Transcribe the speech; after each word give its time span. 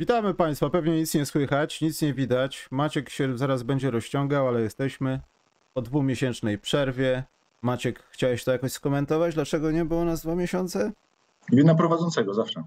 Witamy 0.00 0.34
Państwa. 0.34 0.70
Pewnie 0.70 0.96
nic 0.96 1.14
nie 1.14 1.26
słychać, 1.26 1.80
nic 1.80 2.02
nie 2.02 2.14
widać. 2.14 2.68
Maciek 2.70 3.10
się 3.10 3.38
zaraz 3.38 3.62
będzie 3.62 3.90
rozciągał, 3.90 4.48
ale 4.48 4.60
jesteśmy 4.60 5.20
po 5.74 5.82
dwumiesięcznej 5.82 6.58
przerwie. 6.58 7.24
Maciek, 7.62 8.02
chciałeś 8.10 8.44
to 8.44 8.52
jakoś 8.52 8.72
skomentować? 8.72 9.34
Dlaczego 9.34 9.70
nie 9.70 9.84
było 9.84 10.04
nas 10.04 10.22
dwa 10.22 10.34
miesiące? 10.34 10.92
Wina 11.52 11.74
prowadzącego 11.74 12.34
zawsze. 12.34 12.64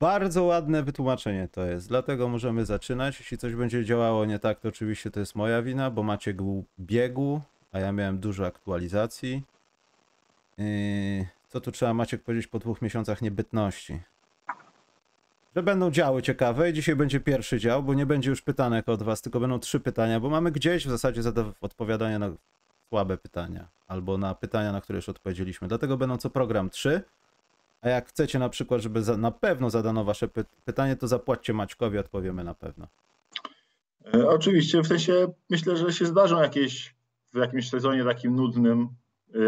Bardzo 0.00 0.44
ładne 0.44 0.82
wytłumaczenie 0.82 1.48
to 1.52 1.64
jest, 1.64 1.88
dlatego 1.88 2.28
możemy 2.28 2.66
zaczynać. 2.66 3.18
Jeśli 3.20 3.38
coś 3.38 3.54
będzie 3.54 3.84
działało 3.84 4.24
nie 4.24 4.38
tak, 4.38 4.60
to 4.60 4.68
oczywiście 4.68 5.10
to 5.10 5.20
jest 5.20 5.34
moja 5.34 5.62
wina, 5.62 5.90
bo 5.90 6.02
Maciek 6.02 6.36
był 6.36 6.64
biegu, 6.80 7.40
a 7.72 7.78
ja 7.78 7.92
miałem 7.92 8.18
dużo 8.18 8.46
aktualizacji. 8.46 9.42
Yy, 10.58 11.26
co 11.48 11.60
tu 11.60 11.72
trzeba 11.72 11.94
Maciek 11.94 12.22
powiedzieć 12.22 12.46
po 12.46 12.58
dwóch 12.58 12.82
miesiącach 12.82 13.22
niebytności? 13.22 14.00
Że 15.56 15.62
będą 15.62 15.90
działy 15.90 16.22
ciekawe 16.22 16.70
i 16.70 16.72
dzisiaj 16.72 16.96
będzie 16.96 17.20
pierwszy 17.20 17.58
dział, 17.58 17.82
bo 17.82 17.94
nie 17.94 18.06
będzie 18.06 18.30
już 18.30 18.42
pytanek 18.42 18.88
od 18.88 19.02
was, 19.02 19.22
tylko 19.22 19.40
będą 19.40 19.58
trzy 19.58 19.80
pytania, 19.80 20.20
bo 20.20 20.30
mamy 20.30 20.52
gdzieś 20.52 20.86
w 20.86 20.90
zasadzie 20.90 21.20
odpowiadanie 21.60 22.18
na 22.18 22.32
słabe 22.88 23.18
pytania, 23.18 23.68
albo 23.86 24.18
na 24.18 24.34
pytania, 24.34 24.72
na 24.72 24.80
które 24.80 24.96
już 24.96 25.08
odpowiedzieliśmy. 25.08 25.68
Dlatego 25.68 25.96
będą 25.96 26.16
co 26.16 26.30
program 26.30 26.70
trzy. 26.70 27.02
A 27.82 27.88
jak 27.88 28.08
chcecie 28.08 28.38
na 28.38 28.48
przykład, 28.48 28.80
żeby 28.80 29.02
za, 29.02 29.16
na 29.16 29.30
pewno 29.30 29.70
zadano 29.70 30.04
wasze 30.04 30.28
py 30.28 30.44
pytanie, 30.64 30.96
to 30.96 31.08
zapłaćcie 31.08 31.52
Maćkowi, 31.52 31.98
odpowiemy 31.98 32.44
na 32.44 32.54
pewno. 32.54 32.86
E, 34.14 34.28
oczywiście, 34.28 34.82
w 34.82 34.86
sensie 34.86 35.32
myślę, 35.50 35.76
że 35.76 35.92
się 35.92 36.06
zdarzą 36.06 36.42
jakieś 36.42 36.94
w 37.34 37.36
jakimś 37.36 37.70
sezonie 37.70 38.04
takim 38.04 38.36
nudnym, 38.36 38.88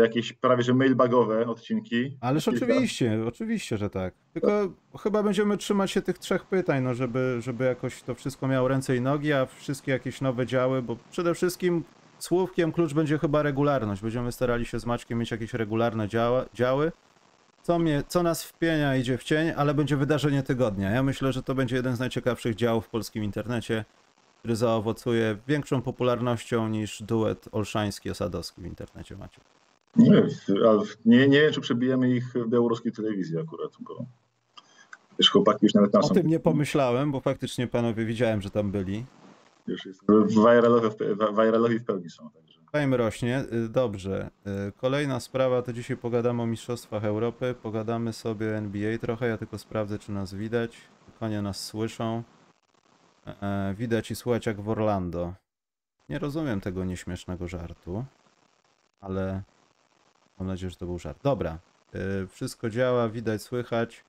jakieś 0.03 0.33
prawie 0.33 0.62
że 0.62 0.75
mailbagowe 0.75 1.47
odcinki. 1.47 2.17
Ależ 2.20 2.45
Kilka. 2.45 2.67
oczywiście, 2.67 3.19
oczywiście, 3.27 3.78
że 3.78 3.91
tak. 3.91 4.14
Tylko 4.33 4.72
chyba 4.98 5.22
będziemy 5.22 5.56
trzymać 5.56 5.91
się 5.91 6.03
tych 6.03 6.19
trzech 6.19 6.45
pytań, 6.45 6.83
no 6.83 6.95
żeby, 6.95 7.37
żeby 7.41 7.64
jakoś 7.64 8.03
to 8.03 8.14
wszystko 8.14 8.48
miało 8.48 8.69
ręce 8.69 8.97
i 8.97 9.00
nogi, 9.00 9.33
a 9.33 9.47
wszystkie 9.47 9.92
jakieś 9.92 10.20
nowe 10.20 10.47
działy, 10.47 10.83
bo 10.83 10.97
przede 11.11 11.34
wszystkim 11.34 11.84
słówkiem 12.19 12.72
klucz 12.72 12.95
będzie 12.95 13.19
chyba 13.19 13.42
regularność. 13.42 14.03
Będziemy 14.03 14.33
starali 14.33 14.67
się 14.67 14.78
z 14.78 14.87
Maćkiem 14.87 15.19
mieć 15.19 15.31
jakieś 15.31 15.55
regularne 15.55 16.09
działa, 16.09 16.44
działy. 16.55 16.92
Co, 17.62 17.78
mnie, 17.78 18.03
co 18.09 18.22
nas 18.22 18.44
wpienia 18.44 18.97
idzie 18.97 19.19
w 19.19 19.25
cień, 19.25 19.53
ale 19.56 19.75
będzie 19.75 19.97
wydarzenie 19.97 20.42
tygodnia. 20.42 20.91
Ja 20.91 21.03
myślę, 21.03 21.33
że 21.33 21.42
to 21.42 21.55
będzie 21.55 21.77
jeden 21.77 21.97
z 21.97 22.00
najciekawszych 22.00 22.55
działów 22.55 22.87
w 22.87 22.89
polskim 22.89 23.25
internecie, 23.25 23.84
który 24.39 24.56
zaowocuje 24.56 25.37
większą 25.48 25.83
popularnością 25.83 26.69
niż 26.69 27.03
duet 27.03 27.48
Olszański-Osadowski 27.53 28.62
w 28.62 28.67
internecie 28.67 29.17
macie. 29.17 29.41
Nie, 29.96 30.22
nie, 31.05 31.28
nie 31.28 31.41
wiem, 31.41 31.52
czy 31.52 31.60
przebijemy 31.60 32.10
ich 32.10 32.33
w 32.34 32.48
białoruskiej 32.48 32.92
telewizji 32.92 33.38
akurat, 33.38 33.70
bo 33.80 34.05
wiesz, 35.19 35.30
chłopaki 35.30 35.58
już 35.66 35.74
nawet 35.74 35.92
tam 35.92 36.02
O 36.05 36.06
są. 36.08 36.14
tym 36.14 36.27
nie 36.27 36.41
pomyślałem, 36.41 37.12
bo 37.12 37.20
faktycznie 37.20 37.66
panowie 37.66 38.05
widziałem, 38.05 38.41
że 38.42 38.50
tam 38.50 38.70
byli. 38.70 39.06
Już 39.66 39.86
jest, 39.86 40.02
pe- 40.05 40.28
viralowi 41.44 41.78
w 41.78 41.84
pełni 41.84 42.10
są. 42.10 42.30
Także. 42.30 42.97
Rośnie. 42.97 43.44
Y, 43.52 43.69
Dobrze. 43.69 44.31
Y, 44.69 44.72
Kolejna 44.72 45.20
sprawa, 45.20 45.62
to 45.62 45.72
dzisiaj 45.72 45.97
pogadamy 45.97 46.42
o 46.42 46.47
Mistrzostwach 46.47 47.04
Europy. 47.04 47.54
Pogadamy 47.62 48.12
sobie 48.12 48.47
o 48.47 48.50
NBA 48.50 48.98
trochę. 48.98 49.26
Ja 49.28 49.38
tylko 49.38 49.59
sprawdzę, 49.59 49.98
czy 49.98 50.12
nas 50.12 50.34
widać. 50.34 50.76
Konie 51.20 51.42
nas 51.42 51.65
słyszą. 51.66 52.22
E, 53.42 53.75
Widać 53.78 54.10
i 54.10 54.16
słychać 54.16 54.47
jak 54.47 54.60
w 54.60 54.69
Orlando. 54.69 55.34
Nie 56.09 56.19
rozumiem 56.19 56.60
tego 56.60 56.84
nieśmiesznego 56.84 57.48
żartu, 57.48 58.04
ale 59.00 59.42
mam 60.41 60.47
nadzieję, 60.47 60.71
że 60.71 60.77
to 60.77 60.87
był 60.87 60.99
żart. 60.99 61.19
Dobra. 61.23 61.59
Y, 61.95 62.27
Wszystko 62.28 62.71
działa, 62.71 63.09
widać, 63.09 63.43
słychać. 63.43 64.05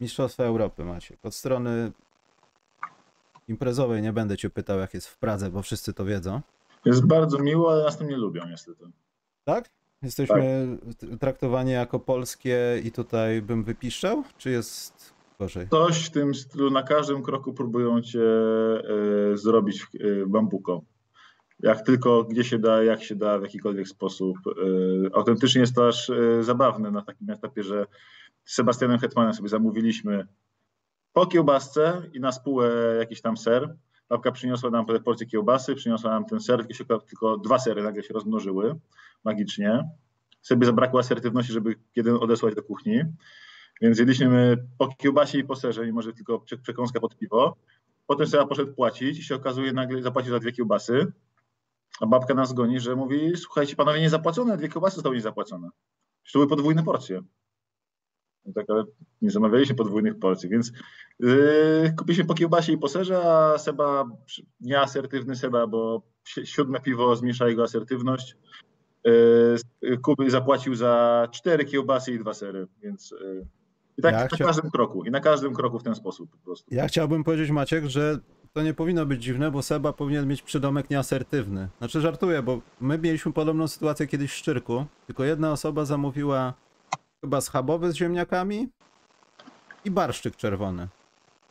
Mistrzostwa 0.00 0.44
Europy 0.44 0.84
macie. 0.84 1.16
Od 1.22 1.34
strony 1.34 1.92
imprezowej 3.48 4.02
nie 4.02 4.12
będę 4.12 4.36
cię 4.36 4.50
pytał, 4.50 4.78
jak 4.78 4.94
jest 4.94 5.08
w 5.08 5.18
Pradze, 5.18 5.50
bo 5.50 5.62
wszyscy 5.62 5.92
to 5.94 6.04
wiedzą. 6.04 6.40
Jest 6.84 7.06
bardzo 7.06 7.38
miło, 7.38 7.72
ale 7.72 7.84
nas 7.84 7.98
tym 7.98 8.08
nie 8.08 8.16
lubią 8.16 8.42
niestety. 8.48 8.84
Tak? 9.44 9.70
Jesteśmy 10.02 10.68
t- 10.98 11.18
traktowani 11.18 11.70
jako 11.72 11.98
polskie 11.98 12.80
i 12.84 12.92
tutaj 12.92 13.42
bym 13.42 13.64
wypiszczał? 13.64 14.24
Czy 14.38 14.50
jest 14.50 15.14
gorzej? 15.38 15.68
Coś 15.68 16.06
w 16.06 16.10
tym 16.10 16.34
stylu, 16.34 16.70
na 16.70 16.82
każdym 16.82 17.22
kroku 17.22 17.52
próbują 17.52 18.02
cię 18.02 18.22
e, 19.32 19.36
zrobić 19.36 19.82
e, 19.82 20.26
bambuką. 20.26 20.82
Jak 21.62 21.82
tylko, 21.82 22.24
gdzie 22.24 22.44
się 22.44 22.58
da, 22.58 22.82
jak 22.82 23.02
się 23.02 23.16
da, 23.16 23.38
w 23.38 23.42
jakikolwiek 23.42 23.88
sposób. 23.88 24.36
E, 24.46 25.16
autentycznie 25.16 25.60
jest 25.60 25.74
to 25.74 25.88
aż 25.88 26.10
e, 26.10 26.42
zabawne 26.42 26.90
na 26.90 27.02
takim 27.02 27.30
etapie, 27.30 27.62
że 27.62 27.86
z 28.44 28.54
Sebastianem 28.54 28.98
Hetmanem 28.98 29.34
sobie 29.34 29.48
zamówiliśmy 29.48 30.26
po 31.12 31.26
kiełbasce 31.26 32.02
i 32.12 32.20
na 32.20 32.32
spółę 32.32 32.96
jakiś 32.98 33.20
tam 33.20 33.36
ser. 33.36 33.76
Babka 34.08 34.32
przyniosła 34.32 34.70
nam 34.70 34.86
porcję 35.04 35.26
kiełbasy, 35.26 35.74
przyniosła 35.74 36.10
nam 36.10 36.24
ten 36.24 36.40
ser, 36.40 36.66
tylko 37.08 37.36
dwa 37.36 37.58
sery 37.58 37.82
nagle 37.82 38.02
się 38.02 38.14
rozmnożyły 38.14 38.74
magicznie. 39.24 39.88
Sobie 40.42 40.66
zabrakło 40.66 41.00
asertywności, 41.00 41.52
żeby 41.52 41.74
jeden 41.96 42.14
odesłać 42.14 42.54
do 42.54 42.62
kuchni. 42.62 43.02
Więc 43.80 43.98
jedliśmy 43.98 44.56
po 44.78 44.88
kiełbasie 44.88 45.38
i 45.38 45.44
po 45.44 45.56
serze, 45.56 45.86
mimo 45.86 46.02
że 46.02 46.12
tylko 46.12 46.38
prze- 46.38 46.58
przekąska 46.58 47.00
pod 47.00 47.16
piwo. 47.16 47.56
Potem 48.06 48.26
Seba 48.26 48.46
poszedł 48.46 48.74
płacić 48.74 49.18
i 49.18 49.22
się 49.22 49.34
okazuje, 49.34 49.72
nagle 49.72 50.02
zapłacił 50.02 50.30
za 50.32 50.38
dwie 50.38 50.52
kiełbasy. 50.52 51.12
A 52.00 52.06
babka 52.06 52.34
nas 52.34 52.52
goni, 52.52 52.80
że 52.80 52.96
mówi, 52.96 53.36
słuchajcie, 53.36 53.76
panowie, 53.76 54.00
nie 54.00 54.10
zapłacone, 54.10 54.56
dwie 54.56 54.68
kiełbasy 54.68 54.94
zostały 54.96 55.14
niezapłacone. 55.16 55.68
Przecież 56.22 56.32
to 56.32 56.38
były 56.38 56.48
podwójne 56.48 56.82
porcje. 56.82 57.20
No 58.44 58.52
tak, 58.52 58.70
ale 58.70 58.84
nie 59.22 59.30
zamawialiśmy 59.30 59.74
podwójnych 59.74 60.18
porcji, 60.18 60.48
więc 60.48 60.72
yy, 61.18 61.94
kupiliśmy 61.98 62.24
po 62.24 62.34
kiełbasie 62.34 62.72
i 62.72 62.78
po 62.78 62.88
serze, 62.88 63.22
a 63.24 63.58
Seba, 63.58 64.04
nieasertywny 64.60 65.36
Seba, 65.36 65.66
bo 65.66 66.02
si- 66.28 66.46
siódme 66.46 66.80
piwo 66.80 67.16
zmniejsza 67.16 67.48
jego 67.48 67.62
asertywność, 67.62 68.36
yy, 69.04 69.98
kupił, 70.02 70.30
zapłacił 70.30 70.74
za 70.74 71.28
cztery 71.32 71.64
kiełbasy 71.64 72.12
i 72.12 72.18
dwa 72.18 72.34
sery, 72.34 72.66
więc 72.82 73.10
yy, 73.10 73.46
i 73.98 74.02
tak 74.02 74.12
Ja 74.14 74.20
na 74.20 74.26
chcia- 74.26 74.44
każdym 74.46 74.70
kroku, 74.70 75.04
i 75.04 75.10
na 75.10 75.20
każdym 75.20 75.54
kroku 75.54 75.78
w 75.78 75.82
ten 75.82 75.94
sposób 75.94 76.30
po 76.30 76.38
prostu. 76.38 76.74
Ja 76.74 76.88
chciałbym 76.88 77.24
powiedzieć, 77.24 77.50
Maciek, 77.50 77.84
że 77.86 78.18
to 78.52 78.62
nie 78.62 78.74
powinno 78.74 79.06
być 79.06 79.22
dziwne, 79.22 79.50
bo 79.50 79.62
Seba 79.62 79.92
powinien 79.92 80.26
mieć 80.26 80.42
przydomek 80.42 80.90
nieasertywny. 80.90 81.68
Znaczy 81.78 82.00
żartuję, 82.00 82.42
bo 82.42 82.60
my 82.80 82.98
mieliśmy 82.98 83.32
podobną 83.32 83.68
sytuację 83.68 84.06
kiedyś 84.06 84.32
w 84.32 84.34
Szczyrku, 84.34 84.86
tylko 85.06 85.24
jedna 85.24 85.52
osoba 85.52 85.84
zamówiła 85.84 86.54
chyba 87.20 87.40
schabowy 87.40 87.92
z 87.92 87.94
ziemniakami 87.94 88.68
i 89.84 89.90
barszczyk 89.90 90.36
czerwony. 90.36 90.88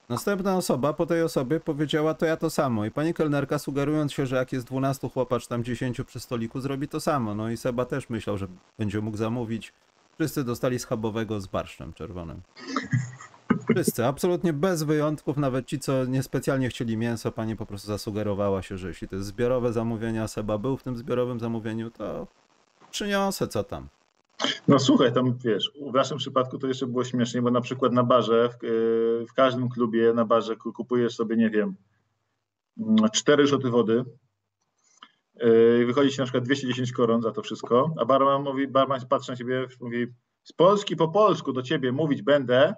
Następna 0.10 0.58
osoba 0.58 0.94
po 0.94 1.06
tej 1.06 1.22
osobie 1.22 1.60
powiedziała 1.60 2.14
to 2.14 2.26
ja 2.26 2.38
to 2.38 2.50
samo 2.50 2.86
i 2.86 2.92
pani 2.92 3.14
kelnerka 3.14 3.60
sugerując 3.60 4.14
się, 4.14 4.26
że 4.26 4.36
jak 4.36 4.54
jest 4.54 4.66
12 4.66 5.10
chłopacz 5.10 5.48
tam 5.48 5.64
10 5.64 6.02
przy 6.08 6.20
stoliku 6.20 6.62
zrobi 6.62 6.88
to 6.88 7.00
samo. 7.00 7.36
No 7.36 7.50
i 7.50 7.58
Seba 7.58 7.86
też 7.86 8.10
myślał, 8.10 8.38
że 8.38 8.48
będzie 8.80 9.02
mógł 9.02 9.18
zamówić. 9.18 9.74
Wszyscy 10.20 10.44
dostali 10.44 10.80
schabowego 10.80 11.42
z 11.42 11.48
barszczem 11.48 11.94
czerwonym. 11.94 12.42
Wszyscy, 13.70 14.06
absolutnie 14.06 14.54
bez 14.54 14.84
wyjątków, 14.84 15.38
nawet 15.38 15.66
ci, 15.66 15.80
co 15.80 16.06
niespecjalnie 16.06 16.70
chcieli 16.70 16.98
mięso, 16.98 17.32
pani 17.32 17.56
po 17.56 17.66
prostu 17.66 17.88
zasugerowała 17.88 18.62
się, 18.62 18.78
że 18.78 18.88
jeśli 18.88 19.08
to 19.08 19.16
jest 19.16 19.28
zbiorowe 19.28 19.74
zamówienie, 19.74 20.24
a 20.24 20.28
Seba 20.28 20.58
był 20.58 20.78
w 20.78 20.84
tym 20.84 20.98
zbiorowym 20.98 21.40
zamówieniu, 21.40 21.92
to 21.92 22.28
przyniosę, 22.92 23.48
co 23.48 23.64
tam. 23.64 23.88
No 24.68 24.80
słuchaj, 24.80 25.14
tam 25.14 25.38
wiesz, 25.38 25.72
w 25.92 25.94
naszym 25.94 26.18
przypadku 26.18 26.58
to 26.58 26.68
jeszcze 26.68 26.88
było 26.88 27.04
śmiesznie, 27.04 27.42
bo 27.42 27.52
na 27.52 27.62
przykład 27.62 27.94
na 27.94 28.04
barze, 28.04 28.50
w, 28.50 28.64
yy, 28.64 29.26
w 29.30 29.34
każdym 29.34 29.70
klubie 29.70 30.14
na 30.14 30.26
barze 30.26 30.56
ku- 30.56 30.74
kupujesz 30.74 31.16
sobie, 31.16 31.36
nie 31.36 31.50
wiem, 31.50 31.76
mm, 32.80 33.10
cztery 33.14 33.48
rzuty 33.48 33.70
wody, 33.70 34.04
yy, 35.36 35.86
wychodzi 35.86 36.12
ci 36.12 36.20
na 36.20 36.26
przykład 36.26 36.44
210 36.44 36.92
koron 36.92 37.22
za 37.22 37.32
to 37.32 37.42
wszystko, 37.42 37.94
a 37.98 38.06
barman 38.06 38.44
mówi, 38.44 38.68
barman 38.68 39.00
patrzy 39.10 39.32
na 39.32 39.38
ciebie, 39.38 39.68
mówi, 39.82 40.08
z 40.44 40.54
Polski 40.54 40.96
po 40.96 41.08
polsku 41.08 41.54
do 41.54 41.62
ciebie 41.62 41.92
mówić 41.92 42.22
będę 42.22 42.76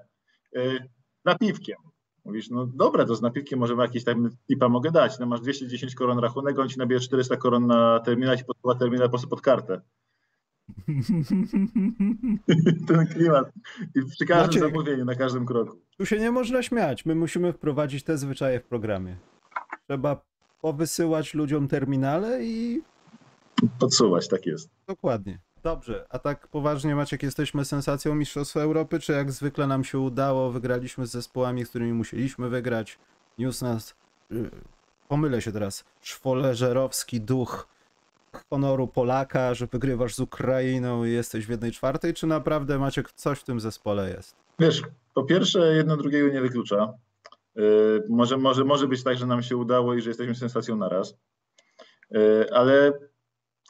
napiwkiem. 1.26 1.78
Mówisz, 2.26 2.50
no 2.50 2.66
dobra, 2.66 3.06
to 3.06 3.16
z 3.16 3.22
napiwkiem 3.22 3.60
może 3.60 3.74
jakieś 3.74 4.04
tam 4.04 4.30
tipa 4.48 4.70
mogę 4.70 4.92
dać, 4.92 5.20
no 5.20 5.26
masz 5.26 5.42
210 5.42 5.96
koron 5.96 6.20
rachunek, 6.20 6.60
on 6.60 6.70
ci 6.70 6.80
nabije 6.80 7.00
400 7.00 7.38
koron 7.38 7.68
na 7.68 8.00
terminal, 8.00 8.38
ci 8.38 8.46
podsuwa 8.46 8.76
terminal 8.76 9.08
po 9.08 9.10
prostu 9.10 9.28
pod 9.28 9.42
kartę. 9.42 9.82
Ten 12.88 13.08
klimat. 13.08 13.52
I 13.96 14.06
przy 14.06 14.26
każdym 14.26 14.48
Maciek. 14.48 14.62
zamówieniu, 14.62 15.06
na 15.06 15.16
każdym 15.16 15.46
kroku. 15.46 15.78
Tu 15.98 16.06
się 16.06 16.20
nie 16.20 16.32
można 16.32 16.64
śmiać. 16.64 17.06
My 17.06 17.16
musimy 17.16 17.54
wprowadzić 17.54 18.04
te 18.04 18.18
zwyczaje 18.18 18.60
w 18.60 18.64
programie. 18.64 19.18
Trzeba 19.88 20.22
powysyłać 20.62 21.34
ludziom 21.34 21.68
terminale 21.68 22.46
i 22.46 22.82
Podsuwać, 23.80 24.28
tak 24.28 24.46
jest. 24.46 24.70
Dokładnie. 24.88 25.40
Dobrze, 25.64 26.06
a 26.10 26.20
tak 26.20 26.48
poważnie 26.48 26.96
Maciek, 26.96 27.24
jesteśmy 27.24 27.66
sensacją 27.66 28.16
Mistrzostwa 28.16 28.62
Europy, 28.62 29.00
czy 29.00 29.12
jak 29.12 29.32
zwykle 29.32 29.68
nam 29.68 29.84
się 29.84 30.00
udało, 30.00 30.52
wygraliśmy 30.52 31.06
z 31.08 31.12
zespołami, 31.12 31.66
z 31.66 31.70
którymi 31.70 31.94
musieliśmy 31.94 32.50
wygrać, 32.50 33.00
niósł 33.38 33.66
nas, 33.66 33.96
y, 34.32 34.50
pomylę 35.08 35.42
się 35.42 35.52
teraz, 35.52 35.86
szwoleżerowski 36.02 37.22
duch 37.22 37.68
honoru 38.50 38.88
Polaka, 38.88 39.54
że 39.54 39.68
wygrywasz 39.68 40.16
z 40.16 40.20
Ukrainą 40.20 41.06
i 41.06 41.12
jesteś 41.12 41.46
w 41.46 41.50
jednej 41.50 41.72
czwartej, 41.72 42.14
czy 42.14 42.28
naprawdę 42.28 42.80
Maciek 42.80 43.12
coś 43.12 43.40
w 43.40 43.44
tym 43.44 43.60
zespole 43.60 44.10
jest? 44.10 44.36
Wiesz, 44.60 44.82
po 45.14 45.24
pierwsze, 45.24 45.76
jedno 45.76 45.98
drugiego 45.98 46.28
nie 46.28 46.42
wyklucza. 46.42 46.94
Yy, 47.56 48.04
może, 48.10 48.38
może, 48.38 48.64
może 48.64 48.88
być 48.88 49.04
tak, 49.04 49.18
że 49.18 49.26
nam 49.26 49.44
się 49.44 49.58
udało 49.58 49.94
i 49.94 50.02
że 50.02 50.10
jesteśmy 50.10 50.36
sensacją 50.36 50.76
naraz. 50.76 51.18
Yy, 52.12 52.46
ale 52.54 52.94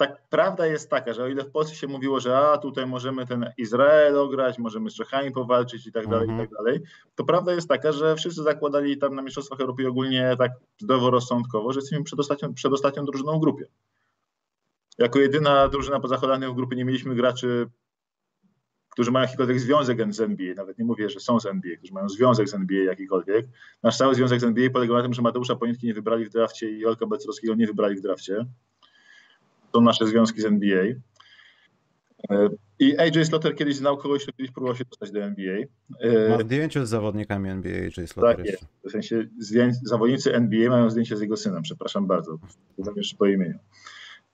tak 0.02 0.22
prawda 0.30 0.68
jest 0.68 0.90
taka, 0.90 1.14
że 1.14 1.24
o 1.24 1.28
ile 1.28 1.44
w 1.44 1.52
Polsce 1.52 1.76
się 1.76 1.88
mówiło, 1.88 2.20
że 2.20 2.38
a 2.38 2.58
tutaj 2.58 2.86
możemy 2.88 3.28
ten 3.28 3.52
Izrael 3.58 4.18
ograć, 4.18 4.58
możemy 4.60 4.90
z 4.90 4.96
Czechami 4.96 5.32
powalczyć 5.32 5.88
i 5.88 5.92
tak 5.92 6.08
dalej, 6.08 6.30
Mhm. 6.30 6.40
i 6.40 6.50
tak 6.50 6.58
dalej, 6.58 6.82
to 7.16 7.24
prawda 7.24 7.54
jest 7.54 7.70
taka, 7.70 7.92
że 7.92 8.16
wszyscy 8.16 8.44
zakładali 8.44 8.98
tam 8.98 9.16
na 9.16 9.22
Mistrzostwach 9.22 9.60
Europy 9.60 9.88
ogólnie 9.88 10.36
tak 10.38 10.52
zdroworozsądkowo, 10.80 11.74
że 11.74 11.80
jesteśmy 11.80 12.04
przedostatnią, 12.04 12.54
przedostatnią 12.54 13.06
drużyną 13.06 13.38
w 13.38 13.42
grupie. 13.42 13.66
Jako 14.98 15.20
jedyna 15.20 15.68
drużyna 15.68 16.00
poza 16.00 16.18
Holandią 16.18 16.54
w 16.54 16.56
grupie 16.56 16.76
nie 16.76 16.86
mieliśmy 16.86 17.16
graczy, 17.16 17.70
którzy 18.90 19.12
mają 19.12 19.26
jakikolwiek 19.26 19.60
związek 19.60 20.14
z 20.14 20.22
NBA, 20.22 20.54
nawet 20.54 20.80
nie 20.80 20.86
mówię, 20.86 21.10
że 21.10 21.20
są 21.20 21.40
z 21.40 21.46
NBA, 21.46 21.78
którzy 21.78 21.94
mają 21.94 22.10
związek 22.10 22.50
z 22.50 22.54
NBA 22.54 22.84
jakikolwiek. 22.84 23.46
Nasz 23.84 23.98
cały 23.98 24.16
związek 24.16 24.40
z 24.40 24.44
NBA 24.44 24.70
polegał 24.70 24.98
na 24.98 25.04
tym, 25.04 25.14
że 25.14 25.22
Mateusza 25.22 25.56
Ponietki 25.56 25.88
nie 25.88 25.94
wybrali 25.94 26.26
w 26.26 26.30
drafcie 26.30 26.72
i 26.72 26.86
Olka 26.86 27.06
Becerowskiego 27.06 27.56
nie 27.56 27.68
wybrali 27.68 27.96
w 27.96 28.02
drafcie 28.02 28.46
to 29.74 29.82
nasze 29.82 30.08
związki 30.08 30.42
z 30.42 30.46
NBA. 30.46 30.84
E, 32.32 32.50
I 32.80 32.98
AJ 32.98 33.26
Slaughter 33.26 33.56
kiedyś 33.56 33.76
znał 33.76 33.98
kogoś, 33.98 34.24
kto 34.24 34.32
kiedyś 34.32 34.52
próbował 34.52 34.76
się 34.76 34.86
dostać 34.86 35.12
do 35.12 35.20
NBA. 35.24 35.58
E, 36.00 36.30
Ma 36.30 36.44
zdjęcie 36.44 36.86
z 36.86 36.90
zawodnikami 36.90 37.50
NBA, 37.50 37.78
J. 37.78 37.96
Tak 37.96 38.08
Slaughter 38.10 38.46
jest. 38.46 38.66
W 38.88 38.92
sensie 38.92 39.28
zdjęć, 39.40 39.76
zawodnicy 39.84 40.34
NBA 40.36 40.70
mają 40.70 40.90
zdjęcie 40.90 41.18
z 41.18 41.22
jego 41.22 41.38
synem, 41.38 41.62
przepraszam 41.64 42.08
bardzo, 42.08 42.38
jeszcze 42.96 43.18
po 43.18 43.26
imieniu. 43.26 43.60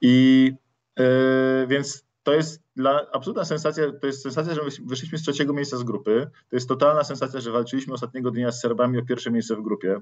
I 0.02 0.52
e, 1.00 1.68
więc 1.68 2.08
to 2.24 2.34
jest 2.34 2.64
dla, 2.76 3.06
absolutna 3.12 3.46
sensacja, 3.46 3.92
to 4.02 4.08
jest 4.08 4.22
sensacja, 4.22 4.54
że 4.56 4.62
wysz- 4.62 4.88
wyszliśmy 4.88 5.18
z 5.18 5.22
trzeciego 5.22 5.54
miejsca 5.54 5.78
z 5.78 5.84
grupy. 5.84 6.28
To 6.50 6.56
jest 6.56 6.70
totalna 6.70 7.04
sensacja, 7.04 7.40
że 7.40 7.52
walczyliśmy 7.52 7.94
ostatniego 7.94 8.32
dnia 8.32 8.52
z 8.52 8.62
Serbami 8.62 8.98
o 9.00 9.06
pierwsze 9.06 9.32
miejsce 9.32 9.56
w 9.56 9.62
grupie. 9.62 10.00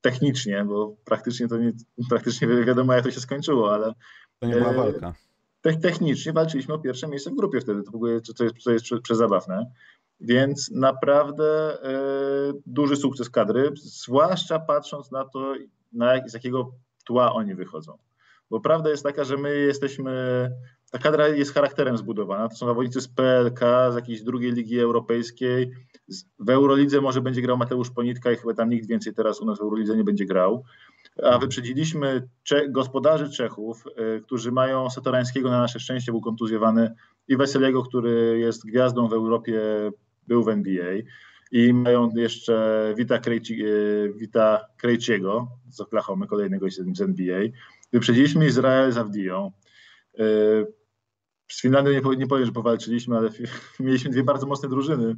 Technicznie, 0.00 0.64
bo 0.64 0.96
praktycznie 1.04 1.48
to 1.48 1.58
nie, 1.58 1.72
praktycznie 2.08 2.48
wi- 2.48 2.64
wiadomo 2.64 2.92
jak 2.92 3.04
to 3.04 3.10
się 3.10 3.20
skończyło, 3.20 3.74
ale 3.74 3.92
To 4.40 4.46
nie 4.46 4.54
była 4.54 4.70
E, 4.70 4.74
walka. 4.74 5.14
te- 5.60 5.76
technicznie 5.76 6.32
walczyliśmy 6.32 6.74
o 6.74 6.78
pierwsze 6.78 7.08
miejsce 7.08 7.30
w 7.30 7.34
grupie 7.36 7.60
wtedy. 7.60 7.82
To 7.82 7.90
w 7.90 7.94
ogóle 7.94 8.20
to, 8.20 8.44
jest, 8.44 8.54
to 8.64 8.70
jest 8.72 8.84
prze- 8.84 9.00
przezabawne. 9.00 9.70
Więc 10.20 10.70
naprawdę 10.70 11.82
e, 11.82 11.98
duży 12.66 12.96
sukces 12.96 13.30
kadry, 13.30 13.70
zwłaszcza 13.76 14.58
patrząc 14.58 15.10
na 15.10 15.24
to, 15.24 15.54
na 15.92 16.28
z 16.28 16.34
jakiego 16.34 16.72
tła 17.04 17.32
oni 17.34 17.54
wychodzą. 17.54 17.98
Bo 18.50 18.60
prawda 18.60 18.90
jest 18.90 19.02
taka, 19.02 19.24
że 19.24 19.36
my 19.36 19.56
jesteśmy, 19.56 20.12
ta 20.90 20.98
kadra 20.98 21.28
jest 21.28 21.54
charakterem 21.54 21.98
zbudowana. 21.98 22.48
To 22.48 22.56
są 22.56 22.66
zawodnicy 22.66 23.00
z 23.00 23.08
PLK, 23.08 23.60
z 23.92 23.94
jakiejś 23.94 24.22
drugiej 24.22 24.52
ligi 24.52 24.80
europejskiej. 24.80 25.70
W 26.38 26.50
Eurolidze 26.50 27.00
może 27.00 27.20
będzie 27.20 27.42
grał 27.42 27.56
Mateusz 27.56 27.90
Ponitka 27.90 28.32
i 28.32 28.36
chyba 28.36 28.54
tam 28.54 28.70
nikt 28.70 28.86
więcej 28.88 29.14
teraz 29.14 29.40
u 29.40 29.44
nas 29.44 29.58
w 29.58 29.62
Eurolidze 29.62 29.96
nie 29.96 30.04
będzie 30.04 30.26
grał. 30.26 30.64
A 31.22 31.38
wyprzedziliśmy 31.38 32.28
Cze- 32.42 32.68
gospodarzy 32.68 33.30
Czechów, 33.30 33.84
y, 34.16 34.20
którzy 34.20 34.52
mają 34.52 34.90
Satorańskiego 34.90 35.50
na 35.50 35.60
nasze 35.60 35.80
szczęście, 35.80 36.12
był 36.12 36.20
kontuzjowany, 36.20 36.94
i 37.28 37.36
Weseliego, 37.36 37.82
który 37.82 38.38
jest 38.38 38.66
gwiazdą 38.66 39.08
w 39.08 39.12
Europie, 39.12 39.60
był 40.28 40.44
w 40.44 40.48
NBA. 40.48 40.94
I 41.52 41.72
mają 41.72 42.10
jeszcze 42.14 42.94
Wita, 42.96 43.18
Krejci, 43.18 43.66
y, 43.66 44.12
Wita 44.16 44.66
Krejciego 44.76 45.48
z 45.70 45.80
Oklahomy, 45.80 46.26
kolejnego 46.26 46.66
z 46.70 47.00
NBA. 47.00 47.40
Wyprzedziliśmy 47.92 48.46
Izrael 48.46 48.92
z 48.92 48.98
Avdiją. 48.98 49.52
Y, 50.20 50.66
Z 51.48 51.60
Finlandią 51.62 51.92
nie, 51.92 52.16
nie 52.16 52.26
powiem, 52.26 52.46
że 52.46 52.52
powalczyliśmy, 52.52 53.16
ale 53.16 53.28
mieliśmy 53.80 54.10
dwie 54.10 54.24
bardzo 54.24 54.46
mocne 54.46 54.68
drużyny 54.68 55.16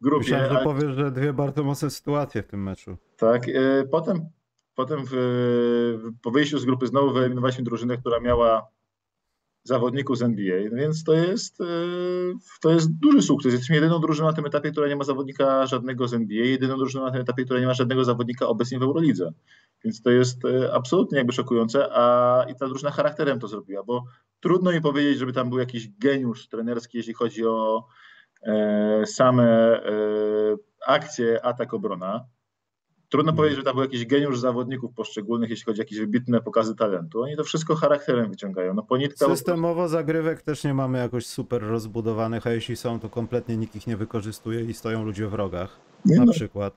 grupie. 0.00 0.18
Myślałem, 0.24 0.46
że 0.50 0.56
ale- 0.56 0.64
powiesz, 0.64 0.94
że 0.96 1.10
dwie 1.10 1.32
bardzo 1.32 1.64
mocne 1.64 1.90
sytuacje 1.90 2.42
w 2.42 2.46
tym 2.46 2.62
meczu. 2.62 2.96
tak, 3.16 3.42
potem, 3.90 4.26
potem 4.74 5.00
w, 5.10 6.12
po 6.22 6.30
wyjściu 6.30 6.58
z 6.58 6.64
grupy 6.64 6.86
znowu 6.86 7.12
wyeliminowaliśmy 7.12 7.64
drużynę, 7.64 7.98
która 7.98 8.20
miała 8.20 8.68
zawodników 9.64 10.18
z 10.18 10.22
NBA, 10.22 10.60
no 10.70 10.76
więc 10.76 11.04
to 11.04 11.12
jest, 11.12 11.60
e, 11.60 11.64
to 12.60 12.70
jest 12.70 12.98
duży 12.98 13.22
sukces. 13.22 13.52
Jesteśmy 13.52 13.74
jedyną 13.74 14.00
drużyną 14.00 14.28
na 14.28 14.34
tym 14.34 14.46
etapie, 14.46 14.70
która 14.70 14.88
nie 14.88 14.96
ma 14.96 15.04
zawodnika 15.04 15.66
żadnego 15.66 16.08
z 16.08 16.14
NBA, 16.14 16.44
jedyną 16.44 16.76
drużyną 16.76 17.04
na 17.04 17.10
tym 17.10 17.20
etapie, 17.20 17.44
która 17.44 17.60
nie 17.60 17.66
ma 17.66 17.74
żadnego 17.74 18.04
zawodnika 18.04 18.46
obecnie 18.46 18.78
w 18.78 18.82
Eurolidze. 18.82 19.32
Więc 19.84 20.02
to 20.02 20.10
jest 20.10 20.44
e, 20.44 20.74
absolutnie 20.74 21.18
jakby 21.18 21.32
szokujące, 21.32 21.88
a 21.92 22.46
i 22.50 22.54
ta 22.54 22.68
drużyna 22.68 22.90
charakterem 22.90 23.40
to 23.40 23.48
zrobiła, 23.48 23.82
bo 23.82 24.04
trudno 24.40 24.72
mi 24.72 24.80
powiedzieć, 24.80 25.18
żeby 25.18 25.32
tam 25.32 25.48
był 25.48 25.58
jakiś 25.58 25.88
geniusz 25.98 26.48
trenerski, 26.48 26.98
jeśli 26.98 27.14
chodzi 27.14 27.46
o 27.46 27.86
e, 28.42 29.02
same 29.06 29.44
e, 29.84 29.92
akcje, 30.86 31.44
atak, 31.44 31.74
obrona. 31.74 32.24
Trudno 33.12 33.32
powiedzieć, 33.32 33.58
że 33.58 33.64
tam 33.64 33.74
był 33.74 33.82
jakiś 33.82 34.06
geniusz 34.06 34.38
zawodników 34.38 34.94
poszczególnych, 34.94 35.50
jeśli 35.50 35.64
chodzi 35.64 35.80
o 35.80 35.82
jakieś 35.82 35.98
wybitne 35.98 36.40
pokazy 36.40 36.74
talentu. 36.74 37.22
Oni 37.22 37.36
to 37.36 37.44
wszystko 37.44 37.74
charakterem 37.74 38.30
wyciągają. 38.30 38.74
No 38.74 38.82
ponitka 38.82 39.26
Systemowo 39.26 39.88
zagrywek 39.88 40.42
też 40.42 40.64
nie 40.64 40.74
mamy 40.74 40.98
jakoś 40.98 41.26
super 41.26 41.62
rozbudowanych, 41.62 42.46
a 42.46 42.52
jeśli 42.52 42.76
są, 42.76 43.00
to 43.00 43.08
kompletnie 43.08 43.56
nikt 43.56 43.76
ich 43.76 43.86
nie 43.86 43.96
wykorzystuje 43.96 44.60
i 44.64 44.74
stoją 44.74 45.04
ludzie 45.04 45.28
w 45.28 45.34
rogach. 45.34 45.80
nie, 46.04 46.16
Na 46.16 46.24
no, 46.24 46.32
przykład. 46.32 46.74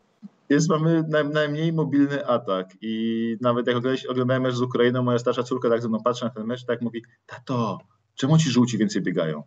jest, 0.50 0.70
mamy 0.70 1.04
naj, 1.10 1.30
najmniej 1.30 1.74
mobilny 1.74 2.28
atak 2.28 2.70
i 2.82 3.38
nawet 3.42 3.68
jak 3.68 3.78
oglądałem 4.10 4.44
mecz 4.44 4.56
z 4.56 4.62
Ukrainą, 4.62 5.04
moja 5.04 5.20
starsza 5.20 5.44
córka 5.44 5.70
tak 5.70 5.82
ze 5.82 5.90
mną 5.90 6.04
patrzy 6.04 6.26
na 6.26 6.32
ten 6.32 6.46
mecz, 6.46 6.66
tak 6.66 6.82
mówi, 6.82 7.04
tato, 7.26 7.78
czemu 8.16 8.38
ci 8.38 8.50
żółci 8.50 8.78
więcej 8.78 9.02
biegają? 9.02 9.44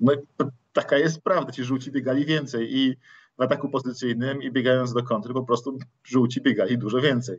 No 0.00 0.12
taka 0.72 0.98
jest 0.98 1.22
prawda, 1.22 1.52
ci 1.52 1.64
żółci 1.64 1.90
biegali 1.90 2.24
więcej 2.26 2.76
i 2.76 2.96
w 3.38 3.42
ataku 3.42 3.68
pozycyjnym 3.68 4.42
i 4.42 4.50
biegając 4.50 4.92
do 4.92 5.02
kontry 5.02 5.34
po 5.34 5.42
prostu 5.42 5.78
żółci 6.04 6.40
biegali 6.40 6.78
dużo 6.78 7.00
więcej. 7.00 7.38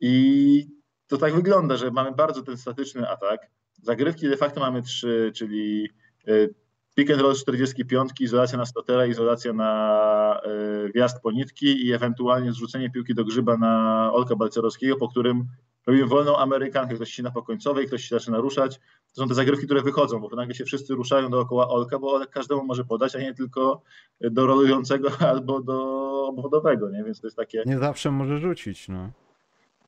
I 0.00 0.66
to 1.06 1.16
tak 1.16 1.34
wygląda, 1.34 1.76
że 1.76 1.90
mamy 1.90 2.12
bardzo 2.12 2.42
ten 2.42 2.56
statyczny 2.56 3.08
atak. 3.08 3.40
Zagrywki 3.82 4.28
de 4.28 4.36
facto 4.36 4.60
mamy 4.60 4.82
trzy, 4.82 5.32
czyli 5.34 5.90
y, 6.28 6.54
pick 6.94 7.10
and 7.10 7.20
roll 7.20 7.34
z 7.34 7.42
45, 7.42 8.10
izolacja 8.20 8.58
na 8.58 8.66
stotera, 8.66 9.06
izolacja 9.06 9.52
na 9.52 10.40
y, 10.86 10.92
wjazd 10.92 11.20
po 11.22 11.32
nitki 11.32 11.86
i 11.86 11.92
ewentualnie 11.92 12.52
zrzucenie 12.52 12.90
piłki 12.90 13.14
do 13.14 13.24
grzyba 13.24 13.56
na 13.56 14.10
Olka 14.12 14.36
Balcerowskiego, 14.36 14.96
po 14.96 15.08
którym 15.08 15.46
robimy 15.86 16.06
wolną 16.06 16.36
Amerykankę, 16.36 16.94
ktoś 16.94 17.10
ścina 17.10 17.30
po 17.30 17.42
końcowej, 17.42 17.86
ktoś 17.86 18.02
się 18.02 18.16
zaczyna 18.18 18.38
ruszać. 18.38 18.80
To 19.14 19.22
są 19.22 19.28
te 19.28 19.34
zagrywki, 19.34 19.66
które 19.66 19.82
wychodzą, 19.82 20.20
bo 20.20 20.36
nagle 20.36 20.54
się 20.54 20.64
wszyscy 20.64 20.94
ruszają 20.94 21.30
dookoła 21.30 21.68
Olka, 21.68 21.98
bo 21.98 22.12
Olek 22.12 22.30
każdemu 22.30 22.64
może 22.64 22.84
podać, 22.84 23.16
a 23.16 23.20
nie 23.20 23.34
tylko 23.34 23.82
do 24.20 24.46
rolującego 24.46 25.08
albo 25.30 25.60
do 25.60 26.02
obwodowego, 26.26 26.90
nie? 26.90 27.04
Więc 27.04 27.20
to 27.20 27.26
jest 27.26 27.36
takie... 27.36 27.62
Nie 27.66 27.78
zawsze 27.78 28.10
może 28.10 28.38
rzucić, 28.38 28.88
no. 28.88 29.10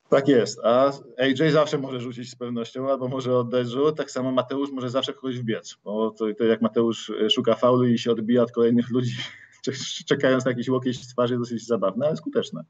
Tak 0.09 0.27
jest, 0.27 0.59
a 0.63 0.91
AJ 1.17 1.51
zawsze 1.51 1.77
może 1.77 1.99
rzucić 1.99 2.31
z 2.31 2.35
pewnością, 2.35 2.89
albo 2.89 3.07
może 3.07 3.37
oddać 3.37 3.67
rzut, 3.67 3.97
tak 3.97 4.11
samo 4.11 4.31
Mateusz 4.31 4.71
może 4.71 4.89
zawsze 4.89 5.13
kogoś 5.13 5.39
wbiec, 5.39 5.77
bo 5.83 6.11
to, 6.11 6.25
to 6.37 6.43
jak 6.43 6.61
Mateusz 6.61 7.09
e, 7.09 7.29
szuka 7.29 7.55
faulu 7.55 7.87
i 7.87 7.97
się 7.97 8.11
odbija 8.11 8.43
od 8.43 8.51
kolejnych 8.51 8.89
ludzi, 8.89 9.15
czekając 10.09 10.45
na 10.45 10.51
jakiś 10.51 10.69
łokieć 10.69 11.03
z 11.03 11.07
twarzy, 11.07 11.37
dosyć 11.37 11.67
zabawne, 11.67 12.07
ale 12.07 12.15
skuteczne. 12.15 12.63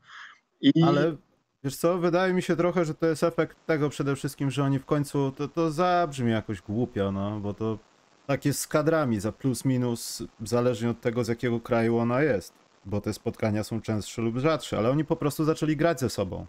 I 0.61 0.83
Ale 0.83 1.15
wiesz 1.63 1.75
co, 1.75 1.97
wydaje 1.97 2.33
mi 2.33 2.41
się 2.41 2.55
trochę, 2.55 2.85
że 2.85 2.93
to 2.93 3.05
jest 3.05 3.23
efekt 3.23 3.57
tego 3.65 3.89
przede 3.89 4.15
wszystkim, 4.15 4.51
że 4.51 4.63
oni 4.63 4.79
w 4.79 4.85
końcu, 4.85 5.31
to, 5.31 5.47
to 5.47 5.71
zabrzmi 5.71 6.31
jakoś 6.31 6.61
głupio, 6.61 7.11
no, 7.11 7.39
bo 7.39 7.53
to 7.53 7.77
tak 8.27 8.45
jest 8.45 8.59
z 8.59 8.67
kadrami, 8.67 9.19
za 9.19 9.31
plus 9.31 9.65
minus, 9.65 10.23
zależnie 10.43 10.89
od 10.89 11.01
tego 11.01 11.23
z 11.23 11.27
jakiego 11.27 11.59
kraju 11.59 11.97
ona 11.97 12.21
jest, 12.21 12.53
bo 12.85 13.01
te 13.01 13.13
spotkania 13.13 13.63
są 13.63 13.81
częstsze 13.81 14.21
lub 14.21 14.37
rzadsze, 14.37 14.77
ale 14.77 14.89
oni 14.89 15.05
po 15.05 15.15
prostu 15.15 15.43
zaczęli 15.43 15.77
grać 15.77 15.99
ze 15.99 16.09
sobą. 16.09 16.45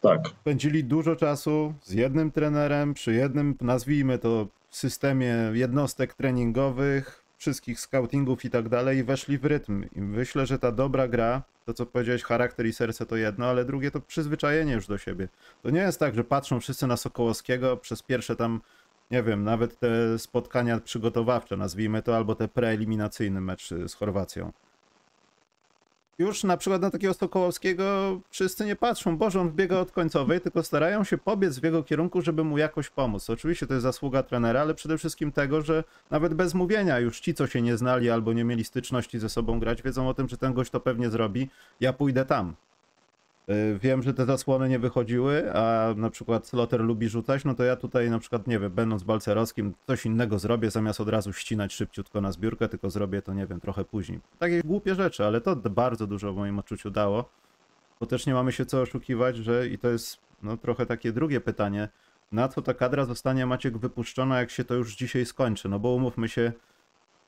tak, 0.00 0.28
Spędzili 0.28 0.84
dużo 0.84 1.16
czasu 1.16 1.74
z 1.82 1.92
jednym 1.92 2.30
trenerem, 2.30 2.94
przy 2.94 3.14
jednym, 3.14 3.54
nazwijmy 3.60 4.18
to, 4.18 4.46
systemie 4.70 5.34
jednostek 5.52 6.14
treningowych, 6.14 7.24
wszystkich 7.38 7.80
scoutingów 7.80 8.44
i 8.44 8.50
tak 8.50 8.68
dalej, 8.68 8.98
i 8.98 9.04
weszli 9.04 9.38
w 9.38 9.44
rytm. 9.44 9.84
I 9.96 10.00
myślę, 10.00 10.46
że 10.46 10.58
ta 10.58 10.72
dobra 10.72 11.08
gra, 11.08 11.42
to 11.64 11.74
co 11.74 11.86
powiedziałeś, 11.86 12.22
charakter 12.22 12.66
i 12.66 12.72
serce 12.72 13.06
to 13.06 13.16
jedno, 13.16 13.46
ale 13.46 13.64
drugie 13.64 13.90
to 13.90 14.00
przyzwyczajenie 14.00 14.72
już 14.72 14.86
do 14.86 14.98
siebie. 14.98 15.28
To 15.62 15.70
nie 15.70 15.80
jest 15.80 16.00
tak, 16.00 16.14
że 16.14 16.24
patrzą 16.24 16.60
wszyscy 16.60 16.86
na 16.86 16.96
Sokołowskiego 16.96 17.76
przez 17.76 18.02
pierwsze 18.02 18.36
tam, 18.36 18.60
nie 19.10 19.22
wiem, 19.22 19.44
nawet 19.44 19.78
te 19.78 20.18
spotkania 20.18 20.80
przygotowawcze, 20.80 21.56
nazwijmy 21.56 22.02
to, 22.02 22.16
albo 22.16 22.34
te 22.34 22.48
preeliminacyjny 22.48 23.40
mecz 23.40 23.68
z 23.86 23.94
Chorwacją. 23.94 24.52
Już 26.18 26.44
na 26.44 26.56
przykład 26.56 26.82
na 26.82 26.90
takiego 26.90 27.14
Sokołowskiego 27.14 27.84
wszyscy 28.30 28.64
nie 28.64 28.76
patrzą, 28.76 29.18
Boże, 29.18 29.40
on 29.40 29.50
biega 29.50 29.78
od 29.78 29.92
końcowej, 29.92 30.40
tylko 30.40 30.62
starają 30.62 31.04
się 31.04 31.18
pobiec 31.18 31.58
w 31.58 31.64
jego 31.64 31.82
kierunku, 31.82 32.22
żeby 32.22 32.44
mu 32.44 32.58
jakoś 32.58 32.90
pomóc. 32.90 33.30
Oczywiście 33.30 33.66
to 33.66 33.74
jest 33.74 33.82
zasługa 33.82 34.22
trenera, 34.22 34.60
ale 34.60 34.74
przede 34.74 34.98
wszystkim 34.98 35.32
tego, 35.32 35.62
że 35.62 35.84
nawet 36.10 36.34
bez 36.34 36.54
mówienia 36.54 36.98
już 36.98 37.20
ci, 37.20 37.34
co 37.34 37.46
się 37.46 37.62
nie 37.62 37.76
znali 37.76 38.10
albo 38.10 38.32
nie 38.32 38.44
mieli 38.44 38.64
styczności 38.64 39.18
ze 39.18 39.28
sobą 39.28 39.60
grać, 39.60 39.82
wiedzą 39.82 40.08
o 40.08 40.14
tym, 40.14 40.28
że 40.28 40.38
ten 40.38 40.54
gość 40.54 40.70
to 40.70 40.80
pewnie 40.80 41.10
zrobi, 41.10 41.48
ja 41.80 41.92
pójdę 41.92 42.24
tam. 42.24 42.54
Y, 43.50 43.78
Wiem, 43.78 44.02
że 44.02 44.14
te 44.14 44.26
zasłony 44.26 44.68
nie 44.68 44.78
wychodziły, 44.78 45.52
a 45.54 45.94
na 45.96 46.10
przykład 46.10 46.46
Slotter 46.46 46.80
lubi 46.80 47.08
rzucać, 47.08 47.44
no 47.44 47.54
to 47.54 47.64
ja 47.64 47.76
tutaj 47.76 48.10
na 48.10 48.18
przykład, 48.18 48.46
nie 48.46 48.58
wiem, 48.58 48.72
będąc 48.72 49.02
balcerowskim, 49.02 49.74
coś 49.86 50.06
innego 50.06 50.38
zrobię, 50.38 50.70
zamiast 50.70 51.00
od 51.00 51.08
razu 51.08 51.32
ścinać 51.32 51.72
szybciutko 51.74 52.20
na 52.20 52.32
zbiórkę, 52.32 52.68
tylko 52.68 52.90
zrobię 52.90 53.22
to, 53.22 53.34
nie 53.34 53.46
wiem, 53.46 53.60
trochę 53.60 53.84
później. 53.84 54.20
Takie 54.38 54.62
głupie 54.62 54.94
rzeczy, 54.94 55.24
ale 55.24 55.40
to 55.40 55.56
bardzo 55.56 56.06
dużo 56.06 56.32
w 56.32 56.36
moim 56.36 56.58
odczuciu 56.58 56.90
dało. 56.90 57.30
bo 58.00 58.06
też 58.06 58.26
nie 58.26 58.34
mamy 58.34 58.52
się 58.52 58.66
co 58.66 58.80
oszukiwać, 58.80 59.36
że 59.36 59.68
i 59.68 59.78
to 59.78 59.88
jest 59.88 60.18
no, 60.42 60.56
trochę 60.56 60.86
takie 60.86 61.12
drugie 61.12 61.40
pytanie, 61.40 61.88
na 62.32 62.48
co 62.48 62.62
ta 62.62 62.74
kadra 62.74 63.04
zostanie 63.04 63.46
Maciek 63.46 63.78
wypuszczona, 63.78 64.40
jak 64.40 64.50
się 64.50 64.64
to 64.64 64.74
już 64.74 64.96
dzisiaj 64.96 65.26
skończy, 65.26 65.68
no 65.68 65.78
bo 65.78 65.88
umówmy 65.88 66.28
się, 66.28 66.52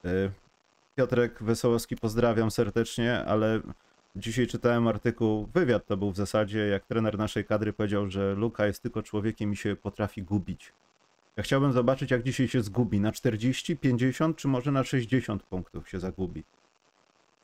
y, 0.04 0.30
Piotrek 0.96 1.42
Wesołowski 1.42 1.96
pozdrawiam 1.96 2.50
serdecznie, 2.50 3.24
ale 3.24 3.60
dzisiaj 4.16 4.46
czytałem 4.46 4.88
artykuł, 4.88 5.48
wywiad 5.54 5.86
to 5.86 5.96
był 5.96 6.10
w 6.10 6.16
zasadzie, 6.16 6.58
jak 6.58 6.86
trener 6.86 7.18
naszej 7.18 7.44
kadry 7.44 7.72
powiedział, 7.72 8.10
że 8.10 8.34
Luka 8.34 8.66
jest 8.66 8.82
tylko 8.82 9.02
człowiekiem 9.02 9.52
i 9.52 9.56
się 9.56 9.76
potrafi 9.76 10.22
gubić. 10.22 10.72
Ja 11.36 11.42
chciałbym 11.42 11.72
zobaczyć, 11.72 12.10
jak 12.10 12.22
dzisiaj 12.22 12.48
się 12.48 12.62
zgubi. 12.62 13.00
Na 13.00 13.12
40, 13.12 13.76
50 13.76 14.36
czy 14.36 14.48
może 14.48 14.72
na 14.72 14.84
60 14.84 15.42
punktów 15.42 15.88
się 15.88 16.00
zagubi. 16.00 16.44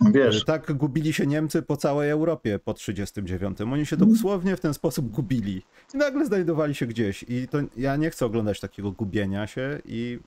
Wiesz, 0.01 0.45
Tak 0.45 0.73
gubili 0.73 1.13
się 1.13 1.27
Niemcy 1.27 1.63
po 1.63 1.77
całej 1.77 2.11
Europie 2.11 2.59
po 2.59 2.75
39. 2.75 3.61
Oni 3.61 3.87
się 3.87 3.97
dosłownie 3.97 4.57
w 4.57 4.61
ten 4.61 4.75
sposób 4.75 5.11
gubili. 5.11 5.63
I 5.95 5.97
nagle 5.97 6.27
znajdowali 6.27 6.75
się 6.75 6.87
gdzieś. 6.87 7.25
I 7.29 7.49
to 7.49 7.59
ja 7.77 7.97
nie 7.97 8.11
chcę 8.11 8.27
oglądać 8.27 8.61
takiego 8.61 8.93
gubienia 8.93 9.47
się 9.47 9.79
i 9.85 10.19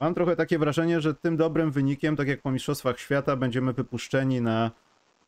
mam 0.00 0.14
trochę 0.14 0.36
takie 0.36 0.58
wrażenie, 0.58 1.00
że 1.00 1.14
tym 1.14 1.36
dobrym 1.36 1.70
wynikiem, 1.70 2.16
tak 2.16 2.28
jak 2.28 2.42
po 2.42 2.50
Mistrzostwach 2.50 2.98
Świata, 2.98 3.36
będziemy 3.36 3.72
wypuszczeni 3.72 4.40
na 4.40 4.70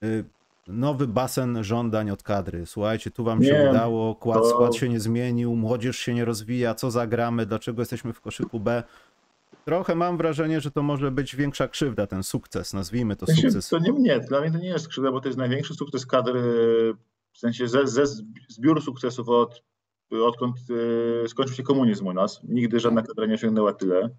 y, 0.03 0.25
nowy 0.69 1.07
basen 1.07 1.65
żądań 1.65 2.11
od 2.11 2.23
kadry. 2.23 2.67
Słuchajcie, 2.67 3.11
tu 3.11 3.25
wam 3.25 3.45
się 3.45 3.53
Nie, 3.53 3.71
udało, 3.71 4.15
kład, 4.15 4.39
to- 4.39 4.51
skład 4.51 4.75
się 4.75 4.89
nie 4.89 5.01
zmienił, 5.01 5.57
młodzież 5.57 5.97
się 5.99 6.15
nie 6.15 6.25
rozwija, 6.25 6.75
co 6.75 6.91
zagramy, 6.91 7.47
dlaczego 7.47 7.83
jesteśmy 7.83 8.13
w 8.13 8.21
koszyku 8.21 8.61
B. 8.61 8.83
Trochę 9.65 9.95
mam 9.95 10.17
wrażenie, 10.17 10.61
że 10.61 10.71
to 10.71 10.83
może 10.83 11.11
być 11.11 11.37
większa 11.37 11.69
krzywda, 11.69 12.07
ten 12.07 12.23
sukces, 12.23 12.75
nazwijmy 12.75 13.17
to 13.17 13.27
sukces. 13.27 13.69
to 13.69 13.79
nie 13.79 13.93
mnie, 13.93 14.21
dla 14.21 14.41
mnie 14.41 14.51
to 14.51 14.59
nie 14.59 14.69
jest 14.69 14.85
skrzydła, 14.85 15.13
bo 15.13 15.21
to 15.21 15.29
jest 15.29 15.39
największy 15.39 15.75
sukces 15.75 16.07
kadry, 16.07 16.43
w 17.33 17.39
sensie 17.39 17.69
ze, 17.69 17.87
ze 17.87 18.07
zbioru 18.49 18.81
sukcesów 18.81 19.29
od, 19.29 19.63
odkąd 20.23 20.57
e, 21.25 21.29
skończył 21.29 21.57
się 21.57 21.63
komunizm 21.63 22.07
u 22.07 22.13
nas. 22.13 22.41
Nigdy 22.45 22.81
żadna 22.81 23.03
kadra 23.03 23.27
nie 23.27 23.35
osiągnęła 23.35 23.73
tyle. 23.73 24.11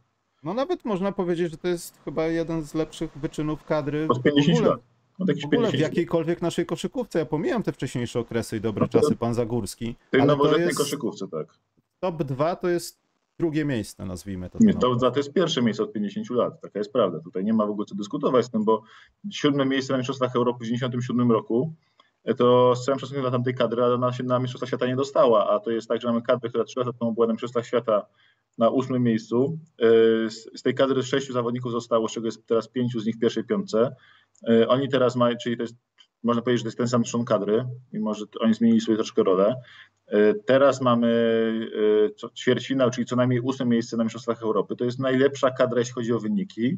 No 0.44 0.54
nawet 0.54 0.86
można 0.86 1.12
powiedzieć, 1.12 1.52
że 1.52 1.58
to 1.58 1.68
jest 1.68 1.98
chyba 2.06 2.26
jeden 2.28 2.64
z 2.64 2.74
lepszych 2.74 3.18
wyczynów 3.18 3.64
kadry 3.64 4.08
Od 4.10 4.20
w 4.20 4.24
50 4.24 4.58
ogóle, 4.58 4.70
lat. 4.72 4.82
Od 5.20 5.28
jakichś 5.28 5.44
w, 5.44 5.48
ogóle 5.48 5.68
w 5.68 5.72
50 5.72 5.82
lat. 5.82 5.92
jakiejkolwiek 5.92 6.42
naszej 6.42 6.66
koszykówce. 6.66 7.20
Ja 7.20 7.26
pomijam 7.26 7.64
te 7.64 7.72
wcześniejsze 7.72 8.20
okresy 8.20 8.58
i 8.58 8.62
dobre 8.62 8.82
No 8.82 8.88
to- 8.88 9.00
czasy, 9.02 9.16
pan 9.16 9.34
Zagórski. 9.34 9.96
W 10.08 10.12
tej 10.12 10.26
nowożytnej 10.26 10.66
jest 10.68 10.78
koszykówce, 10.78 11.28
tak. 11.28 11.48
top 12.00 12.24
2 12.24 12.56
to 12.56 12.70
jest 12.70 13.00
drugie 13.40 13.66
miejsce, 13.66 14.06
nazwijmy 14.06 14.50
to. 14.50 14.58
Nie, 14.62 14.74
no. 14.74 14.96
to, 14.96 15.12
to 15.12 15.20
jest 15.20 15.34
pierwsze 15.34 15.62
miejsce 15.62 15.84
od 15.84 15.94
50 15.94 16.30
lat, 16.30 16.62
taka 16.62 16.80
jest 16.80 16.94
prawda. 16.94 17.20
Tutaj 17.20 17.44
nie 17.44 17.54
ma 17.54 17.66
w 17.66 17.70
ogóle 17.70 17.86
co 17.86 17.96
dyskutować 17.96 18.46
z 18.46 18.50
tym, 18.50 18.64
bo 18.66 18.82
siódme 19.32 19.66
miejsce 19.66 19.94
na 19.94 19.98
Mistrzostwach 19.98 20.36
Europy 20.36 20.60
w 20.66 20.68
97 20.68 21.32
roku, 21.32 21.74
e, 22.24 22.34
to 22.34 22.76
z 22.76 22.86
całym 22.86 23.00
szacunkiem 23.00 23.22
dla 23.22 23.32
tamtej 23.32 23.56
kadry, 23.56 23.84
ale 23.84 23.96
ona 23.96 24.14
się 24.14 24.24
na 24.24 24.40
Mistrzostwa 24.40 24.68
Świata 24.68 24.88
nie 24.88 24.96
dostała, 24.96 25.50
a 25.50 25.60
to 25.60 25.72
jest 25.72 25.88
tak, 25.88 26.02
że 26.02 26.08
mamy 26.08 26.22
kadrę, 26.22 26.50
która 26.50 26.64
trzy 26.64 26.80
lata 26.80 26.94
temu 26.94 27.14
była 27.14 27.28
na 27.28 27.34
Mistrzostwach 27.34 27.66
Świata 27.66 28.06
na 28.58 28.70
ósmym 28.70 29.04
miejscu. 29.04 29.58
E, 29.80 30.30
Z, 30.30 30.60
z 30.60 30.62
tej 30.64 30.76
kadry 30.76 31.04
sześciu 31.04 31.34
zawodników 31.34 31.72
zostało, 31.72 32.08
z 32.08 32.12
czego 32.12 32.26
jest 32.28 32.48
teraz 32.48 32.68
pięciu 32.68 33.00
z 33.00 33.06
nich 33.06 33.16
w 33.16 33.20
pierwszej 33.20 33.44
piątce. 33.44 33.96
E, 34.50 34.68
Oni 34.68 34.90
teraz 34.90 35.16
mają, 35.16 35.36
czyli 35.44 35.58
to 35.58 35.64
jest, 35.64 35.76
można 36.24 36.42
powiedzieć, 36.42 36.60
że 36.60 36.64
to 36.64 36.68
jest 36.68 36.78
ten 36.78 36.88
sam 36.88 37.04
trzon 37.04 37.26
kadry, 37.26 37.66
mimo 37.94 38.14
że 38.14 38.26
oni 38.40 38.54
zmienili 38.54 38.82
sobie 38.82 38.96
troszkę 38.98 39.24
rolę. 39.24 39.56
E, 40.08 40.34
Teraz 40.34 40.82
mamy 40.82 41.10
e, 42.26 42.30
ćwierćfinał, 42.36 42.92
czyli 42.92 43.08
co 43.08 43.16
najmniej 43.16 43.40
ósme 43.42 43.66
miejsce 43.66 43.98
na 43.98 44.04
Mistrzostwach 44.04 44.42
Europy. 44.42 44.76
To 44.76 44.86
jest 44.86 45.00
najlepsza 45.00 45.52
kadra, 45.52 45.80
jeśli 45.80 45.94
chodzi 45.94 46.14
o 46.14 46.20
wyniki 46.20 46.78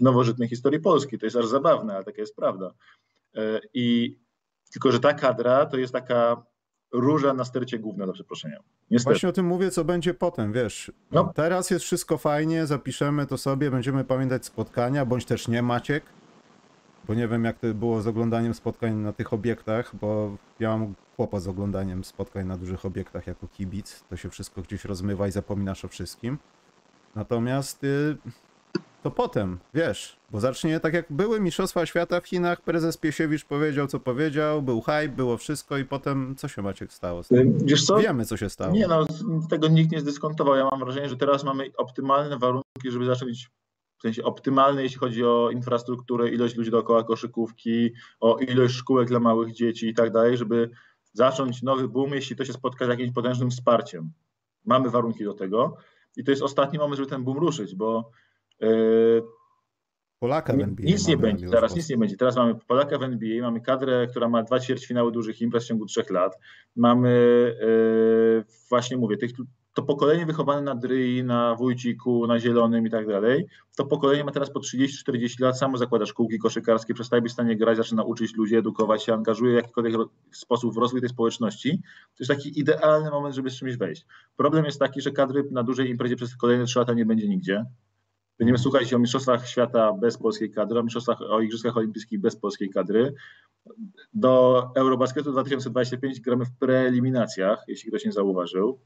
w 0.00 0.02
nowożytnej 0.02 0.48
historii 0.48 0.80
Polski. 0.80 1.18
To 1.18 1.26
jest 1.26 1.36
aż 1.36 1.46
zabawne, 1.46 1.94
ale 1.94 2.04
taka 2.04 2.20
jest 2.20 2.36
prawda. 2.36 2.70
I 3.74 4.16
tylko, 4.72 4.92
że 4.92 5.00
ta 5.00 5.14
kadra 5.14 5.66
to 5.66 5.76
jest 5.76 5.92
taka 5.92 6.42
róża 6.92 7.34
na 7.34 7.44
stercie 7.44 7.78
główne, 7.78 8.06
za 8.06 8.12
przeproszeniem. 8.12 8.62
Niestety. 8.90 9.14
Właśnie 9.14 9.28
o 9.28 9.32
tym 9.32 9.46
mówię, 9.46 9.70
co 9.70 9.84
będzie 9.84 10.14
potem, 10.14 10.52
wiesz. 10.52 10.92
No. 11.12 11.32
Teraz 11.34 11.70
jest 11.70 11.84
wszystko 11.84 12.18
fajnie, 12.18 12.66
zapiszemy 12.66 13.26
to 13.26 13.38
sobie, 13.38 13.70
będziemy 13.70 14.04
pamiętać 14.04 14.44
spotkania, 14.44 15.06
bądź 15.06 15.24
też 15.24 15.48
nie 15.48 15.62
Maciek, 15.62 16.04
bo 17.08 17.14
nie 17.14 17.28
wiem 17.28 17.44
jak 17.44 17.58
to 17.58 17.74
było 17.74 18.02
z 18.02 18.06
oglądaniem 18.06 18.54
spotkań 18.54 18.94
na 18.94 19.12
tych 19.12 19.32
obiektach, 19.32 19.96
bo 19.96 20.36
ja 20.60 20.78
mam 20.78 20.94
kłopot 21.16 21.42
z 21.42 21.48
oglądaniem 21.48 22.04
spotkań 22.04 22.46
na 22.46 22.56
dużych 22.56 22.84
obiektach 22.84 23.26
jako 23.26 23.48
kibic, 23.48 24.04
to 24.10 24.16
się 24.16 24.30
wszystko 24.30 24.62
gdzieś 24.62 24.84
rozmywa 24.84 25.28
i 25.28 25.30
zapominasz 25.30 25.84
o 25.84 25.88
wszystkim. 25.88 26.38
Natomiast 27.14 27.84
y, 27.84 28.16
to 29.02 29.10
potem, 29.10 29.58
wiesz, 29.74 30.16
bo 30.30 30.40
zacznie 30.40 30.80
tak 30.80 30.94
jak 30.94 31.06
były 31.10 31.40
Mistrzostwa 31.40 31.86
Świata 31.86 32.20
w 32.20 32.26
Chinach, 32.26 32.60
prezes 32.60 32.96
Piesiewicz 32.96 33.44
powiedział 33.44 33.86
co 33.86 34.00
powiedział, 34.00 34.62
był 34.62 34.80
hype, 34.80 35.08
było 35.08 35.36
wszystko 35.36 35.78
i 35.78 35.84
potem 35.84 36.34
co 36.36 36.48
się 36.48 36.62
Maciek 36.62 36.92
stało? 36.92 37.24
tym? 37.24 37.58
Wiesz 37.64 37.84
co? 37.84 37.98
Wiemy 37.98 38.24
co 38.24 38.36
się 38.36 38.50
stało. 38.50 38.74
Nie 38.74 38.88
no, 38.88 39.06
tego 39.50 39.68
nikt 39.68 39.92
nie 39.92 40.00
zdyskontował. 40.00 40.56
Ja 40.56 40.64
mam 40.64 40.80
wrażenie, 40.80 41.08
że 41.08 41.16
teraz 41.16 41.44
mamy 41.44 41.70
optymalne 41.76 42.38
warunki, 42.38 42.90
żeby 42.90 43.04
zacząć, 43.04 43.50
w 43.98 44.02
sensie 44.02 44.24
optymalne, 44.24 44.82
jeśli 44.82 44.98
chodzi 44.98 45.24
o 45.24 45.50
infrastrukturę, 45.50 46.28
ilość 46.28 46.56
ludzi 46.56 46.70
dookoła 46.70 47.04
koszykówki, 47.04 47.90
o 48.20 48.38
ilość 48.38 48.74
szkółek 48.74 49.08
dla 49.08 49.20
małych 49.20 49.52
dzieci 49.52 49.88
i 49.88 49.94
tak 49.94 50.12
dalej, 50.12 50.36
żeby 50.36 50.70
zacząć 51.12 51.62
nowy 51.62 51.88
boom, 51.88 52.10
jeśli 52.10 52.36
to 52.36 52.44
się 52.44 52.52
spotka 52.52 52.86
z 52.86 52.88
jakimś 52.88 53.12
potężnym 53.12 53.50
wsparciem. 53.50 54.12
Mamy 54.64 54.90
warunki 54.90 55.24
do 55.24 55.34
tego 55.34 55.76
i 56.16 56.24
to 56.24 56.30
jest 56.30 56.42
ostatni 56.42 56.78
moment, 56.78 56.96
żeby 56.96 57.10
ten 57.10 57.24
boom 57.24 57.38
ruszyć, 57.38 57.74
bo 57.74 58.10
yy, 58.60 59.22
Polaka 60.18 60.52
w 60.52 60.60
NBA 60.60 60.86
Nic 60.86 61.08
nie 61.08 61.16
będzie, 61.16 61.48
teraz 61.48 61.76
nic 61.76 61.88
nie 61.88 61.96
będzie. 61.96 62.16
Teraz 62.16 62.36
mamy 62.36 62.54
Polaka 62.54 62.98
w 62.98 63.02
NBA, 63.02 63.42
mamy 63.42 63.60
kadrę, 63.60 64.06
która 64.06 64.28
ma 64.28 64.42
dwa 64.42 64.60
ćwierćfinały 64.60 65.12
dużych 65.12 65.40
imprez 65.40 65.64
w 65.64 65.66
ciągu 65.66 65.86
trzech 65.86 66.10
lat. 66.10 66.38
Mamy, 66.76 67.10
e, 67.60 68.44
właśnie 68.68 68.96
mówię, 68.96 69.16
tych, 69.16 69.30
to 69.78 69.82
pokolenie 69.82 70.26
wychowane 70.26 70.62
na 70.62 70.74
Dryi, 70.74 71.24
na 71.24 71.54
Wójciku, 71.54 72.26
na 72.26 72.40
Zielonym 72.40 72.86
i 72.86 72.90
tak 72.90 73.06
dalej, 73.06 73.46
to 73.76 73.86
pokolenie 73.86 74.24
ma 74.24 74.32
teraz 74.32 74.50
po 74.50 74.60
30-40 74.60 75.40
lat, 75.40 75.58
samo 75.58 75.78
zakłada 75.78 76.06
szkółki 76.06 76.38
koszykarskie, 76.38 76.94
przestaje 76.94 77.22
być 77.22 77.30
w 77.30 77.34
stanie 77.34 77.56
grać, 77.56 77.76
zaczyna 77.76 78.04
uczyć 78.04 78.36
ludzi, 78.36 78.56
edukować 78.56 79.04
się, 79.04 79.14
angażuje 79.14 79.52
w 79.52 79.56
jakikolwiek 79.56 79.94
sposób 80.32 80.74
w 80.74 80.76
rozwój 80.76 81.00
tej 81.00 81.08
społeczności. 81.08 81.78
To 82.16 82.16
jest 82.20 82.28
taki 82.30 82.60
idealny 82.60 83.10
moment, 83.10 83.34
żeby 83.34 83.50
z 83.50 83.54
czymś 83.54 83.76
wejść. 83.76 84.06
Problem 84.36 84.64
jest 84.64 84.78
taki, 84.78 85.00
że 85.00 85.10
kadry 85.10 85.44
na 85.50 85.62
dużej 85.62 85.90
imprezie 85.90 86.16
przez 86.16 86.36
kolejne 86.36 86.64
trzy 86.64 86.78
lata 86.78 86.92
nie 86.94 87.06
będzie 87.06 87.28
nigdzie. 87.28 87.64
Będziemy 88.38 88.58
słuchać 88.58 88.94
o 88.94 88.98
Mistrzostwach 88.98 89.48
Świata 89.48 89.92
bez 89.92 90.18
polskiej 90.18 90.50
kadry, 90.50 90.78
o 90.78 90.82
Mistrzostwach, 90.82 91.20
o 91.20 91.40
Igrzyskach 91.40 91.76
Olimpijskich 91.76 92.20
bez 92.20 92.36
polskiej 92.36 92.70
kadry. 92.70 93.14
Do 94.14 94.64
Eurobasketu 94.76 95.32
2025 95.32 96.20
gramy 96.20 96.44
w 96.44 96.52
preeliminacjach, 96.58 97.64
jeśli 97.68 97.88
ktoś 97.90 98.04
nie 98.04 98.12
zauważył. 98.12 98.80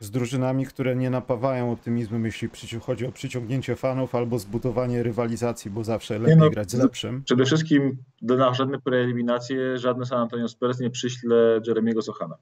Z 0.00 0.10
drużynami, 0.10 0.66
które 0.66 0.96
nie 0.96 1.10
napawają 1.10 1.72
optymizmem, 1.72 2.24
jeśli 2.24 2.48
chodzi 2.80 3.06
o 3.06 3.12
przyciągnięcie 3.12 3.76
fanów 3.76 4.14
albo 4.14 4.38
zbudowanie 4.38 5.02
rywalizacji, 5.02 5.70
bo 5.70 5.84
zawsze 5.84 6.18
lepiej 6.18 6.36
no, 6.36 6.50
grać 6.50 6.70
z 6.70 6.74
lepszym. 6.74 7.22
Przede 7.24 7.44
wszystkim 7.44 7.96
na 8.22 8.54
żadne 8.54 8.78
preeliminacje 8.80 9.78
żadne 9.78 10.06
San 10.06 10.18
Antonio 10.18 10.48
Spurs 10.48 10.80
nie 10.80 10.90
przyśle 10.90 11.60
Jeremiego 11.66 12.02
Sochana. 12.02 12.36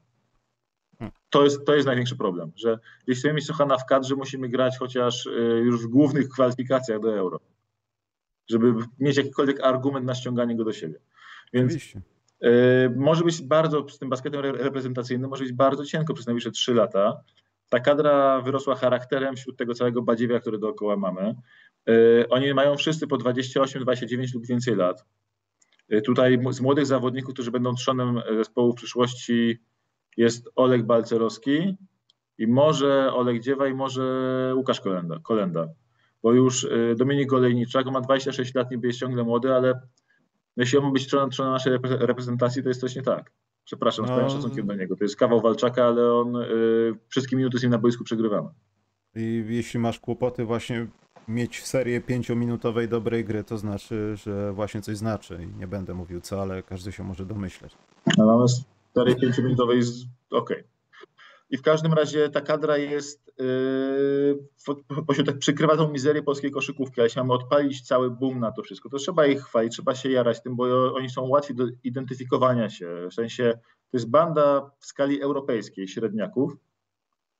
Hmm. 0.98 1.12
To 1.30 1.44
jest, 1.44 1.64
to 1.66 1.74
jest 1.74 1.86
największy 1.86 2.16
problem, 2.16 2.52
że 2.56 2.78
jeśli 3.06 3.20
chcemy 3.20 3.34
mieć 3.34 3.46
Sochana 3.46 3.78
w 3.78 3.86
kadrze, 3.86 4.14
musimy 4.14 4.48
grać 4.48 4.78
chociaż 4.78 5.26
y, 5.26 5.62
już 5.64 5.86
w 5.86 5.88
głównych 5.88 6.28
kwalifikacjach 6.28 7.00
do 7.00 7.16
Euro, 7.16 7.40
żeby 8.50 8.74
mieć 8.98 9.16
jakikolwiek 9.16 9.60
argument 9.60 10.06
na 10.06 10.14
ściąganie 10.14 10.56
go 10.56 10.64
do 10.64 10.72
siebie. 10.72 10.98
Więc 11.52 11.66
Oczywiście. 11.66 12.02
Yy, 12.40 12.94
Może 12.96 13.24
być 13.24 13.42
bardzo, 13.42 13.88
z 13.88 13.98
tym 13.98 14.08
basketem 14.08 14.40
re- 14.40 14.52
reprezentacyjnym, 14.52 15.30
może 15.30 15.44
być 15.44 15.52
bardzo 15.52 15.84
cienko 15.84 16.14
przez 16.14 16.26
najbliższe 16.26 16.50
3 16.50 16.74
lata. 16.74 17.24
Ta 17.72 17.80
kadra 17.80 18.40
wyrosła 18.40 18.74
charakterem 18.74 19.36
wśród 19.36 19.56
tego 19.56 19.74
całego 19.74 20.02
badziewia, 20.02 20.40
który 20.40 20.58
dookoła 20.58 20.96
mamy. 20.96 21.34
Yy, 21.86 22.26
Oni 22.28 22.54
mają 22.54 22.76
wszyscy 22.76 23.06
po 23.06 23.16
28, 23.16 23.82
29 23.82 24.34
lub 24.34 24.46
więcej 24.46 24.76
lat. 24.76 25.04
Yy, 25.88 26.02
Tutaj 26.02 26.38
z 26.50 26.60
młodych 26.60 26.86
zawodników, 26.86 27.34
którzy 27.34 27.50
będą 27.50 27.74
trzonem 27.74 28.22
zespołu 28.36 28.72
w 28.72 28.76
przyszłości, 28.76 29.58
jest 30.16 30.48
Oleg 30.56 30.82
Balcerowski 30.82 31.76
i 32.38 32.46
może 32.46 33.12
Oleg 33.14 33.42
Dziewa 33.42 33.68
i 33.68 33.74
może 33.74 34.02
Łukasz 34.56 34.80
Kolenda. 34.80 35.18
Kolenda. 35.22 35.68
Bo 36.22 36.32
już 36.32 36.62
yy, 36.62 36.94
Dominik 36.96 37.28
Golejniczak, 37.28 37.86
on 37.86 37.92
ma 37.92 38.00
26 38.00 38.54
lat, 38.54 38.70
niby 38.70 38.86
jest 38.86 38.98
ciągle 38.98 39.24
młody, 39.24 39.54
ale 39.54 39.80
jeśli 40.56 40.78
on 40.78 40.84
ma 40.84 40.90
być 40.90 41.06
trzonem, 41.06 41.30
trzonem 41.30 41.52
naszej 41.52 41.72
repre- 41.72 41.98
reprezentacji, 42.00 42.62
to 42.62 42.68
jest 42.68 42.80
coś 42.80 42.96
nie 42.96 43.02
tak. 43.02 43.32
Przepraszam, 43.64 44.06
z 44.06 44.08
No. 44.08 44.16
całym 44.16 44.30
szacunkiem 44.30 44.66
do 44.66 44.74
niego. 44.74 44.96
To 44.96 45.04
jest 45.04 45.16
kawał 45.16 45.40
walczaka, 45.40 45.84
ale 45.84 46.12
on 46.14 46.36
y, 46.36 46.48
wszystkie 47.08 47.36
minuty 47.36 47.58
z 47.58 47.62
nim 47.62 47.70
na 47.70 47.78
boisku 47.78 48.04
przegrywamy. 48.04 48.48
I 49.14 49.44
jeśli 49.48 49.80
masz 49.80 50.00
kłopoty 50.00 50.44
właśnie 50.44 50.86
mieć 51.28 51.64
serię 51.64 52.00
pięciominutowej 52.00 52.88
dobrej 52.88 53.24
gry, 53.24 53.44
to 53.44 53.58
znaczy, 53.58 54.16
że 54.16 54.52
właśnie 54.52 54.82
coś 54.82 54.96
znaczy. 54.96 55.38
I 55.42 55.58
nie 55.58 55.66
będę 55.66 55.94
mówił 55.94 56.20
co, 56.20 56.42
ale 56.42 56.62
każdy 56.62 56.92
się 56.92 57.02
może 57.04 57.26
domyśleć. 57.26 57.76
A 58.18 58.24
mamy 58.24 58.48
stary 58.90 59.16
pięciominutowej 59.16 59.82
z... 59.82 60.04
Okej. 60.30 60.64
I 61.52 61.56
w 61.56 61.62
każdym 61.62 61.92
razie 61.92 62.28
ta 62.28 62.40
kadra 62.40 62.76
jest, 62.78 63.32
yy, 65.16 65.24
tak 65.26 65.38
przykrywa 65.38 65.76
tą 65.76 65.92
mizerię 65.92 66.22
polskiej 66.22 66.50
koszykówki, 66.50 67.00
ale 67.00 67.06
jeśli 67.06 67.20
mamy 67.20 67.32
odpalić 67.32 67.86
cały 67.86 68.10
boom 68.10 68.40
na 68.40 68.52
to 68.52 68.62
wszystko, 68.62 68.88
to 68.88 68.96
trzeba 68.96 69.26
ich 69.26 69.42
chwalić, 69.42 69.72
trzeba 69.72 69.94
się 69.94 70.10
jarać 70.10 70.42
tym, 70.42 70.56
bo 70.56 70.94
oni 70.94 71.10
są 71.10 71.28
łatwi 71.28 71.54
do 71.54 71.64
identyfikowania 71.84 72.70
się. 72.70 73.08
W 73.10 73.14
sensie 73.14 73.58
to 73.90 73.96
jest 73.96 74.10
banda 74.10 74.70
w 74.78 74.86
skali 74.86 75.22
europejskiej 75.22 75.88
średniaków, 75.88 76.56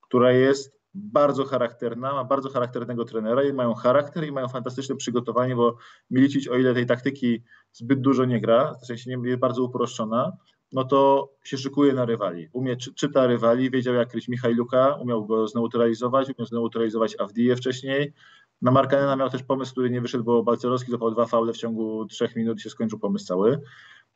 która 0.00 0.33
jest 0.33 0.73
bardzo 0.95 1.45
charakterna, 1.45 2.12
ma 2.12 2.25
bardzo 2.25 2.50
charakternego 2.50 3.04
trenera 3.04 3.42
i 3.42 3.52
mają 3.52 3.75
charakter 3.75 4.25
i 4.25 4.33
mają 4.33 4.49
fantastyczne 4.49 4.97
przygotowanie, 4.97 5.57
bo 5.57 5.76
Milicic, 6.11 6.49
o 6.49 6.57
ile 6.57 6.75
tej 6.75 6.87
taktyki 6.87 7.42
zbyt 7.73 8.00
dużo 8.00 8.25
nie 8.25 8.40
gra, 8.40 8.75
w 8.83 8.87
sensie 8.87 9.11
nie 9.11 9.28
jest 9.28 9.40
bardzo 9.40 9.62
uproszczona, 9.62 10.33
no 10.72 10.84
to 10.84 11.30
się 11.44 11.58
szykuje 11.58 11.92
na 11.92 12.04
rywali. 12.04 12.48
Umie, 12.52 12.76
czy, 12.76 12.94
czyta 12.94 13.26
rywali, 13.26 13.70
wiedział 13.70 13.94
jak 13.94 14.08
kryć 14.08 14.28
Michajluka, 14.28 14.94
umiał 14.94 15.26
go 15.26 15.48
zneutralizować, 15.48 16.28
umiał 16.38 16.46
zneutralizować 16.46 17.16
Avdiję 17.18 17.56
wcześniej. 17.56 18.12
Na 18.62 18.70
Markanena 18.70 19.16
miał 19.16 19.30
też 19.30 19.42
pomysł, 19.42 19.72
który 19.72 19.90
nie 19.90 20.00
wyszedł, 20.00 20.24
bo 20.24 20.42
Balcerowski 20.42 20.90
złapał 20.90 21.10
dwa 21.10 21.26
faule 21.26 21.52
w 21.52 21.56
ciągu 21.56 22.06
trzech 22.06 22.36
minut 22.36 22.58
i 22.58 22.60
się 22.60 22.70
skończył 22.70 22.98
pomysł 22.98 23.26
cały. 23.26 23.60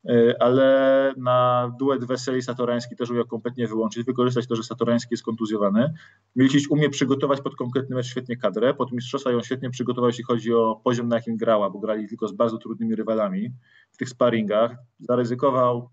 E, 0.08 0.42
ale 0.42 1.14
na 1.16 1.70
duet 1.78 2.04
Weseli 2.04 2.42
Satorański 2.42 2.96
też 2.96 3.10
umiał 3.10 3.26
kompletnie 3.26 3.68
wyłączyć, 3.68 4.04
wykorzystać 4.04 4.46
to, 4.46 4.56
że 4.56 4.62
Satorański 4.62 5.08
jest 5.14 5.24
kontuzjowany. 5.24 5.92
Milicic 6.36 6.70
umie 6.70 6.90
przygotować 6.90 7.40
pod 7.40 7.56
konkretny 7.56 7.96
mecz 7.96 8.06
świetnie 8.06 8.36
kadrę, 8.36 8.74
pod 8.74 8.92
mistrzostwa 8.92 9.30
ją 9.30 9.42
świetnie 9.42 9.70
przygotował, 9.70 10.08
jeśli 10.08 10.24
chodzi 10.24 10.54
o 10.54 10.80
poziom, 10.84 11.08
na 11.08 11.16
jakim 11.16 11.36
grała, 11.36 11.70
bo 11.70 11.78
grali 11.78 12.08
tylko 12.08 12.28
z 12.28 12.32
bardzo 12.32 12.58
trudnymi 12.58 12.94
rywalami 12.94 13.50
w 13.90 13.96
tych 13.96 14.08
sparingach. 14.08 14.76
Zaryzykował 15.00 15.90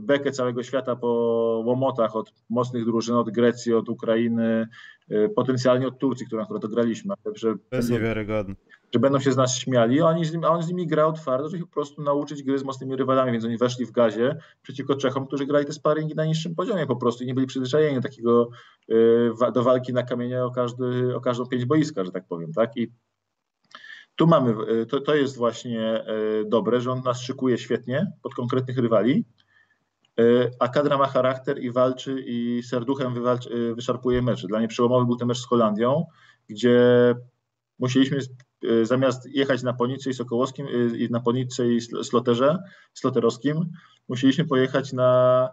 bekę 0.00 0.30
całego 0.30 0.62
świata 0.62 0.96
po 0.96 1.08
łomotach 1.66 2.16
od 2.16 2.32
mocnych 2.50 2.84
drużyn, 2.84 3.14
od 3.14 3.30
Grecji, 3.30 3.74
od 3.74 3.88
Ukrainy, 3.88 4.68
y, 5.10 5.30
potencjalnie 5.36 5.86
od 5.86 5.98
Turcji, 5.98 6.26
którą 6.26 6.42
akurat 6.42 6.66
graliśmy. 6.66 7.14
Że 7.34 7.54
to 7.70 7.76
jest 7.76 7.90
niewiarygodne. 7.90 8.54
Że 8.94 9.00
będą 9.00 9.20
się 9.20 9.32
z 9.32 9.36
nas 9.36 9.58
śmiali, 9.58 10.00
a, 10.00 10.06
oni 10.06 10.24
z 10.24 10.32
nim, 10.32 10.44
a 10.44 10.48
on 10.48 10.62
z 10.62 10.68
nimi 10.68 10.86
grał 10.86 11.12
twardo, 11.12 11.48
żeby 11.48 11.66
po 11.66 11.72
prostu 11.72 12.02
nauczyć 12.02 12.42
gry 12.42 12.58
z 12.58 12.64
mocnymi 12.64 12.96
rywalami, 12.96 13.32
więc 13.32 13.44
oni 13.44 13.58
weszli 13.58 13.86
w 13.86 13.90
gazie 13.90 14.36
przeciwko 14.62 14.94
Czechom, 14.94 15.26
którzy 15.26 15.46
grali 15.46 15.66
te 15.66 15.72
sparingi 15.72 16.14
na 16.14 16.24
niższym 16.24 16.54
poziomie 16.54 16.86
po 16.86 16.96
prostu 16.96 17.24
i 17.24 17.26
nie 17.26 17.34
byli 17.34 17.46
przyzwyczajeni 17.46 17.96
do 17.96 18.02
takiego, 18.02 18.48
y, 18.90 19.52
do 19.54 19.62
walki 19.62 19.92
na 19.92 20.02
kamienie 20.02 20.44
o, 20.44 20.50
każdy, 20.50 21.16
o 21.16 21.20
każdą 21.20 21.46
pięć 21.46 21.64
boiska, 21.64 22.04
że 22.04 22.12
tak 22.12 22.26
powiem, 22.28 22.52
tak? 22.52 22.76
I 22.76 22.92
tu 24.16 24.26
mamy, 24.26 24.54
y, 24.72 24.86
to, 24.86 25.00
to 25.00 25.14
jest 25.14 25.36
właśnie 25.36 26.04
dobre, 26.46 26.80
że 26.80 26.92
on 26.92 27.02
nas 27.02 27.20
szykuje 27.20 27.58
świetnie 27.58 28.12
pod 28.22 28.34
konkretnych 28.34 28.78
rywali, 28.78 29.24
a 30.58 30.68
kadra 30.68 30.98
ma 30.98 31.06
charakter 31.06 31.58
i 31.58 31.70
walczy 31.70 32.24
i 32.26 32.62
serduchem 32.62 33.14
wywalczy, 33.14 33.50
e, 33.70 33.74
wyszarpuje 33.74 34.22
mecze. 34.22 34.48
Dla 34.48 34.58
mnie 34.58 34.68
przełomowy 34.68 35.06
był 35.06 35.16
ten 35.16 35.28
mecz 35.28 35.38
z 35.38 35.46
Holandią, 35.46 36.04
gdzie 36.48 36.78
musieliśmy 37.78 38.18
e, 38.18 38.86
zamiast 38.86 39.26
jechać 39.26 39.62
na 39.62 39.72
Ponicy 39.72 40.10
i 40.10 40.14
Sokołowskim, 40.14 40.66
i 40.96 41.08
na 41.10 41.20
Ponicy 41.20 41.74
i 41.74 41.80
Sloterze, 41.80 42.58
Sloterowskim, 42.94 43.70
musieliśmy 44.08 44.44
pojechać 44.44 44.92
na, 44.92 45.48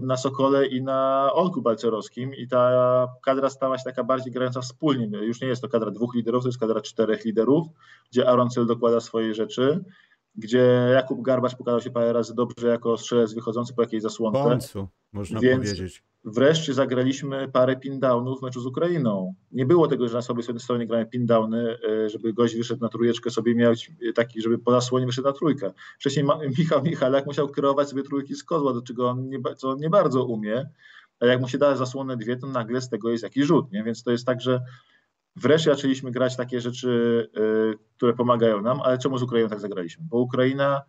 na 0.00 0.16
Sokole 0.16 0.66
i 0.66 0.82
na 0.82 1.30
Olku 1.32 1.62
Balcerowskim 1.62 2.34
i 2.34 2.48
ta 2.48 3.08
kadra 3.24 3.50
stała 3.50 3.78
się 3.78 3.84
taka 3.84 4.04
bardziej 4.04 4.32
grająca 4.32 4.60
wspólnie. 4.60 5.18
Już 5.18 5.40
nie 5.40 5.48
jest 5.48 5.62
to 5.62 5.68
kadra 5.68 5.90
dwóch 5.90 6.14
liderów, 6.14 6.42
to 6.42 6.48
jest 6.48 6.60
kadra 6.60 6.80
czterech 6.80 7.24
liderów, 7.24 7.66
gdzie 8.10 8.28
Aaron 8.28 8.50
Cel 8.50 8.66
dokłada 8.66 9.00
swoje 9.00 9.34
rzeczy 9.34 9.84
gdzie 10.38 10.88
Jakub 10.92 11.22
Garbacz 11.22 11.54
pokazał 11.54 11.80
się 11.80 11.90
parę 11.90 12.12
razy 12.12 12.34
dobrze 12.34 12.68
jako 12.68 12.98
strzelec 12.98 13.34
wychodzący 13.34 13.74
po 13.74 13.82
jakiejś 13.82 14.02
zasłonce. 14.02 14.40
W 14.40 14.42
końcu, 14.42 14.88
można 15.12 15.40
Więc 15.40 15.64
powiedzieć. 15.64 16.02
Wreszcie 16.24 16.74
zagraliśmy 16.74 17.48
parę 17.48 17.76
pin-downów 17.76 18.38
w 18.38 18.42
meczu 18.42 18.60
z 18.60 18.66
Ukrainą. 18.66 19.34
Nie 19.52 19.66
było 19.66 19.88
tego, 19.88 20.08
że 20.08 20.14
na 20.14 20.22
sobie 20.22 20.42
stronie 20.58 20.86
gramy 20.86 21.06
pin-downy, 21.06 21.76
e, 21.88 22.08
żeby 22.08 22.32
gość 22.32 22.56
wyszedł 22.56 22.82
na 22.82 22.88
trójeczkę, 22.88 23.30
sobie 23.30 23.54
miał 23.54 23.74
taki, 24.14 24.42
żeby 24.42 24.58
po 24.58 24.70
zasłonie 24.70 25.06
wyszedł 25.06 25.28
na 25.28 25.32
trójkę. 25.32 25.72
Wcześniej 25.98 26.26
Michał 26.58 26.82
Michalak 26.82 27.26
musiał 27.26 27.48
kierować 27.48 27.88
sobie 27.88 28.02
trójki 28.02 28.34
z 28.34 28.44
kozła, 28.44 28.72
do 28.72 28.82
czego 28.82 29.08
on 29.08 29.28
nie, 29.28 29.38
co 29.56 29.70
on 29.70 29.78
nie 29.78 29.90
bardzo 29.90 30.24
umie. 30.24 30.68
A 31.20 31.26
jak 31.26 31.40
mu 31.40 31.48
się 31.48 31.58
da 31.58 31.76
zasłonę 31.76 32.16
dwie, 32.16 32.36
to 32.36 32.46
nagle 32.46 32.80
z 32.80 32.88
tego 32.88 33.10
jest 33.10 33.24
jakiś 33.24 33.44
rzut. 33.44 33.72
Nie? 33.72 33.84
Więc 33.84 34.02
to 34.02 34.10
jest 34.10 34.26
tak, 34.26 34.40
że 34.40 34.60
Wreszcie 35.40 35.70
zaczęliśmy 35.70 36.10
grać 36.10 36.36
takie 36.36 36.60
rzeczy, 36.60 36.88
y, 37.38 37.78
które 37.96 38.14
pomagają 38.14 38.62
nam, 38.62 38.80
ale 38.80 38.98
czemu 38.98 39.18
z 39.18 39.22
Ukrainą 39.22 39.48
tak 39.48 39.60
zagraliśmy? 39.60 40.04
Bo 40.10 40.18
Ukraina 40.18 40.82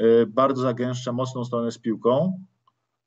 y, 0.00 0.26
bardzo 0.26 0.62
zagęszcza 0.62 1.12
mocną 1.12 1.44
stronę 1.44 1.72
z 1.72 1.78
piłką 1.78 2.40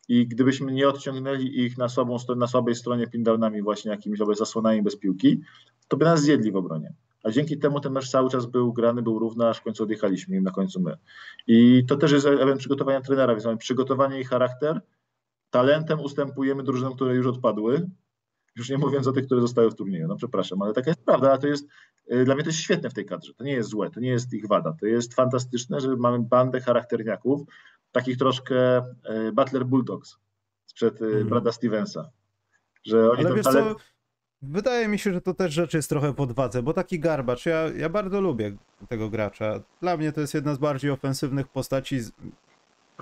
i 0.08 0.28
gdybyśmy 0.28 0.72
nie 0.72 0.90
odciągnęli 0.90 1.60
ich 1.60 1.78
na, 1.78 1.90
słabą, 1.90 2.18
na 2.36 2.48
słabej 2.48 2.76
stronie 2.76 3.08
pindownami 3.08 3.62
właśnie 3.62 3.92
jakimiś 3.92 4.20
zasłonami 4.34 4.82
bez 4.82 4.98
piłki, 4.98 5.42
to 5.88 5.98
by 5.98 6.06
nas 6.06 6.22
zjedli 6.22 6.52
w 6.52 6.56
obronie. 6.56 6.94
A 7.24 7.32
dzięki 7.32 7.58
temu 7.58 7.80
ten 7.80 7.94
mecz 7.94 8.10
cały 8.10 8.30
czas 8.30 8.46
był 8.46 8.74
grany, 8.74 9.02
był 9.02 9.20
równy, 9.20 9.48
aż 9.48 9.58
w 9.58 9.62
końcu 9.62 9.84
odjechaliśmy 9.84 10.42
na 10.42 10.52
końcu 10.52 10.82
my. 10.82 10.98
I 11.48 11.86
to 11.88 11.96
też 11.96 12.12
jest 12.12 12.26
element 12.26 12.60
przygotowania 12.60 13.02
trenera, 13.02 13.34
więc 13.34 13.46
mamy 13.46 13.58
przygotowanie 13.58 14.20
i 14.20 14.24
charakter. 14.24 14.82
Talentem 15.50 16.00
ustępujemy 16.00 16.64
drużynom, 16.64 16.96
które 16.96 17.16
już 17.16 17.28
odpadły, 17.28 17.90
już 18.58 18.70
nie 18.70 18.78
mówiąc 18.78 19.08
o 19.08 19.12
tych, 19.12 19.26
które 19.26 19.42
zostały 19.42 19.72
w 19.72 19.76
turnieju. 19.76 20.08
No 20.08 20.16
przepraszam, 20.16 20.62
ale 20.62 20.74
taka 20.74 20.90
jest 20.90 21.06
prawda, 21.06 21.34
a 21.34 21.38
to 21.38 21.48
jest, 21.48 21.68
y, 22.12 22.26
dla 22.26 22.36
mnie 22.36 22.44
to 22.44 22.50
jest 22.50 22.60
świetne 22.60 22.90
w 22.90 22.94
tej 22.94 23.06
kadrze. 23.06 23.34
To 23.34 23.44
nie 23.44 23.54
jest 23.54 23.70
złe, 23.70 23.90
to 23.90 24.00
nie 24.00 24.10
jest 24.10 24.34
ich 24.34 24.48
wada. 24.48 24.74
To 24.80 24.86
jest 24.86 25.14
fantastyczne, 25.14 25.80
że 25.80 25.96
mamy 25.96 26.20
bandę 26.20 26.62
charakterniaków, 26.62 27.42
takich 27.92 28.18
troszkę 28.18 28.78
y, 28.78 29.32
Butler 29.34 29.66
Bulldogs 29.66 30.18
sprzed 30.66 31.02
mm. 31.02 31.28
Brada 31.28 31.52
Stevensa. 31.52 32.10
Że 32.84 33.12
oni 33.12 33.26
ale 33.26 33.36
wiesz 33.36 33.44
talent... 33.44 33.78
co, 33.78 33.84
wydaje 34.42 34.88
mi 34.88 35.00
się, 35.00 35.14
że 35.14 35.22
to 35.22 35.34
też 35.34 35.54
rzecz 35.54 35.74
jest 35.74 35.90
trochę 35.90 36.14
pod 36.14 36.32
wadze, 36.32 36.64
bo 36.64 36.74
taki 36.74 37.00
garbacz, 37.00 37.46
ja, 37.46 37.70
ja 37.78 37.90
bardzo 37.90 38.22
lubię 38.22 38.58
tego 38.90 39.10
gracza. 39.10 39.60
Dla 39.82 39.98
mnie 39.98 40.12
to 40.12 40.22
jest 40.22 40.34
jedna 40.34 40.56
z 40.56 40.58
bardziej 40.58 40.92
ofensywnych 40.92 41.48
postaci 41.48 42.00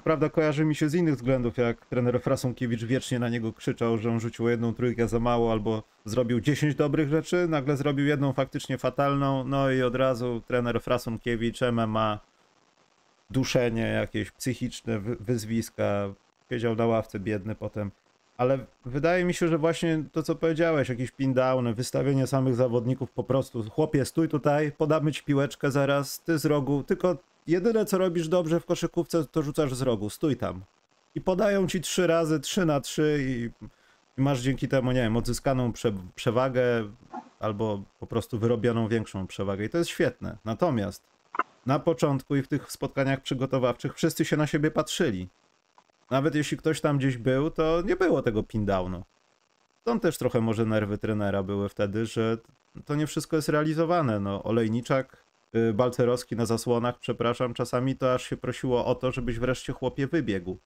prawda 0.04 0.30
kojarzy 0.30 0.66
mi 0.66 0.76
się 0.76 0.90
z 0.90 0.96
innych 0.96 1.16
względów, 1.16 1.58
jak 1.58 1.86
trener 1.86 2.22
Frasunkiewicz 2.22 2.84
wiecznie 2.84 3.20
na 3.20 3.30
niego 3.30 3.54
krzyczał, 3.54 3.98
że 3.98 4.12
on 4.12 4.20
rzucił 4.20 4.50
jedną 4.50 4.74
trójkę 4.74 5.08
za 5.08 5.20
mało 5.20 5.52
albo 5.52 5.84
zrobił 6.06 6.42
10 6.42 6.76
dobrych 6.76 7.10
rzeczy, 7.10 7.48
nagle 7.48 7.78
zrobił 7.78 8.06
jedną 8.06 8.34
faktycznie 8.34 8.78
fatalną, 8.78 9.44
no 9.44 9.72
i 9.72 9.82
od 9.82 9.96
razu 9.96 10.42
trener 10.48 10.82
Frasunkiewicz, 10.82 11.62
MMA, 11.72 12.20
duszenie 13.30 13.88
jakieś 13.88 14.32
psychiczne, 14.32 15.00
wyzwiska, 15.00 16.14
siedział 16.50 16.76
na 16.76 16.86
ławce 16.86 17.20
biedny 17.20 17.56
potem. 17.56 17.92
Ale 18.38 18.60
wydaje 18.86 19.26
mi 19.26 19.34
się, 19.34 19.48
że 19.48 19.58
właśnie 19.58 20.04
to, 20.12 20.24
co 20.24 20.36
powiedziałeś, 20.36 20.90
jakieś 20.90 21.12
pin 21.12 21.34
downy, 21.34 21.74
wystawienie 21.74 22.28
samych 22.28 22.56
zawodników 22.56 23.12
po 23.12 23.24
prostu, 23.24 23.64
chłopie, 23.70 24.06
stój 24.06 24.30
tutaj, 24.30 24.72
podamy 24.72 25.12
ci 25.12 25.24
piłeczkę 25.24 25.72
zaraz, 25.72 26.20
ty 26.20 26.38
z 26.38 26.46
rogu, 26.46 26.84
tylko 26.84 27.18
jedyne 27.48 27.86
co 27.86 27.98
robisz 27.98 28.28
dobrze 28.28 28.60
w 28.60 28.66
koszykówce, 28.66 29.26
to 29.26 29.42
rzucasz 29.42 29.74
z 29.74 29.82
rogu, 29.82 30.10
stój 30.10 30.38
tam. 30.38 30.64
I 31.16 31.22
podają 31.22 31.68
ci 31.68 31.82
trzy 31.82 32.08
razy, 32.08 32.40
trzy 32.40 32.66
na 32.66 32.80
trzy 32.82 33.18
i, 33.22 33.50
i 34.18 34.22
masz 34.22 34.42
dzięki 34.42 34.68
temu, 34.68 34.92
nie 34.92 35.02
wiem, 35.02 35.18
odzyskaną 35.18 35.74
prze, 35.74 35.94
przewagę 36.16 36.62
albo 37.40 37.84
po 38.00 38.08
prostu 38.08 38.40
wyrobioną 38.40 38.88
większą 38.88 39.28
przewagę 39.28 39.66
i 39.66 39.70
to 39.70 39.78
jest 39.78 39.90
świetne. 39.90 40.38
Natomiast 40.46 41.04
na 41.66 41.80
początku 41.80 42.36
i 42.36 42.42
w 42.42 42.48
tych 42.48 42.72
spotkaniach 42.72 43.22
przygotowawczych 43.22 43.96
wszyscy 43.96 44.26
się 44.26 44.38
na 44.38 44.48
siebie 44.48 44.72
patrzyli. 44.72 45.30
Nawet 46.12 46.36
jeśli 46.36 46.58
ktoś 46.58 46.82
tam 46.82 46.98
gdzieś 46.98 47.18
był, 47.18 47.52
to 47.52 47.82
nie 47.86 47.96
było 47.96 48.22
tego 48.22 48.44
pin-downu. 48.44 49.02
Stąd 49.82 50.02
też 50.02 50.18
trochę 50.18 50.42
może 50.42 50.66
nerwy 50.66 50.98
trenera 50.98 51.44
były 51.44 51.70
wtedy, 51.70 52.06
że 52.06 52.38
to 52.86 52.96
nie 52.96 53.08
wszystko 53.08 53.36
jest 53.36 53.50
realizowane. 53.50 54.20
No, 54.20 54.44
Olejniczak 54.44 55.25
Balcerowski 55.74 56.36
na 56.36 56.46
zasłonach, 56.46 57.00
przepraszam, 57.00 57.54
czasami 57.54 57.96
to 57.96 58.14
aż 58.14 58.24
się 58.30 58.38
prosiło 58.38 58.86
o 58.86 58.96
to, 58.96 59.12
żebyś 59.12 59.40
wreszcie 59.40 59.74
chłopie 59.74 60.08
wybiegł. 60.08 60.58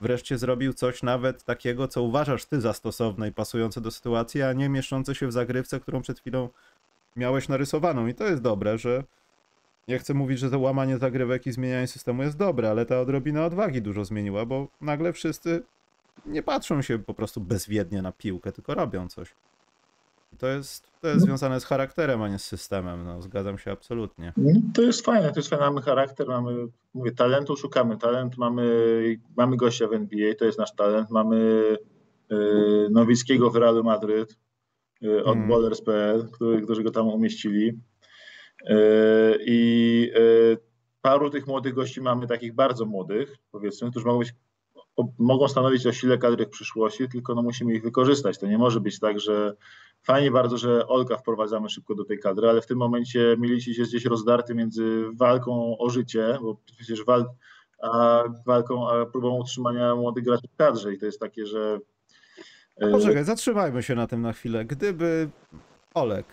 Wreszcie 0.00 0.38
zrobił 0.38 0.72
coś 0.72 1.02
nawet 1.02 1.44
takiego, 1.44 1.88
co 1.88 2.02
uważasz 2.02 2.44
ty 2.44 2.60
za 2.60 2.72
stosowne 2.72 3.28
i 3.28 3.32
pasujące 3.32 3.80
do 3.80 3.90
sytuacji, 3.90 4.42
a 4.42 4.52
nie 4.52 4.68
mieszczące 4.68 5.14
się 5.14 5.26
w 5.26 5.32
zagrywce, 5.32 5.80
którą 5.80 6.02
przed 6.02 6.20
chwilą 6.20 6.48
miałeś 7.16 7.48
narysowaną. 7.48 8.06
I 8.06 8.14
to 8.14 8.24
jest 8.24 8.42
dobre, 8.42 8.78
że 8.78 9.04
nie 9.88 9.98
chcę 9.98 10.14
mówić, 10.14 10.38
że 10.38 10.50
to 10.50 10.58
łamanie 10.58 10.98
zagrywek 10.98 11.46
i 11.46 11.52
zmienianie 11.52 11.86
systemu 11.86 12.22
jest 12.22 12.36
dobre, 12.36 12.70
ale 12.70 12.86
ta 12.86 13.00
odrobina 13.00 13.44
odwagi 13.44 13.82
dużo 13.82 14.04
zmieniła, 14.04 14.46
bo 14.46 14.68
nagle 14.80 15.12
wszyscy 15.12 15.62
nie 16.26 16.42
patrzą 16.42 16.82
się 16.82 16.98
po 16.98 17.14
prostu 17.14 17.40
bezwiednie 17.40 18.02
na 18.02 18.12
piłkę, 18.12 18.52
tylko 18.52 18.74
robią 18.74 19.08
coś. 19.08 19.34
To 20.38 20.48
jest, 20.48 20.90
to 21.00 21.08
jest 21.08 21.24
związane 21.24 21.60
z 21.60 21.64
charakterem, 21.64 22.22
a 22.22 22.28
nie 22.28 22.38
z 22.38 22.44
systemem. 22.44 23.04
No, 23.04 23.22
zgadzam 23.22 23.58
się 23.58 23.72
absolutnie. 23.72 24.32
No, 24.36 24.60
to 24.74 24.82
jest 24.82 25.04
fajne, 25.04 25.32
to 25.32 25.38
jest 25.38 25.48
fajne. 25.48 25.64
Mamy 25.64 25.82
charakter, 25.82 26.28
mamy, 26.28 26.66
mówię, 26.94 27.12
talentu 27.12 27.56
szukamy. 27.56 27.96
Talent 27.96 28.38
mamy, 28.38 28.64
mamy 29.36 29.56
gościa 29.56 29.88
w 29.88 29.92
NBA, 29.92 30.34
to 30.34 30.44
jest 30.44 30.58
nasz 30.58 30.74
talent. 30.74 31.10
Mamy 31.10 31.36
y, 32.32 32.88
Nowickiego 32.90 33.50
w 33.50 33.56
Realu 33.56 33.84
Madryt 33.84 34.38
y, 35.04 35.24
od 35.24 35.36
mm. 35.36 35.48
Bowlers.pl, 35.48 36.28
który, 36.32 36.62
którzy 36.62 36.82
go 36.82 36.90
tam 36.90 37.08
umieścili. 37.08 37.68
Y, 37.68 38.74
I 39.46 40.10
y, 40.16 40.58
paru 41.02 41.30
tych 41.30 41.46
młodych 41.46 41.74
gości 41.74 42.00
mamy, 42.00 42.26
takich 42.26 42.54
bardzo 42.54 42.86
młodych, 42.86 43.36
powiedzmy, 43.50 43.90
którzy 43.90 44.06
mogą 44.06 44.18
być 44.18 44.34
mogą 45.18 45.48
stanowić 45.48 45.86
o 45.86 45.92
sile 45.92 46.18
kadry 46.18 46.46
w 46.46 46.50
przyszłości, 46.50 47.08
tylko 47.08 47.34
no 47.34 47.42
musimy 47.42 47.74
ich 47.74 47.82
wykorzystać. 47.82 48.38
To 48.38 48.46
nie 48.46 48.58
może 48.58 48.80
być 48.80 48.98
tak, 48.98 49.20
że 49.20 49.56
fajnie 50.02 50.30
bardzo, 50.30 50.58
że 50.58 50.86
Olka 50.88 51.16
wprowadzamy 51.16 51.68
szybko 51.68 51.94
do 51.94 52.04
tej 52.04 52.18
kadry, 52.18 52.48
ale 52.48 52.60
w 52.60 52.66
tym 52.66 52.78
momencie 52.78 53.36
Milicic 53.38 53.78
jest 53.78 53.90
gdzieś 53.90 54.04
rozdarty 54.04 54.54
między 54.54 55.04
walką 55.14 55.78
o 55.78 55.90
życie, 55.90 56.38
bo 56.42 56.56
przecież 56.76 57.04
walk, 57.04 57.28
a 57.82 58.24
walką, 58.46 58.90
a 58.90 59.06
próbą 59.06 59.38
utrzymania 59.38 59.94
młodych 59.94 60.24
graczy 60.24 60.48
w 60.48 60.56
kadrze 60.56 60.94
i 60.94 60.98
to 60.98 61.06
jest 61.06 61.20
takie, 61.20 61.46
że 61.46 61.80
No 62.80 62.90
Poczekaj, 62.90 63.24
zatrzymajmy 63.24 63.82
się 63.82 63.94
na 63.94 64.06
tym 64.06 64.22
na 64.22 64.32
chwilę. 64.32 64.64
Gdyby 64.64 65.28
Olek, 65.94 66.26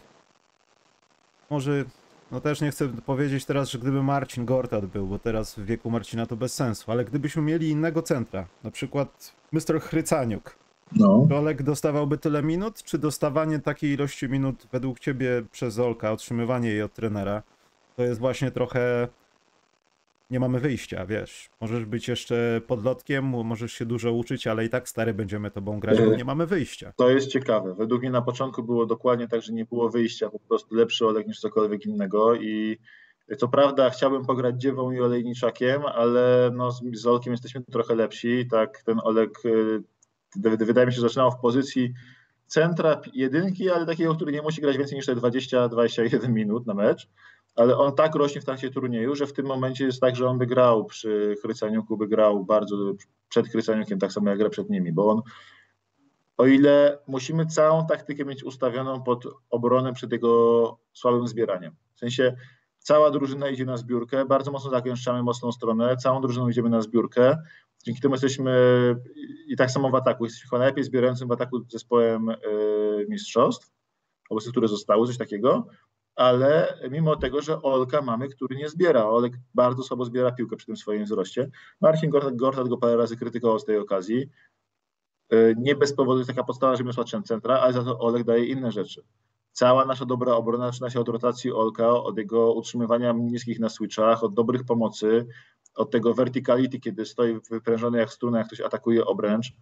może, 1.50 1.86
no 2.32 2.42
też 2.42 2.62
nie 2.62 2.72
chcę 2.72 2.88
powiedzieć 2.90 3.46
teraz, 3.46 3.70
że 3.70 3.80
gdyby 3.80 4.04
Marcin 4.04 4.46
Gortat 4.46 4.86
był, 4.86 5.08
bo 5.08 5.20
teraz 5.20 5.56
w 5.56 5.66
wieku 5.66 5.90
Marcina 5.90 6.26
to 6.26 6.36
bez 6.36 6.54
sensu, 6.54 6.92
ale 6.92 7.06
gdybyśmy 7.06 7.42
mieli 7.42 7.70
innego 7.70 8.02
centra, 8.02 8.48
na 8.64 8.72
przykład 8.72 9.34
Mr. 9.52 9.82
Chrycaniuk, 9.82 10.56
no, 10.96 11.26
czy 11.30 11.36
Olek 11.36 11.64
dostawałby 11.64 12.18
tyle 12.18 12.44
minut, 12.44 12.84
czy 12.84 12.98
dostawanie 12.98 13.60
takiej 13.60 13.92
ilości 13.92 14.30
minut 14.30 14.68
według 14.72 15.00
ciebie 15.00 15.44
przez 15.52 15.80
Olka, 15.80 16.12
otrzymywanie 16.12 16.70
jej 16.70 16.82
od 16.82 16.94
trenera, 16.94 17.44
to 17.96 18.04
jest 18.04 18.20
właśnie 18.20 18.52
trochę... 18.52 19.08
Nie 20.30 20.40
mamy 20.40 20.60
wyjścia, 20.60 21.06
wiesz. 21.06 21.50
Możesz 21.62 21.86
być 21.86 22.08
jeszcze 22.08 22.62
podlotkiem, 22.68 23.26
możesz 23.26 23.74
się 23.74 23.86
dużo 23.86 24.14
uczyć, 24.14 24.48
ale 24.48 24.66
i 24.66 24.70
tak 24.70 24.90
stary 24.90 25.14
będziemy 25.14 25.52
tobą 25.52 25.80
grać, 25.80 25.98
bo 26.10 26.16
nie 26.16 26.26
mamy 26.26 26.46
wyjścia. 26.46 26.94
to 26.96 27.10
jest 27.10 27.28
ciekawe. 27.28 27.74
Według 27.76 28.02
mnie 28.02 28.12
na 28.12 28.22
początku 28.22 28.64
było 28.64 28.86
dokładnie 28.86 29.28
tak, 29.28 29.42
że 29.42 29.54
nie 29.54 29.66
było 29.66 29.90
wyjścia, 29.90 30.30
po 30.30 30.40
prostu 30.40 30.76
lepszy 30.76 31.08
Olek 31.08 31.28
niż 31.28 31.40
cokolwiek 31.40 31.86
innego 31.86 32.36
i 32.36 32.78
co 33.38 33.48
prawda 33.48 33.90
chciałbym 33.90 34.26
pograć 34.26 34.62
Dziewą 34.62 34.92
i 34.92 35.00
Olejniczakiem, 35.02 35.82
ale 35.86 36.52
no 36.54 36.72
z, 36.72 36.82
z 36.94 37.08
Olkiem 37.08 37.34
jesteśmy 37.34 37.62
trochę 37.72 37.96
lepsi, 37.96 38.48
tak 38.52 38.84
ten 38.84 39.00
Olek 39.04 39.46
y, 39.46 39.84
wy- 40.36 40.58
wydaje 40.66 40.88
mi 40.88 40.94
się, 40.94 41.02
zaczynał 41.02 41.32
w 41.32 41.40
pozycji 41.42 41.94
centra 42.48 43.02
jedynki, 43.14 43.70
ale 43.70 43.86
takiego, 43.86 44.16
który 44.16 44.32
nie 44.32 44.42
musi 44.42 44.62
grać 44.62 44.78
więcej 44.78 44.96
niż 44.98 45.06
te 45.06 45.16
20-21 45.16 46.30
minut 46.30 46.68
na 46.68 46.74
mecz, 46.74 47.08
ale 47.58 47.78
on 47.78 47.96
tak 47.96 48.16
rośnie 48.16 48.42
w 48.42 48.46
trakcie 48.46 48.70
turnieju, 48.70 49.16
że 49.16 49.28
w 49.28 49.34
tym 49.34 49.46
momencie 49.46 49.86
jest 49.86 50.02
tak, 50.02 50.16
że 50.16 50.28
on 50.28 50.38
by 50.38 50.46
grał 50.46 50.86
przy 50.86 51.36
Chrycaniuku, 51.42 51.98
by 51.98 52.08
grał 52.08 52.46
bardzo 52.46 52.76
przed 53.30 53.48
Chrycaniukiem, 53.48 54.00
tak 54.00 54.12
samo 54.12 54.30
jak 54.30 54.40
gra 54.40 54.50
przed 54.50 54.70
nimi, 54.70 54.94
bo 54.94 55.10
on 55.10 55.22
o 56.38 56.46
ile 56.46 57.00
musimy 57.08 57.46
całą 57.46 57.86
taktykę 57.88 58.26
mieć 58.26 58.44
ustawioną 58.44 59.04
pod 59.04 59.24
obronę 59.50 59.94
przed 59.94 60.12
jego 60.12 60.78
słabym 60.94 61.28
zbieraniem. 61.28 61.76
W 61.96 62.00
sensie 62.00 62.36
cała 62.80 63.12
drużyna 63.12 63.50
idzie 63.50 63.66
na 63.66 63.78
zbiórkę, 63.78 64.26
bardzo 64.26 64.52
mocno 64.52 64.70
zagęszczamy 64.70 65.24
mocną 65.24 65.52
stronę, 65.52 65.98
całą 65.98 66.22
drużyną 66.22 66.50
idziemy 66.50 66.70
na 66.70 66.82
zbiórkę. 66.82 67.38
Dzięki 67.86 68.02
temu 68.02 68.14
jesteśmy 68.14 68.54
i 69.48 69.56
tak 69.58 69.72
samo 69.72 69.90
w 69.90 69.96
ataku. 69.96 70.24
Jesteśmy 70.24 70.50
chyba 70.50 70.58
najlepiej 70.58 70.84
zbierającym 70.84 71.28
w 71.28 71.32
ataku 71.32 71.60
zespołem 71.70 72.28
yy, 72.28 73.06
mistrzostw, 73.10 73.72
obecnie, 74.30 74.52
które 74.52 74.68
zostały, 74.68 75.08
coś 75.08 75.18
takiego. 75.18 75.68
Ale 76.18 76.80
mimo 76.92 77.16
tego, 77.16 77.42
że 77.42 77.62
Olka 77.62 78.02
mamy, 78.02 78.30
który 78.30 78.56
nie 78.56 78.70
zbiera. 78.70 79.06
Olek 79.06 79.34
bardzo 79.54 79.84
słabo 79.84 80.06
zbiera 80.06 80.32
piłkę 80.32 80.56
przy 80.56 80.66
tym 80.66 80.78
swoim 80.78 81.04
wzroście. 81.04 81.50
Marcin 81.82 82.10
Gortat, 82.34 82.68
go 82.68 82.78
parę 82.78 82.98
razy 82.98 83.18
krytykował 83.18 83.60
z 83.60 83.66
tej 83.66 83.78
okazji. 83.78 84.30
Yy, 85.32 85.56
Nie 85.58 85.76
bez 85.76 85.94
powodu 85.94 86.20
jest 86.20 86.30
taka 86.30 86.44
podstawa, 86.44 86.76
że 86.76 86.84
jest 86.84 86.98
łaczem 86.98 87.24
centra, 87.24 87.60
ale 87.60 87.74
za 87.74 87.84
to 87.84 88.00
Olek 88.00 88.24
daje 88.24 88.46
inne 88.46 88.72
rzeczy. 88.72 89.04
Cała 89.52 89.86
nasza 89.86 90.06
dobra 90.06 90.36
obrona 90.36 90.66
zaczyna 90.66 90.90
się 90.90 91.00
od 91.00 91.10
rotacji 91.10 91.52
Olka, 91.52 91.90
od 91.90 92.18
jego 92.18 92.54
utrzymywania 92.54 93.12
niskich 93.12 93.60
na 93.60 93.70
switchach, 93.70 94.24
od 94.24 94.34
dobrych 94.34 94.64
pomocy, 94.64 95.28
od 95.76 95.92
tego 95.92 96.14
verticality, 96.14 96.80
kiedy 96.80 97.06
stoi 97.06 97.40
wyprężony 97.50 97.98
jak 97.98 98.14
struna, 98.14 98.38
jak 98.38 98.48
ktoś 98.48 98.62
atakuje 98.62 99.06
obręcz 99.06 99.48
y, 99.50 99.54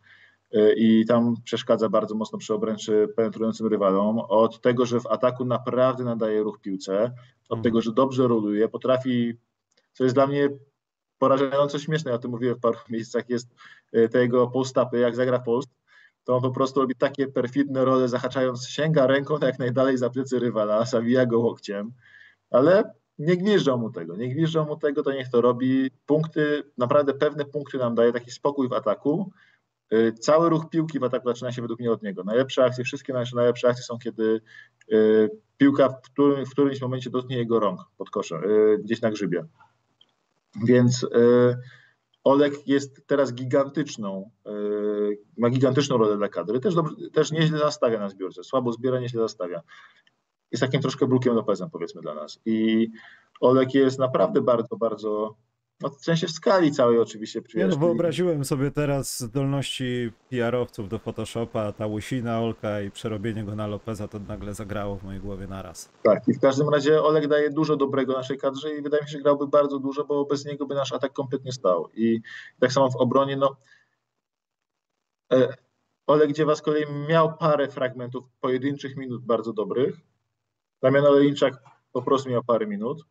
i 0.77 1.05
tam 1.05 1.35
przeszkadza 1.43 1.89
bardzo 1.89 2.15
mocno 2.15 2.37
przy 2.37 2.53
obręczy 2.53 3.07
penetrującym 3.15 3.67
rywalom, 3.67 4.19
od 4.19 4.61
tego, 4.61 4.85
że 4.85 4.99
w 4.99 5.07
ataku 5.07 5.45
naprawdę 5.45 6.03
nadaje 6.03 6.43
ruch 6.43 6.59
piłce, 6.61 7.03
od 7.49 7.57
Mhm. 7.57 7.63
tego, 7.63 7.81
że 7.81 7.93
dobrze 7.93 8.27
roluje, 8.27 8.69
potrafi, 8.69 9.33
co 9.93 10.03
jest 10.03 10.15
dla 10.15 10.27
mnie 10.27 10.49
porażająco 11.17 11.79
śmieszne, 11.79 12.11
ja 12.11 12.15
o 12.15 12.19
tym 12.19 12.31
mówiłem 12.31 12.55
w 12.55 12.59
paru 12.59 12.77
miejscach, 12.89 13.29
jest 13.29 13.55
y, 13.95 14.09
te 14.09 14.19
jego 14.19 14.47
post-upy, 14.47 14.97
jak 14.97 15.15
zagra 15.15 15.39
post, 15.39 15.69
to 16.23 16.35
on 16.35 16.41
po 16.41 16.51
prostu 16.51 16.81
robi 16.81 16.95
takie 16.95 17.27
perfidne 17.27 17.85
role, 17.85 18.07
zahaczając, 18.07 18.67
sięga 18.67 19.07
ręką 19.07 19.37
jak 19.41 19.59
najdalej 19.59 19.97
za 19.97 20.09
plecy 20.09 20.39
rywala, 20.39 20.85
zawija 20.95 21.25
go 21.25 21.39
łokciem, 21.39 21.91
ale 22.49 22.83
nie 23.19 23.37
gwiżdżą 23.37 23.77
mu 23.77 23.91
tego, 23.91 24.15
nie 24.15 24.29
gwiżdżą 24.29 24.65
mu 24.65 24.77
tego, 24.77 25.03
to 25.03 25.11
niech 25.11 25.29
to 25.29 25.41
robi. 25.41 25.91
Punkty, 26.05 26.63
naprawdę 26.77 27.13
pewne 27.13 27.45
punkty 27.45 27.77
nam 27.77 27.95
daje, 27.95 28.13
taki 28.13 28.31
spokój 28.31 28.69
w 28.69 28.73
ataku. 28.73 29.31
Y, 29.93 30.13
Cały 30.19 30.49
ruch 30.49 30.69
piłki 30.69 30.99
w 30.99 31.03
ataku 31.03 31.27
zaczyna 31.27 31.51
się 31.51 31.61
według 31.61 31.79
mnie 31.79 31.91
od 31.91 32.03
niego. 32.03 32.23
Najlepsze 32.23 32.65
akcje, 32.65 32.83
wszystkie 32.83 33.13
nasze 33.13 33.35
najlepsze 33.35 33.67
akcje 33.67 33.83
są, 33.83 33.99
kiedy 33.99 34.41
y, 34.93 35.29
piłka 35.57 35.89
w, 35.89 36.01
którym, 36.01 36.45
w 36.45 36.49
którymś 36.49 36.81
momencie 36.81 37.09
dotknie 37.09 37.37
jego 37.37 37.59
rąk 37.59 37.81
pod 37.97 38.09
koszem, 38.09 38.43
y, 38.43 38.77
gdzieś 38.83 39.01
na 39.01 39.11
grzybie. 39.11 39.45
Więc 40.65 41.05
Olek 42.23 42.67
jest 42.67 43.07
teraz 43.07 43.33
gigantyczną, 43.33 44.31
ma 45.37 45.49
gigantyczną 45.49 45.97
rolę 45.97 46.17
dla 46.17 46.29
kadry. 46.29 46.59
Też, 46.59 46.75
dobrze, 46.75 46.95
też 47.13 47.31
nieźle 47.31 47.57
zastawia 47.57 47.99
na 47.99 48.09
zbiórce. 48.09 48.43
Słabo 48.43 48.71
zbiera, 48.71 48.99
nieźle 48.99 49.21
zastawia. 49.21 49.61
Jest 50.51 50.61
takim 50.61 50.81
troszkę 50.81 51.07
Brukiem 51.07 51.35
Lopezem, 51.35 51.69
powiedzmy, 51.69 52.01
dla 52.01 52.15
nas. 52.15 52.39
I 52.45 52.87
Olek 53.39 53.73
jest 53.73 53.99
naprawdę 53.99 54.41
bardzo, 54.41 54.77
bardzo, 54.77 55.35
no 55.85 55.91
w 55.91 56.03
sensie 56.03 56.27
w 56.27 56.31
skali 56.31 56.71
całej 56.71 56.99
oczywiście. 56.99 57.41
No, 57.55 57.67
wiesz, 57.67 57.77
wyobraziłem 57.77 58.45
sobie 58.45 58.71
teraz 58.71 59.19
zdolności 59.19 60.11
PR-owców 60.29 60.89
do 60.89 60.99
Photoshopa, 60.99 61.71
ta 61.71 61.87
łysina 61.87 62.39
Olka 62.39 62.81
i 62.81 62.91
przerobienie 62.91 63.43
go 63.43 63.55
na 63.55 63.67
Lopeza, 63.67 64.07
to 64.07 64.19
nagle 64.19 64.53
zagrało 64.53 64.95
w 64.95 65.03
mojej 65.03 65.21
głowie 65.21 65.47
naraz. 65.47 65.89
Tak, 66.03 66.27
i 66.27 66.33
w 66.33 66.39
każdym 66.39 66.69
razie 66.69 67.01
Olek 67.01 67.27
daje 67.27 67.49
dużo 67.49 67.75
dobrego 67.77 68.13
naszej 68.13 68.37
kadrze 68.37 68.75
i 68.75 68.81
wydaje 68.81 69.03
mi 69.03 69.09
się, 69.09 69.17
że 69.17 69.23
grałby 69.23 69.47
bardzo 69.47 69.79
dużo, 69.79 70.05
bo 70.05 70.25
bez 70.25 70.45
niego 70.45 70.65
by 70.65 70.75
nasz 70.75 70.91
atak 70.91 71.13
kompletnie 71.13 71.51
stał. 71.51 71.89
I 71.93 72.21
tak 72.59 72.71
samo 72.71 72.91
w 72.91 72.95
obronie, 72.95 73.37
no 73.37 73.55
e, 75.33 75.53
Olek 76.07 76.31
Dziewa 76.31 76.55
z 76.55 76.61
kolei 76.61 76.85
miał 77.09 77.37
parę 77.37 77.67
fragmentów 77.67 78.25
pojedynczych 78.41 78.97
minut 78.97 79.25
bardzo 79.25 79.53
dobrych. 79.53 79.95
Damian 80.81 81.05
Olejniczak 81.05 81.53
po 81.91 82.01
prostu 82.01 82.29
miał 82.29 82.43
parę 82.43 82.67
minut, 82.67 83.05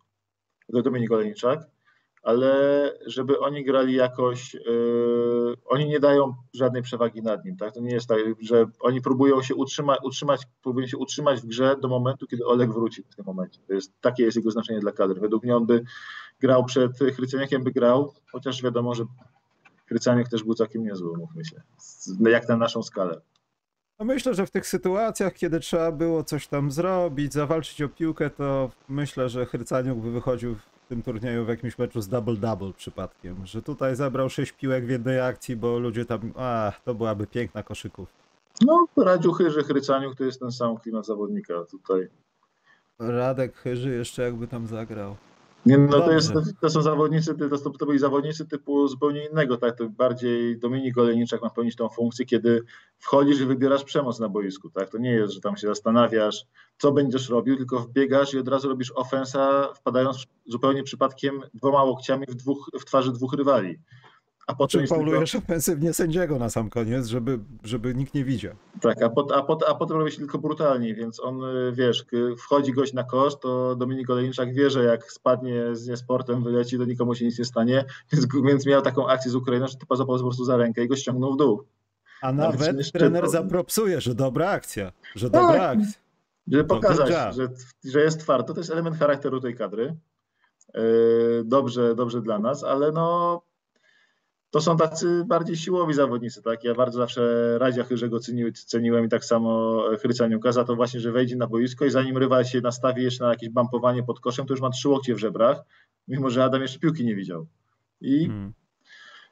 Dominik 0.68 1.12
Olejniczak, 1.12 1.73
ale 2.24 2.92
żeby 3.06 3.38
oni 3.38 3.64
grali 3.64 3.94
jakoś, 3.94 4.54
yy, 4.54 5.54
oni 5.64 5.86
nie 5.86 6.00
dają 6.00 6.34
żadnej 6.54 6.82
przewagi 6.82 7.22
nad 7.22 7.44
nim, 7.44 7.56
tak? 7.56 7.74
To 7.74 7.80
nie 7.80 7.92
jest 7.92 8.06
tak, 8.06 8.18
że 8.40 8.66
oni 8.80 9.00
próbują 9.00 9.42
się 9.42 9.54
utrzymać, 9.54 9.98
utrzymać, 10.02 10.42
próbują 10.62 10.86
się 10.86 10.98
utrzymać 10.98 11.40
w 11.40 11.46
grze 11.46 11.76
do 11.82 11.88
momentu, 11.88 12.26
kiedy 12.26 12.46
Olek 12.46 12.72
wróci 12.72 13.02
w 13.02 13.16
tym 13.16 13.24
momencie. 13.24 13.60
To 13.66 13.74
jest, 13.74 13.92
takie 14.00 14.22
jest 14.22 14.36
jego 14.36 14.50
znaczenie 14.50 14.80
dla 14.80 14.92
kadry. 14.92 15.20
Według 15.20 15.42
mnie 15.42 15.56
on 15.56 15.66
by 15.66 15.84
grał 16.40 16.64
przed 16.64 16.92
Chryceniakiem, 17.16 17.64
by 17.64 17.72
grał, 17.72 18.12
chociaż 18.32 18.62
wiadomo, 18.62 18.94
że 18.94 19.04
Chryceniak 19.86 20.28
też 20.28 20.42
był 20.42 20.54
całkiem 20.54 20.84
niezły, 20.84 21.16
mówmy 21.16 21.44
się, 21.44 21.62
jak 22.20 22.48
na 22.48 22.56
naszą 22.56 22.82
skalę. 22.82 23.20
No 23.98 24.04
myślę, 24.04 24.34
że 24.34 24.46
w 24.46 24.50
tych 24.50 24.66
sytuacjach, 24.66 25.34
kiedy 25.34 25.60
trzeba 25.60 25.92
było 25.92 26.24
coś 26.24 26.46
tam 26.48 26.70
zrobić, 26.70 27.32
zawalczyć 27.32 27.82
o 27.82 27.88
piłkę, 27.88 28.30
to 28.30 28.70
myślę, 28.88 29.28
że 29.28 29.46
Chrycaniuk 29.46 29.98
by 29.98 30.10
wychodził 30.10 30.56
w 30.84 30.88
tym 30.88 31.02
turnieju 31.02 31.44
w 31.44 31.48
jakimś 31.48 31.78
meczu 31.78 32.00
z 32.00 32.08
double-double 32.08 32.72
przypadkiem, 32.72 33.46
że 33.46 33.62
tutaj 33.62 33.96
zabrał 33.96 34.30
sześć 34.30 34.52
piłek 34.52 34.86
w 34.86 34.90
jednej 34.90 35.20
akcji, 35.20 35.56
bo 35.56 35.78
ludzie 35.78 36.04
tam, 36.04 36.32
a 36.36 36.72
to 36.84 36.94
byłaby 36.94 37.26
piękna 37.26 37.62
koszyków. 37.62 38.08
No, 38.60 38.86
Radziuchy, 38.96 39.50
że 39.50 39.62
Chrycaniuk 39.62 40.16
to 40.16 40.24
jest 40.24 40.40
ten 40.40 40.52
sam 40.52 40.76
klimat 40.76 41.06
zawodnika 41.06 41.54
tutaj. 41.70 42.08
Radek 42.98 43.56
Chyży 43.56 43.90
jeszcze 43.90 44.22
jakby 44.22 44.48
tam 44.48 44.66
zagrał. 44.66 45.16
Nie, 45.66 45.78
no 45.78 46.00
to, 46.00 46.12
jest, 46.12 46.32
to 46.60 46.70
są 46.70 46.82
zawodnicy, 46.82 47.34
to, 47.34 47.58
to, 47.58 47.70
to 47.70 47.86
byli 47.86 47.98
zawodnicy 47.98 48.46
typu 48.46 48.88
zupełnie 48.88 49.26
innego, 49.26 49.56
tak? 49.56 49.78
To 49.78 49.88
bardziej 49.88 50.58
Dominik 50.58 50.98
Olejniczak 50.98 51.42
ma 51.42 51.50
pełnić 51.50 51.76
tą 51.76 51.88
funkcję, 51.88 52.24
kiedy 52.24 52.62
wchodzisz 52.98 53.40
i 53.40 53.46
wybierasz 53.46 53.84
przemoc 53.84 54.20
na 54.20 54.28
boisku, 54.28 54.70
tak? 54.70 54.90
To 54.90 54.98
nie 54.98 55.10
jest, 55.10 55.32
że 55.32 55.40
tam 55.40 55.56
się 55.56 55.66
zastanawiasz, 55.66 56.46
co 56.78 56.92
będziesz 56.92 57.28
robił, 57.28 57.56
tylko 57.56 57.80
wbiegasz 57.80 58.34
i 58.34 58.38
od 58.38 58.48
razu 58.48 58.68
robisz 58.68 58.92
ofensa, 58.94 59.72
wpadając 59.74 60.26
zupełnie 60.46 60.82
przypadkiem 60.82 61.40
dwoma 61.54 61.84
łokciami 61.84 62.26
w, 62.28 62.34
dwóch, 62.34 62.70
w 62.80 62.84
twarzy 62.84 63.12
dwóch 63.12 63.32
rywali. 63.32 63.78
A 64.46 64.54
potem 64.54 64.68
Czym 64.68 64.80
jest 64.80 64.92
tylko- 64.92 65.04
faulujesz 65.04 65.34
ofensywnie 65.34 65.92
sędziego 65.92 66.38
na 66.38 66.50
sam 66.50 66.70
koniec, 66.70 67.06
żeby, 67.06 67.38
żeby 67.62 67.94
nikt 67.94 68.14
nie 68.14 68.24
widział. 68.24 68.54
Tak, 68.80 69.02
a, 69.02 69.08
pot, 69.10 69.32
a, 69.32 69.42
pot, 69.42 69.64
a 69.68 69.74
potem 69.74 69.96
robi 69.96 70.10
się 70.12 70.18
tylko 70.18 70.38
brutalniej, 70.38 70.94
więc 70.94 71.20
on, 71.20 71.44
y, 71.44 71.72
wiesz, 71.72 72.04
wchodzi 72.38 72.72
gość 72.72 72.92
na 72.92 73.04
kosz, 73.04 73.36
to 73.40 73.76
Dominik 73.76 74.10
Olejniczak 74.10 74.54
wie, 74.54 74.70
że 74.70 74.84
jak 74.84 75.12
spadnie 75.12 75.76
z 75.76 75.88
niesportem, 75.88 76.44
wyleci, 76.44 76.78
to 76.78 76.84
nikomu 76.84 77.14
się 77.14 77.24
nic 77.24 77.38
nie 77.38 77.44
stanie, 77.44 77.84
więc, 78.12 78.26
więc 78.44 78.66
miał 78.66 78.82
taką 78.82 79.08
akcję 79.08 79.30
z 79.30 79.34
Ukrainą, 79.34 79.66
że 79.68 79.76
typa 79.76 79.96
złapał 79.96 80.16
po 80.16 80.22
prostu 80.22 80.44
za 80.44 80.56
rękę 80.56 80.84
i 80.84 80.88
go 80.88 80.96
ściągnął 80.96 81.32
w 81.34 81.36
dół. 81.36 81.62
A 82.22 82.32
Nawet 82.32 82.60
nawet 82.60 82.92
trener 82.92 83.28
zapropsuje, 83.28 84.00
że 84.00 84.14
dobra 84.14 84.48
akcja, 84.50 84.92
że 85.14 85.30
Tak. 85.30 85.42
dobra 85.42 85.68
akcja. 85.68 86.00
Żeby 86.48 86.64
pokazać, 86.64 87.34
że, 87.34 87.48
że 87.84 88.00
jest 88.00 88.20
twardo, 88.20 88.54
to 88.54 88.60
jest 88.60 88.70
element 88.70 88.96
charakteru 88.96 89.40
tej 89.40 89.54
kadry. 89.54 89.96
Yy, 90.74 91.42
Dobrze, 91.44 91.94
dobrze 91.94 92.22
dla 92.22 92.38
nas, 92.38 92.64
ale 92.64 92.92
no 92.92 93.42
to 94.54 94.60
są 94.60 94.76
tacy 94.76 95.24
bardziej 95.26 95.56
siłowi 95.56 95.94
zawodnicy, 95.94 96.42
tak? 96.42 96.64
Ja 96.64 96.74
bardzo 96.74 96.98
zawsze 96.98 97.54
Radzia 97.58 97.84
Chyrzego 97.84 98.20
ceniłem, 98.20 98.52
ceniłem 98.52 99.04
i 99.04 99.08
tak 99.08 99.24
samo 99.24 99.82
Chrycaniuka 100.00 100.52
za 100.52 100.64
to 100.64 100.76
właśnie, 100.76 101.00
że 101.00 101.12
wejdzie 101.12 101.36
na 101.36 101.46
boisko 101.46 101.84
i 101.84 101.90
zanim 101.90 102.16
rywal 102.16 102.44
się 102.44 102.60
nastawi 102.60 103.02
jeszcze 103.02 103.24
na 103.24 103.30
jakieś 103.30 103.48
bampowanie 103.48 104.02
pod 104.02 104.20
koszem, 104.20 104.46
to 104.46 104.52
już 104.52 104.60
ma 104.60 104.70
trzy 104.70 104.88
łokcie 104.88 105.14
w 105.14 105.18
żebrach, 105.18 105.62
mimo 106.08 106.30
że 106.30 106.44
Adam 106.44 106.62
jeszcze 106.62 106.78
piłki 106.78 107.04
nie 107.04 107.14
widział. 107.14 107.46
I 108.00 108.26
Hmm. 108.26 108.52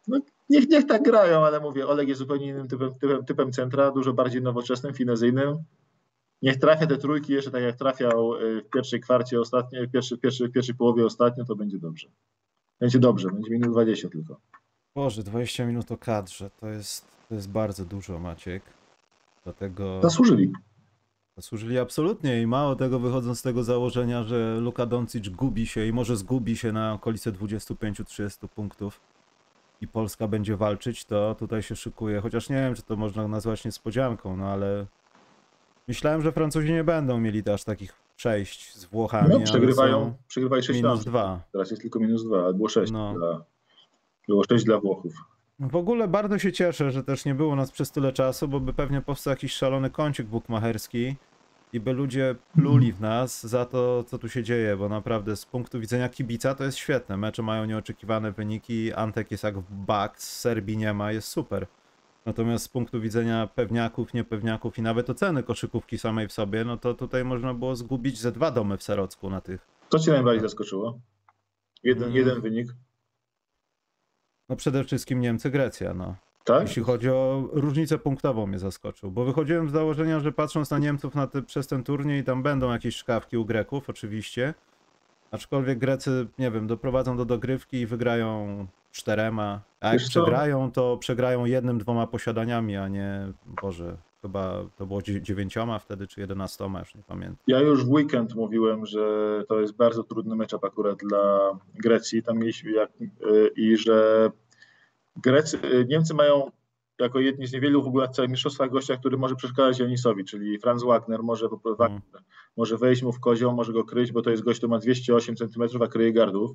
no, 0.08 0.20
niech, 0.50 0.68
niech 0.68 0.86
tak 0.86 1.02
grają, 1.02 1.44
ale 1.44 1.60
mówię, 1.60 1.86
Oleg 1.86 2.08
jest 2.08 2.18
zupełnie 2.18 2.46
innym 2.46 2.68
typem, 2.68 2.94
typem, 2.94 3.24
typem 3.24 3.52
centra, 3.52 3.90
dużo 3.90 4.12
bardziej 4.12 4.42
nowoczesnym, 4.42 4.94
finezyjnym. 4.94 5.56
Niech 6.42 6.56
trafia 6.56 6.86
te 6.86 6.96
trójki 6.96 7.32
jeszcze 7.32 7.50
tak 7.50 7.62
jak 7.62 7.76
trafiał 7.76 8.34
y, 8.34 8.62
w 8.62 8.70
pierwszej 8.70 9.00
kwarcie 9.00 9.40
ostatnio, 9.40 9.86
w 9.86 9.90
pierwszej, 9.90 10.18
w 10.18 10.20
pierwszej, 10.20 10.48
w 10.48 10.52
pierwszej 10.52 10.74
połowie 10.74 11.06
ostatnio, 11.06 11.44
to 11.44 11.56
będzie 11.56 11.78
dobrze. 11.78 12.08
Będzie 12.80 12.98
dobrze, 12.98 13.28
będzie 13.30 13.50
minut 13.50 13.70
20 13.70 14.08
tylko. 14.08 14.40
Boże, 14.94 15.22
20 15.22 15.66
minut 15.66 15.92
o 15.92 15.96
kadrze, 15.96 16.50
to 16.60 16.68
jest, 16.68 17.06
to 17.28 17.34
jest 17.34 17.50
bardzo 17.50 17.84
dużo, 17.84 18.18
Maciek. 18.18 18.62
Dlatego 19.44 20.00
Zasłużyli. 20.02 20.52
zasłużyli 21.36 21.78
absolutnie 21.78 22.42
i 22.42 22.46
mało 22.46 22.76
tego 22.76 22.98
wychodząc 22.98 23.38
z 23.38 23.42
tego 23.42 23.64
założenia, 23.64 24.22
że 24.22 24.56
Luka 24.60 24.86
Doncic 24.86 25.28
gubi 25.28 25.66
się 25.66 25.86
i 25.86 25.92
może 25.92 26.16
zgubi 26.16 26.56
się 26.56 26.72
na 26.72 26.92
okolice 26.92 27.32
25-30 27.32 28.48
punktów 28.48 29.00
i 29.80 29.88
Polska 29.88 30.28
będzie 30.28 30.56
walczyć, 30.56 31.04
to 31.04 31.34
tutaj 31.38 31.62
się 31.62 31.76
szykuje, 31.76 32.20
chociaż 32.20 32.48
nie 32.48 32.56
wiem, 32.56 32.74
czy 32.74 32.82
to 32.82 32.96
można 32.96 33.28
nazwać 33.28 33.64
niespodzianką, 33.64 34.36
no 34.36 34.46
ale 34.48 34.86
myślałem, 35.88 36.22
że 36.22 36.32
Francuzi 36.32 36.72
nie 36.72 36.84
będą 36.84 37.20
mieli 37.20 37.42
aż 37.50 37.64
takich 37.64 37.92
przejść 38.16 38.74
z 38.76 38.84
Włochami, 38.84 39.28
No, 39.30 39.40
przegrywają, 39.40 40.00
są 40.00 40.14
przegrywali 40.28 40.62
6 40.62 40.76
minus 40.82 40.98
lat. 40.98 41.06
dwa. 41.06 41.40
Teraz 41.52 41.70
jest 41.70 41.82
tylko 41.82 42.00
minus 42.00 42.24
2, 42.24 42.44
ale 42.44 42.54
było 42.54 42.68
6 42.68 42.92
No. 42.92 43.14
dla, 43.14 43.44
było 44.28 44.44
6 44.44 44.64
dla 44.64 44.80
Włochów. 44.80 45.12
W 45.58 45.76
ogóle 45.76 46.08
bardzo 46.08 46.38
się 46.38 46.52
cieszę, 46.52 46.90
że 46.90 47.04
też 47.04 47.24
nie 47.24 47.34
było 47.34 47.56
nas 47.56 47.70
przez 47.72 47.90
tyle 47.90 48.12
czasu, 48.12 48.48
bo 48.48 48.60
by 48.60 48.72
pewnie 48.72 49.00
powstał 49.00 49.30
jakiś 49.30 49.52
szalony 49.52 49.90
kącik 49.90 50.26
bukmacherski 50.26 51.16
i 51.72 51.80
by 51.80 51.92
ludzie 51.92 52.34
pluli 52.54 52.92
w 52.92 53.00
nas 53.00 53.46
za 53.46 53.64
to, 53.66 54.04
co 54.04 54.18
tu 54.18 54.28
się 54.28 54.42
dzieje, 54.42 54.76
bo 54.76 54.88
naprawdę 54.88 55.36
z 55.36 55.46
punktu 55.46 55.80
widzenia 55.80 56.08
kibica 56.08 56.54
to 56.54 56.64
jest 56.64 56.78
świetne. 56.78 57.16
Mecze 57.16 57.42
mają 57.42 57.64
nieoczekiwane 57.64 58.32
wyniki, 58.32 58.92
Antek 58.92 59.30
jest 59.30 59.44
jak 59.44 59.58
w 59.58 59.74
bak, 59.74 60.20
z 60.22 60.40
Serbii 60.40 60.76
nie 60.76 60.92
ma, 60.94 61.12
jest 61.12 61.28
super. 61.28 61.66
Natomiast 62.26 62.64
z 62.64 62.68
punktu 62.68 63.00
widzenia 63.00 63.46
pewniaków, 63.54 64.14
niepewniaków 64.14 64.78
i 64.78 64.82
nawet 64.82 65.10
oceny 65.10 65.42
koszykówki 65.42 65.98
samej 65.98 66.28
w 66.28 66.32
sobie, 66.32 66.64
no 66.64 66.76
to 66.76 66.94
tutaj 66.94 67.24
można 67.24 67.54
było 67.54 67.76
zgubić 67.76 68.18
ze 68.18 68.32
dwa 68.32 68.50
domy 68.50 68.76
w 68.78 68.82
Serocku 68.82 69.30
na 69.30 69.40
tych. 69.40 69.68
Co 69.88 69.98
Cię 69.98 70.12
najbardziej 70.12 70.40
zaskoczyło? 70.42 71.00
Jeden, 71.82 72.02
Mm. 72.04 72.16
jeden 72.16 72.40
wynik, 72.40 72.68
No 74.52 74.56
przede 74.56 74.84
wszystkim 74.84 75.20
Niemcy, 75.20 75.50
Grecja, 75.50 75.94
no. 75.94 76.14
tak? 76.44 76.62
Jeśli 76.62 76.82
chodzi 76.82 77.10
o 77.10 77.48
różnicę 77.52 77.98
punktową 77.98 78.46
mnie 78.46 78.58
zaskoczył, 78.58 79.10
bo 79.10 79.24
wychodziłem 79.24 79.68
z 79.68 79.72
założenia, 79.72 80.20
że 80.20 80.32
patrząc 80.32 80.70
na 80.70 80.78
Niemców 80.78 81.14
na 81.14 81.26
te, 81.26 81.42
przez 81.42 81.66
ten 81.66 81.84
turniej, 81.84 82.24
tam 82.24 82.42
będą 82.42 82.72
jakieś 82.72 82.96
szkawki 82.96 83.36
u 83.36 83.44
Greków 83.44 83.90
oczywiście, 83.90 84.54
aczkolwiek 85.30 85.78
Grecy, 85.78 86.26
nie 86.38 86.50
wiem, 86.50 86.66
doprowadzą 86.66 87.16
do 87.16 87.24
dogrywki 87.24 87.76
i 87.76 87.86
wygrają 87.86 88.66
czterema, 88.90 89.60
a 89.80 89.92
jak 89.92 90.02
przegrają, 90.02 90.72
to 90.72 90.96
przegrają 90.96 91.44
jednym, 91.44 91.78
dwoma 91.78 92.06
posiadaniami, 92.06 92.76
a 92.76 92.88
nie, 92.88 93.32
Boże, 93.62 93.96
chyba 94.22 94.64
to 94.76 94.86
było 94.86 95.02
dzie- 95.02 95.22
dziewięcioma 95.22 95.78
wtedy, 95.78 96.06
czy 96.06 96.20
jedenastoma, 96.20 96.78
już 96.78 96.94
nie 96.94 97.02
pamiętam. 97.02 97.36
Ja 97.46 97.60
już 97.60 97.84
w 97.84 97.90
weekend 97.90 98.34
mówiłem, 98.34 98.86
że 98.86 99.06
to 99.48 99.60
jest 99.60 99.76
bardzo 99.76 100.02
trudny 100.02 100.36
meczap 100.36 100.64
akurat 100.64 100.98
dla 100.98 101.58
Grecji. 101.74 102.22
Tam 102.22 102.38
mieliśmy 102.38 102.70
jak, 102.72 102.90
y, 103.00 103.50
i 103.56 103.76
że 103.76 104.30
Grecy, 105.16 105.58
y, 105.64 105.86
Niemcy 105.88 106.14
mają 106.14 106.50
jako 107.00 107.20
jedni 107.20 107.46
z 107.46 107.52
niewielu 107.52 107.82
w 107.82 107.86
ogóle 107.86 108.06
na 108.06 108.12
całych 108.12 108.30
mistrzostwach 108.30 108.70
gościa, 108.70 108.96
który 108.96 109.16
może 109.16 109.36
przeszkadzać 109.36 109.78
Janisowi, 109.78 110.24
czyli 110.24 110.58
Franz 110.58 110.84
Wagner 110.84 111.22
może. 111.22 111.48
Wagner 111.78 112.22
może 112.56 112.78
wejść 112.78 113.02
mu 113.02 113.12
w 113.12 113.20
kozioł, 113.20 113.52
może 113.52 113.72
go 113.72 113.84
kryć, 113.84 114.12
bo 114.12 114.22
to 114.22 114.30
jest 114.30 114.42
gość, 114.42 114.58
który 114.58 114.70
ma 114.70 114.78
208 114.78 115.36
cm, 115.36 115.82
a 115.82 115.86
kryje 115.86 116.12
gardów, 116.12 116.50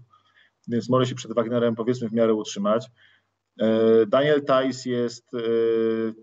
więc 0.68 0.90
może 0.90 1.06
się 1.06 1.16
przed 1.16 1.34
Wagnerem 1.34 1.76
powiedzmy 1.76 2.10
w 2.10 2.14
miarę 2.14 2.34
utrzymać. 2.34 2.88
E, 3.60 4.06
Daniel 4.06 4.44
Tajs 4.46 4.86
jest 4.86 5.34
e, 5.34 5.40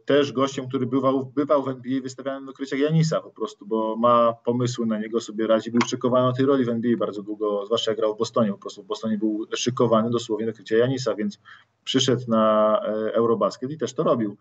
też 0.05 0.33
gościem, 0.33 0.69
który 0.69 0.87
bywał, 0.87 1.27
bywał 1.27 1.63
w 1.63 1.69
NBA 1.69 2.01
wystawiany 2.01 2.47
do 2.47 2.53
krycia 2.53 2.77
Janisa 2.77 3.21
po 3.21 3.31
prostu, 3.31 3.67
bo 3.67 3.97
ma 3.97 4.33
pomysły 4.45 4.87
na 4.87 4.99
niego, 4.99 5.21
sobie 5.21 5.47
radzi. 5.47 5.71
Był 5.71 5.81
szykowany 5.81 6.27
na 6.27 6.33
tej 6.33 6.47
roli 6.47 6.65
w 6.65 6.69
NBA 6.69 6.97
bardzo 6.97 7.23
długo, 7.23 7.67
zwłaszcza 7.67 7.91
jak 7.91 7.99
grał 7.99 8.15
w 8.15 8.19
Bostonie. 8.19 8.53
Po 8.53 8.59
prostu 8.59 8.83
w 8.83 8.87
Bostonie 8.87 9.19
był 9.19 9.47
szykowany 9.55 10.11
dosłownie 10.11 10.47
do 10.47 10.53
krycia 10.53 10.77
Janisa, 10.77 11.15
więc 11.15 11.39
przyszedł 11.85 12.23
na 12.29 12.81
e, 12.85 13.15
Eurobasket 13.15 13.71
i 13.71 13.79
też 13.79 13.93
to 13.93 14.03
robił. 14.03 14.37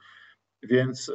Więc 0.64 1.12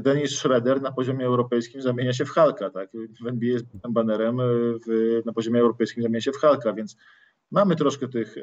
Denis 0.00 0.38
Schroeder 0.38 0.82
na 0.82 0.92
poziomie 0.92 1.26
europejskim 1.26 1.82
zamienia 1.82 2.12
się 2.12 2.24
w 2.24 2.30
Halka, 2.30 2.70
tak? 2.70 2.90
W 3.22 3.26
NBA 3.26 3.50
jest 3.50 3.66
banerem, 3.88 4.40
na 5.24 5.32
poziomie 5.32 5.60
europejskim 5.60 6.02
zamienia 6.02 6.20
się 6.20 6.32
w 6.32 6.36
Halka, 6.36 6.72
więc 6.72 6.96
mamy 7.50 7.76
troszkę 7.76 8.08
tych, 8.08 8.36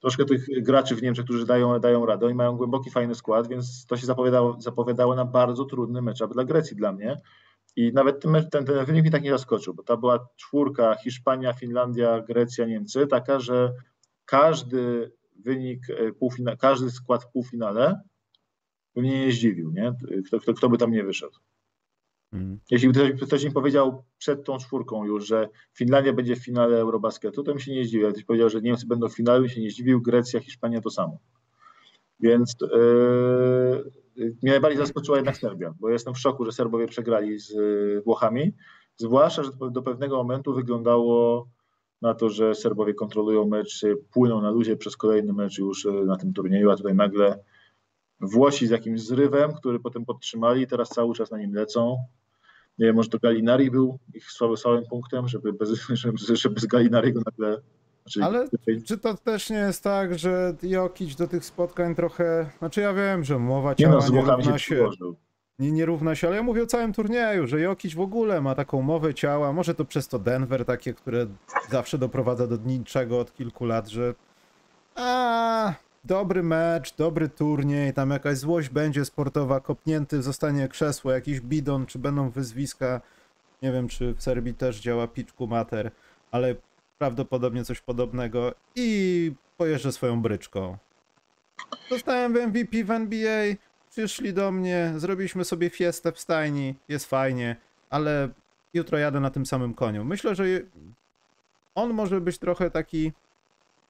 troszkę 0.00 0.24
tych 0.24 0.62
graczy 0.62 0.96
w 0.96 1.02
Niemczech, 1.02 1.24
którzy 1.24 1.46
dają, 1.46 1.80
dają 1.80 2.06
radę 2.06 2.30
i 2.30 2.34
mają 2.34 2.56
głęboki, 2.56 2.90
fajny 2.90 3.14
skład, 3.14 3.48
więc 3.48 3.86
to 3.86 3.96
się 3.96 4.06
zapowiadało, 4.06 4.60
zapowiadało 4.60 5.14
na 5.14 5.24
bardzo 5.24 5.64
trudny 5.64 6.02
matchup 6.02 6.32
dla 6.32 6.44
Grecji 6.44 6.76
dla 6.76 6.92
mnie. 6.92 7.20
I 7.76 7.92
nawet 7.92 8.22
ten, 8.22 8.32
ten, 8.50 8.64
ten 8.64 8.84
wynik 8.84 9.02
mnie 9.02 9.10
tak 9.10 9.22
nie 9.22 9.30
zaskoczył, 9.30 9.74
bo 9.74 9.82
to 9.82 9.96
była 9.96 10.28
czwórka 10.36 10.94
Hiszpania, 10.94 11.52
Finlandia, 11.52 12.20
Grecja, 12.20 12.66
Niemcy, 12.66 13.06
taka, 13.06 13.40
że 13.40 13.72
każdy 14.24 15.12
wynik, 15.36 15.90
e, 15.90 16.12
półfina, 16.12 16.56
każdy 16.56 16.90
skład 16.90 17.24
w 17.24 17.30
półfinale 17.30 18.00
by 18.94 19.02
mnie 19.02 19.26
nie 19.26 19.32
zdziwił, 19.32 19.70
nie? 19.70 19.92
Kto, 20.26 20.40
kto, 20.40 20.54
kto 20.54 20.68
by 20.68 20.78
tam 20.78 20.90
nie 20.90 21.04
wyszedł. 21.04 21.38
Jeśli 22.70 22.88
ktoś, 22.88 23.12
ktoś 23.22 23.44
mi 23.44 23.50
powiedział 23.50 24.04
przed 24.18 24.44
tą 24.44 24.58
czwórką 24.58 25.04
już, 25.04 25.26
że 25.26 25.48
Finlandia 25.74 26.12
będzie 26.12 26.36
w 26.36 26.44
finale 26.44 26.78
Eurobasketu, 26.78 27.42
to 27.42 27.52
bym 27.52 27.60
się 27.60 27.74
nie 27.74 27.84
zdziwił. 27.84 28.06
Jak 28.06 28.12
ktoś 28.12 28.24
powiedział, 28.24 28.50
że 28.50 28.60
Niemcy 28.60 28.86
będą 28.86 29.08
w 29.08 29.14
finale, 29.14 29.40
bym 29.40 29.48
się 29.48 29.60
nie 29.60 29.70
zdziwił. 29.70 30.02
Grecja, 30.02 30.40
Hiszpania 30.40 30.80
to 30.80 30.90
samo. 30.90 31.18
Więc 32.20 32.56
yy, 32.60 33.92
mnie 34.16 34.52
najbardziej 34.52 34.78
zaskoczyła 34.78 35.16
jednak 35.16 35.36
Serbia, 35.36 35.74
bo 35.80 35.90
jestem 35.90 36.14
w 36.14 36.18
szoku, 36.18 36.44
że 36.44 36.52
Serbowie 36.52 36.86
przegrali 36.86 37.38
z 37.38 37.50
y, 37.50 38.02
Włochami. 38.04 38.52
Zwłaszcza, 38.96 39.42
że 39.42 39.50
do, 39.70 39.82
pewnego 39.82 40.16
momentu 40.16 40.54
wyglądało 40.54 41.48
na 42.02 42.14
to, 42.14 42.30
że 42.30 42.54
Serbowie 42.54 42.94
kontrolują 42.94 43.48
mecz, 43.48 43.82
y, 43.82 43.96
płyną 44.12 44.42
na 44.42 44.50
luzie 44.50 44.76
przez 44.76 44.96
kolejny 44.96 45.32
mecz 45.32 45.58
już 45.58 45.84
y, 45.84 45.92
na 45.92 46.16
tym 46.16 46.32
turnieju, 46.32 46.70
a 46.70 46.76
tutaj 46.76 46.94
nagle 46.94 47.38
Włosi 48.20 48.66
z 48.66 48.70
jakimś 48.70 49.00
zrywem, 49.00 49.52
który 49.52 49.80
potem 49.80 50.04
podtrzymali 50.04 50.66
teraz 50.66 50.88
cały 50.88 51.14
czas 51.14 51.30
na 51.30 51.38
nim 51.38 51.54
lecą. 51.54 51.96
Nie 52.78 52.86
wiem, 52.86 52.96
może 52.96 53.08
to 53.08 53.18
Galinari 53.18 53.70
był 53.70 53.98
ich 54.14 54.30
słabym, 54.30 54.56
słabym 54.56 54.84
punktem, 54.86 55.28
żeby 55.28 55.52
bez, 55.52 55.70
żeby, 55.88 56.18
żeby 56.18 56.60
z 56.60 56.66
Galinariego 56.66 57.20
nagle... 57.26 57.60
Znaczy, 58.02 58.24
Ale 58.24 58.48
czy 58.86 58.98
to 58.98 59.14
też 59.14 59.50
nie 59.50 59.56
jest 59.56 59.82
tak, 59.84 60.18
że 60.18 60.54
Jokic 60.62 61.16
do 61.16 61.28
tych 61.28 61.44
spotkań 61.44 61.94
trochę, 61.94 62.50
znaczy 62.58 62.80
ja 62.80 62.94
wiem, 62.94 63.24
że 63.24 63.38
mowa 63.38 63.70
nie 63.70 63.76
ciała 63.76 63.94
no, 63.94 64.08
nie, 64.08 64.12
Włochami 64.12 64.44
się 64.44 64.50
równa 64.50 64.58
się, 64.58 64.74
przyłożył. 64.74 65.16
nie, 65.58 65.72
nie 65.72 65.86
równa 65.86 66.14
się, 66.14 66.26
ale 66.26 66.36
ja 66.36 66.42
mówię 66.42 66.62
o 66.62 66.66
całym 66.66 66.92
turnieju, 66.92 67.46
że 67.46 67.60
Jokic 67.60 67.94
w 67.94 68.00
ogóle 68.00 68.40
ma 68.40 68.54
taką 68.54 68.82
mowę 68.82 69.14
ciała, 69.14 69.52
może 69.52 69.74
to 69.74 69.84
przez 69.84 70.08
to 70.08 70.18
Denver 70.18 70.64
takie, 70.64 70.94
które 70.94 71.26
zawsze 71.70 71.98
doprowadza 71.98 72.46
do 72.46 72.56
niczego 72.56 73.20
od 73.20 73.34
kilku 73.34 73.64
lat, 73.64 73.88
że 73.88 74.14
a 74.94 75.74
dobry 76.06 76.42
mecz, 76.42 76.96
dobry 76.96 77.28
turniej, 77.28 77.92
tam 77.92 78.10
jakaś 78.10 78.38
złość 78.38 78.68
będzie 78.68 79.04
sportowa, 79.04 79.60
kopnięty 79.60 80.22
zostanie 80.22 80.68
krzesło, 80.68 81.12
jakiś 81.12 81.40
bidon, 81.40 81.86
czy 81.86 81.98
będą 81.98 82.30
wyzwiska, 82.30 83.00
nie 83.62 83.72
wiem, 83.72 83.88
czy 83.88 84.14
w 84.14 84.22
Serbii 84.22 84.54
też 84.54 84.80
działa 84.80 85.08
piczku 85.08 85.46
mater, 85.46 85.90
ale 86.30 86.54
prawdopodobnie 86.98 87.64
coś 87.64 87.80
podobnego 87.80 88.54
i 88.74 89.32
pojeżdżę 89.56 89.92
swoją 89.92 90.22
bryczką. 90.22 90.76
Dostałem 91.90 92.32
w 92.32 92.36
MVP 92.36 92.84
w 92.84 92.90
NBA, 92.90 93.54
przyszli 93.90 94.32
do 94.32 94.52
mnie, 94.52 94.92
zrobiliśmy 94.96 95.44
sobie 95.44 95.70
fiestę 95.70 96.12
w 96.12 96.20
stajni, 96.20 96.74
jest 96.88 97.06
fajnie, 97.06 97.56
ale 97.90 98.28
jutro 98.74 98.98
jadę 98.98 99.20
na 99.20 99.30
tym 99.30 99.46
samym 99.46 99.74
koniu. 99.74 100.04
Myślę, 100.04 100.34
że 100.34 100.44
on 101.74 101.92
może 101.92 102.20
być 102.20 102.38
trochę 102.38 102.70
taki 102.70 103.12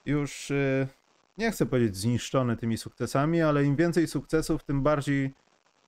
już, 0.07 0.51
y, 0.51 0.89
nie 1.38 1.51
chcę 1.51 1.66
powiedzieć 1.66 1.96
zniszczony 1.96 2.57
tymi 2.57 2.77
sukcesami, 2.77 3.42
ale 3.42 3.64
im 3.64 3.77
więcej 3.77 4.07
sukcesów, 4.07 4.64
tym 4.64 4.83
bardziej 4.83 5.33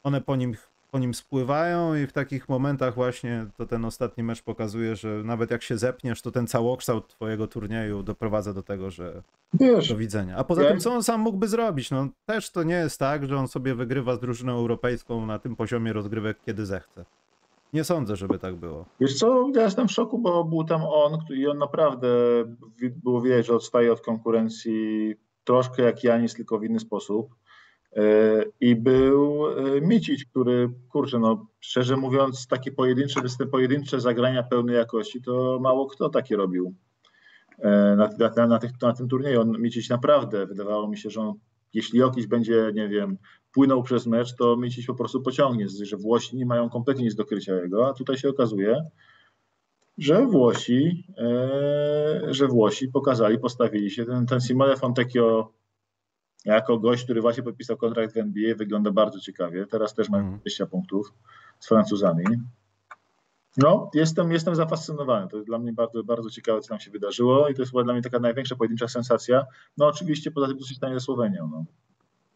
one 0.03 0.21
po 0.21 0.37
nim, 0.37 0.55
po 0.91 0.99
nim 0.99 1.15
spływają 1.15 1.95
i 1.95 2.07
w 2.07 2.13
takich 2.13 2.49
momentach 2.49 2.95
właśnie 2.95 3.47
to 3.57 3.67
ten 3.67 3.85
ostatni 3.85 4.23
mecz 4.25 4.43
pokazuje, 4.43 4.97
że 4.97 5.09
nawet 5.25 5.51
jak 5.51 5.63
się 5.63 5.79
zepniesz, 5.79 6.23
to 6.23 6.31
ten 6.31 6.47
całokształt 6.47 7.09
twojego 7.09 7.47
turnieju 7.47 8.03
doprowadza 8.03 8.53
do 8.55 8.63
tego, 8.63 8.91
że 8.91 9.23
Wiesz, 9.55 9.89
do 9.89 9.97
widzenia. 9.97 10.37
A 10.37 10.45
poza 10.45 10.63
Ja- 10.63 10.71
tym, 10.71 10.81
co 10.81 10.93
on 10.95 11.03
sam 11.03 11.21
mógłby 11.21 11.49
zrobić? 11.49 11.91
No 11.91 12.09
też 12.27 12.51
to 12.51 12.63
nie 12.63 12.75
jest 12.75 12.99
tak, 12.99 13.27
że 13.27 13.37
on 13.37 13.49
sobie 13.49 13.75
wygrywa 13.75 14.17
z 14.17 14.21
drużyną 14.21 14.53
europejską 14.53 15.27
na 15.27 15.39
tym 15.39 15.57
poziomie 15.57 15.93
rozgrywek, 15.93 16.39
kiedy 16.47 16.67
zechce. 16.67 17.05
Nie 17.73 17.85
sądzę, 17.85 18.17
żeby 18.17 18.39
tak 18.39 18.55
było. 18.57 18.85
Wiesz 19.01 19.15
co, 19.19 19.49
ja 19.55 19.63
jestem 19.63 19.89
w 19.89 19.93
szoku, 19.93 20.19
bo 20.19 20.45
był 20.45 20.65
tam 20.65 20.83
on 20.85 21.19
i 21.31 21.47
on 21.47 21.59
naprawdę 21.59 22.09
było 23.05 23.21
widać, 23.21 23.47
że 23.47 23.55
odstaje 23.55 23.93
od 23.93 24.01
konkurencji 24.01 25.15
troszkę 25.49 25.83
jak 25.83 26.05
Janis, 26.05 26.35
tylko 26.35 26.59
w 26.59 26.65
inny 26.65 26.81
sposób. 26.81 27.35
E, 27.97 28.03
I 28.61 28.77
był 28.77 29.45
Micić, 29.83 30.25
który, 30.25 30.71
kurczę, 30.89 31.19
no 31.19 31.47
szczerze 31.61 31.97
mówiąc, 31.97 32.47
takie 32.47 32.73
pojedyncze, 32.73 33.21
pojedyncze 33.51 34.01
zagrania 34.01 34.43
pełnej 34.43 34.77
jakości, 34.77 35.23
to 35.23 35.59
mało 35.63 35.87
kto 35.87 36.09
takie 36.09 36.37
robił 36.37 36.75
na, 37.97 38.11
na, 38.37 38.47
na, 38.47 38.59
tych, 38.59 38.71
na 38.83 38.93
tym 38.93 39.09
turnieju. 39.09 39.41
On 39.41 39.61
Micić 39.61 39.89
naprawdę, 39.89 40.47
wydawało 40.47 40.89
mi 40.89 40.99
się, 40.99 41.11
że 41.11 41.21
on, 41.21 41.35
jeśli 41.75 41.99
Jokic 41.99 42.27
będzie, 42.27 42.71
nie 42.75 42.89
wiem, 42.89 43.19
płynął 43.53 43.83
przez 43.83 44.07
mecz, 44.07 44.37
to 44.37 44.57
Micić 44.57 44.87
po 44.87 44.95
prostu 44.95 45.23
pociągnie, 45.23 45.67
że 45.83 45.97
Włosi 45.97 46.37
nie 46.37 46.47
mają 46.47 46.71
kompletnie 46.71 47.05
nic 47.05 47.15
do 47.15 47.25
krycia 47.25 47.55
jego, 47.55 47.89
a 47.89 47.93
tutaj 47.93 48.17
się 48.17 48.29
okazuje, 48.29 48.85
że 49.99 50.27
Włosi, 50.27 51.07
e, 51.19 52.35
że 52.35 52.47
Włosi 52.47 52.89
pokazali, 52.89 53.39
postawili 53.39 53.91
się. 53.91 54.05
Ten, 54.05 54.27
ten 54.27 54.41
Simone 54.41 54.77
Fontecchio 54.77 55.53
jako 56.45 56.79
gość, 56.79 57.05
który 57.05 57.21
właśnie 57.21 57.43
podpisał 57.43 57.77
kontrakt 57.77 58.15
w 58.15 58.17
NBA, 58.17 58.55
wygląda 58.55 58.91
bardzo 58.91 59.21
ciekawie. 59.21 59.67
Teraz 59.67 59.95
też 59.95 60.09
ma 60.09 60.23
20 60.23 60.65
mm. 60.65 60.71
punktów 60.71 61.13
z 61.59 61.69
Francuzami. 61.69 62.25
No, 63.57 63.91
jestem, 63.95 64.33
jestem 64.33 64.55
zafascynowany. 64.55 65.29
To 65.29 65.37
jest 65.37 65.49
dla 65.49 65.59
mnie 65.59 65.73
bardzo, 65.73 66.05
bardzo 66.05 66.31
ciekawe, 66.31 66.61
co 66.61 66.75
nam 66.75 66.81
się 66.81 66.91
wydarzyło 66.91 67.49
i 67.49 67.55
to 67.55 67.63
jest 67.63 67.73
była 67.73 67.85
dla 67.85 67.93
mnie 67.93 68.03
taka 68.03 68.19
największa 68.19 68.57
pojedyncza 68.57 68.89
sensacja. 68.89 69.47
No 69.77 69.87
oczywiście 69.87 70.31
poza 70.31 70.47
tym, 70.47 70.59
co 70.59 70.67
się 70.67 70.75
stanie 70.75 70.95
ze 70.95 71.01
Słowenią. 71.01 71.49
No. 71.53 71.65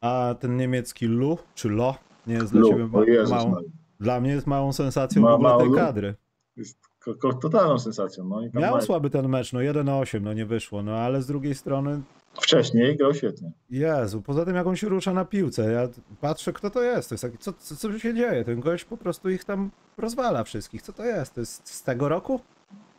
A 0.01 0.35
ten 0.41 0.57
niemiecki 0.57 1.07
Lu, 1.07 1.39
czy 1.55 1.69
Lo, 1.69 1.95
nie 2.27 2.35
jest 2.35 2.53
dla 2.53 2.61
Lu, 2.61 2.69
ciebie 2.69 2.87
ma, 2.87 3.01
małą, 3.29 3.57
dla 4.01 4.21
mnie 4.21 4.31
jest 4.31 4.47
małą 4.47 4.73
sensacją 4.73 5.23
ma, 5.23 5.31
w 5.31 5.35
ogóle 5.35 5.59
tej 5.59 5.75
kadry. 5.75 6.15
Jest 6.57 6.92
totalną 7.41 7.79
sensacją. 7.79 8.25
No, 8.25 8.61
Miał 8.61 8.75
ma... 8.75 8.81
słaby 8.81 9.11
ten 9.11 9.29
mecz, 9.29 9.53
no 9.53 9.61
1-8, 9.61 10.23
no 10.23 10.33
nie 10.33 10.47
wyszło, 10.47 10.83
no 10.83 10.97
ale 10.97 11.23
z 11.23 11.27
drugiej 11.27 11.55
strony... 11.55 12.03
Wcześniej 12.35 12.97
grał 12.97 13.15
świetnie. 13.15 13.53
Jezu, 13.71 14.23
poza 14.23 14.45
tym 14.45 14.57
jak 14.57 14.67
on 14.67 14.77
się 14.77 14.89
rusza 14.89 15.13
na 15.13 15.25
piłce, 15.25 15.73
ja 15.73 15.89
patrzę 16.21 16.53
kto 16.53 16.71
to 16.71 16.83
jest, 16.83 17.09
to 17.09 17.15
jest 17.15 17.23
taki, 17.23 17.39
co, 17.39 17.53
co, 17.53 17.77
co 17.77 17.99
się 17.99 18.15
dzieje, 18.15 18.45
ten 18.45 18.61
gość 18.61 18.85
po 18.85 18.97
prostu 18.97 19.31
ich 19.31 19.45
tam 19.45 19.71
rozwala 19.99 20.45
wszystkich, 20.45 20.83
co 20.83 20.93
to 20.93 21.05
jest, 21.05 21.35
to 21.35 21.41
jest 21.41 21.69
z 21.69 21.83
tego 21.83 22.09
roku? 22.09 22.41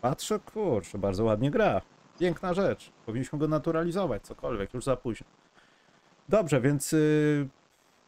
Patrzę, 0.01 0.39
kurczę, 0.39 0.97
bardzo 0.97 1.23
ładnie 1.23 1.51
gra, 1.51 1.81
piękna 2.19 2.53
rzecz, 2.53 2.91
powinniśmy 3.05 3.39
go 3.39 3.47
naturalizować, 3.47 4.21
cokolwiek, 4.21 4.73
już 4.73 4.83
za 4.83 4.95
późno. 4.95 5.27
Dobrze, 6.29 6.61
więc 6.61 6.91
yy, 6.91 7.47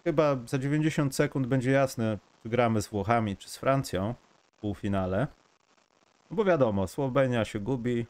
chyba 0.03 0.38
za 0.45 0.58
90 0.58 1.15
sekund 1.15 1.47
będzie 1.47 1.71
jasne, 1.71 2.17
czy 2.43 2.49
gramy 2.49 2.81
z 2.81 2.88
Włochami, 2.88 3.38
czy 3.38 3.49
z 3.49 3.58
Francją 3.58 4.13
w 4.58 4.62
półfinale. 4.62 5.27
Bo 6.31 6.45
wiadomo, 6.45 6.88
Słowenia 6.88 7.45
się 7.45 7.59
gubi. 7.59 8.05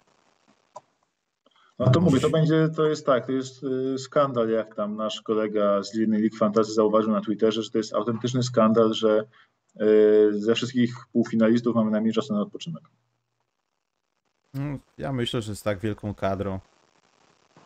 No 1.80 1.89
to 1.91 2.01
mówię, 2.01 2.19
to 2.19 2.30
będzie, 2.30 2.69
to 2.75 2.88
jest 2.88 3.06
tak, 3.06 3.25
to 3.25 3.32
jest 3.32 3.63
y, 3.63 3.97
skandal, 3.97 4.49
jak 4.49 4.75
tam 4.75 4.95
nasz 4.95 5.21
kolega 5.21 5.84
z 5.84 5.93
Liny 5.93 6.19
League 6.19 6.38
Fantasy 6.38 6.73
zauważył 6.73 7.12
na 7.12 7.21
Twitterze, 7.21 7.63
że 7.63 7.71
to 7.71 7.78
jest 7.78 7.93
autentyczny 7.93 8.43
skandal, 8.43 8.93
że 8.93 9.23
y, 9.82 10.30
ze 10.32 10.56
wszystkich 10.56 10.95
półfinalistów 11.13 11.75
mamy 11.75 11.91
najmniej 11.91 12.13
czasu 12.13 12.34
na 12.34 12.41
odpoczynek. 12.41 12.84
Mm, 14.56 14.80
ja 14.97 15.13
myślę, 15.13 15.41
że 15.41 15.56
z 15.56 15.63
tak 15.63 15.80
wielką 15.80 16.13
kadrą 16.13 16.60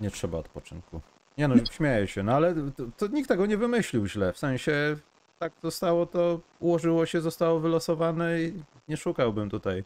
nie 0.01 0.11
trzeba 0.11 0.37
odpoczynku. 0.37 1.01
Nie 1.37 1.47
no, 1.47 1.55
śmieję 1.71 2.07
się, 2.07 2.23
no 2.23 2.31
ale 2.31 2.55
to, 2.55 2.83
to 2.97 3.07
nikt 3.07 3.27
tego 3.27 3.45
nie 3.45 3.57
wymyślił 3.57 4.07
źle. 4.07 4.33
W 4.33 4.37
sensie 4.37 4.97
tak 5.39 5.53
zostało 5.63 6.05
to, 6.05 6.39
ułożyło 6.59 7.05
się, 7.05 7.21
zostało 7.21 7.59
wylosowane 7.59 8.41
i 8.41 8.63
nie 8.87 8.97
szukałbym 8.97 9.49
tutaj. 9.49 9.83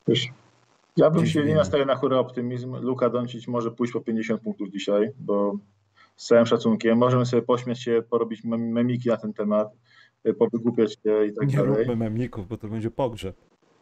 Ja 0.98 1.10
bym 1.10 1.26
się 1.26 1.46
nie 1.46 1.56
nastawił 1.56 1.86
na 1.86 1.96
chóry 1.96 2.18
optymizm. 2.18 2.76
Luka 2.76 3.10
Doncic 3.10 3.48
może 3.48 3.72
pójść 3.72 3.94
po 3.94 4.02
50 4.02 4.42
punktów 4.42 4.70
dzisiaj, 4.70 5.10
bo 5.20 5.58
z 6.16 6.28
całym 6.28 6.46
szacunkiem 6.46 6.98
możemy 6.98 7.26
sobie 7.26 7.42
pośmiać 7.42 7.82
się, 7.82 8.04
porobić 8.10 8.44
memiki 8.44 9.10
na 9.10 9.18
ten 9.18 9.34
temat, 9.34 9.68
y, 10.28 10.34
powygłupiać 10.34 10.94
się 10.94 11.26
i 11.26 11.34
tak 11.34 11.48
nie 11.48 11.58
dalej. 11.58 11.72
Nie 11.72 11.78
róbmy 11.78 11.96
memików, 11.96 12.48
bo 12.48 12.58
to 12.58 12.68
będzie 12.68 12.92
pogrzeb. 12.92 13.36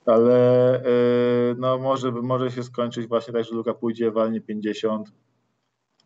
Ale 0.06 0.80
y, 0.80 1.56
no 1.58 1.78
może, 1.78 2.12
może 2.12 2.52
się 2.52 2.64
skończyć 2.64 3.08
właśnie 3.08 3.34
tak, 3.34 3.44
że 3.44 3.56
Luka 3.56 3.74
pójdzie, 3.74 4.12
walnie 4.12 4.42
50 4.42 5.12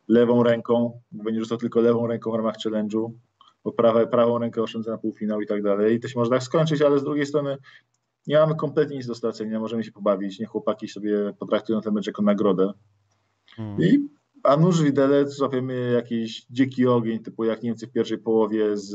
lewą 0.07 0.43
ręką, 0.43 1.01
będzie 1.11 1.41
rzucał 1.41 1.57
tylko 1.57 1.81
lewą 1.81 2.07
ręką 2.07 2.31
w 2.31 2.35
ramach 2.35 2.55
challenge'u, 2.65 3.11
bo 3.63 3.71
prawa, 3.71 4.05
prawą 4.05 4.37
rękę 4.37 4.61
oszczędza 4.61 4.91
na 4.91 4.97
półfinał 4.97 5.41
i 5.41 5.47
tak 5.47 5.63
dalej. 5.63 5.95
I 5.95 5.99
to 5.99 6.07
się 6.07 6.19
może 6.19 6.31
tak 6.31 6.43
skończyć, 6.43 6.81
ale 6.81 6.99
z 6.99 7.03
drugiej 7.03 7.25
strony 7.25 7.57
nie 8.27 8.37
mamy 8.37 8.55
kompletnie 8.55 8.97
nic 8.97 9.07
do 9.07 9.15
stracenia, 9.15 9.59
możemy 9.59 9.83
się 9.83 9.91
pobawić, 9.91 10.39
niech 10.39 10.49
chłopaki 10.49 10.87
sobie 10.87 11.33
potraktują 11.39 11.81
ten 11.81 11.93
mecz 11.93 12.07
jako 12.07 12.21
nagrodę. 12.21 12.73
Hmm. 13.55 13.81
I 13.81 14.09
a 14.43 14.57
nóż 14.57 14.81
widelec 14.81 15.29
złapiemy 15.29 15.91
jakiś 15.91 16.45
dziki 16.49 16.87
ogień, 16.87 17.19
typu 17.19 17.43
jak 17.43 17.63
Niemcy 17.63 17.87
w 17.87 17.91
pierwszej 17.91 18.17
połowie 18.17 18.77
z, 18.77 18.91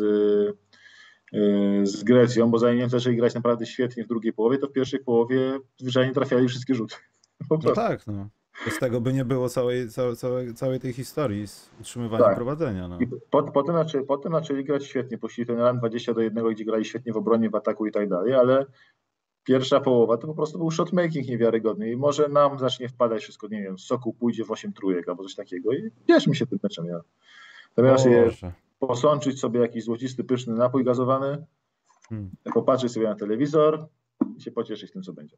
yy, 1.32 1.86
z 1.86 2.04
Grecją, 2.04 2.50
bo 2.50 2.58
zanim 2.58 2.78
Niemcy 2.78 2.98
zaczęli 2.98 3.16
grać 3.16 3.34
naprawdę 3.34 3.66
świetnie 3.66 4.04
w 4.04 4.08
drugiej 4.08 4.32
połowie, 4.32 4.58
to 4.58 4.66
w 4.66 4.72
pierwszej 4.72 5.00
połowie 5.00 5.58
zwyczajnie 5.78 6.14
trafiali 6.14 6.48
wszystkie 6.48 6.74
rzuty. 6.74 6.96
No 7.64 7.72
tak, 7.72 8.06
no. 8.06 8.28
Bez 8.64 8.78
tego 8.78 9.00
by 9.00 9.12
nie 9.12 9.24
było 9.24 9.48
całej, 9.48 9.88
całej, 9.88 10.54
całej 10.54 10.80
tej 10.80 10.92
historii 10.92 11.46
z 11.46 11.70
utrzymywaniem 11.80 12.26
tak. 12.26 12.36
prowadzenia. 12.36 12.88
No. 12.88 12.98
I 13.00 13.06
po, 13.30 13.42
potem, 13.42 13.74
zaczęli, 13.74 14.06
potem 14.06 14.32
zaczęli 14.32 14.64
grać 14.64 14.86
świetnie, 14.86 15.18
poszli 15.18 15.46
ten 15.46 15.60
run 15.60 15.78
20 15.78 16.14
do 16.14 16.20
1, 16.20 16.44
gdzie 16.52 16.64
grali 16.64 16.84
świetnie 16.84 17.12
w 17.12 17.16
obronie, 17.16 17.50
w 17.50 17.54
ataku 17.54 17.86
i 17.86 17.92
tak 17.92 18.08
dalej, 18.08 18.34
ale 18.34 18.66
pierwsza 19.50 19.80
połowa 19.80 20.16
to 20.16 20.26
po 20.26 20.34
prostu 20.34 20.58
był 20.58 20.70
shotmaking 20.70 21.28
niewiarygodny 21.28 21.90
i 21.90 21.96
może 21.96 22.28
nam 22.28 22.58
zacznie 22.58 22.88
wpadać 22.88 23.22
wszystko, 23.22 23.48
nie 23.48 23.62
wiem, 23.62 23.78
soku 23.78 24.12
pójdzie 24.12 24.44
w 24.44 24.50
8 24.50 24.72
trójek 24.72 25.08
albo 25.08 25.22
coś 25.22 25.34
takiego 25.34 25.72
i 25.72 25.90
cieszmy 26.08 26.34
się 26.34 26.46
tym 26.46 26.58
meczem. 26.62 26.86
Ja. 26.86 27.00
Zamiast 27.76 28.06
je 28.06 28.30
posączyć 28.78 29.40
sobie 29.40 29.60
jakiś 29.60 29.84
złocisty, 29.84 30.24
pyszny 30.24 30.54
napój 30.54 30.84
gazowany, 30.84 31.46
hmm. 32.08 32.30
popatrzeć 32.54 32.92
sobie 32.92 33.06
na 33.06 33.14
telewizor 33.14 33.86
i 34.36 34.40
się 34.40 34.50
pocieszyć 34.50 34.92
tym, 34.92 35.02
co 35.02 35.12
będzie. 35.12 35.36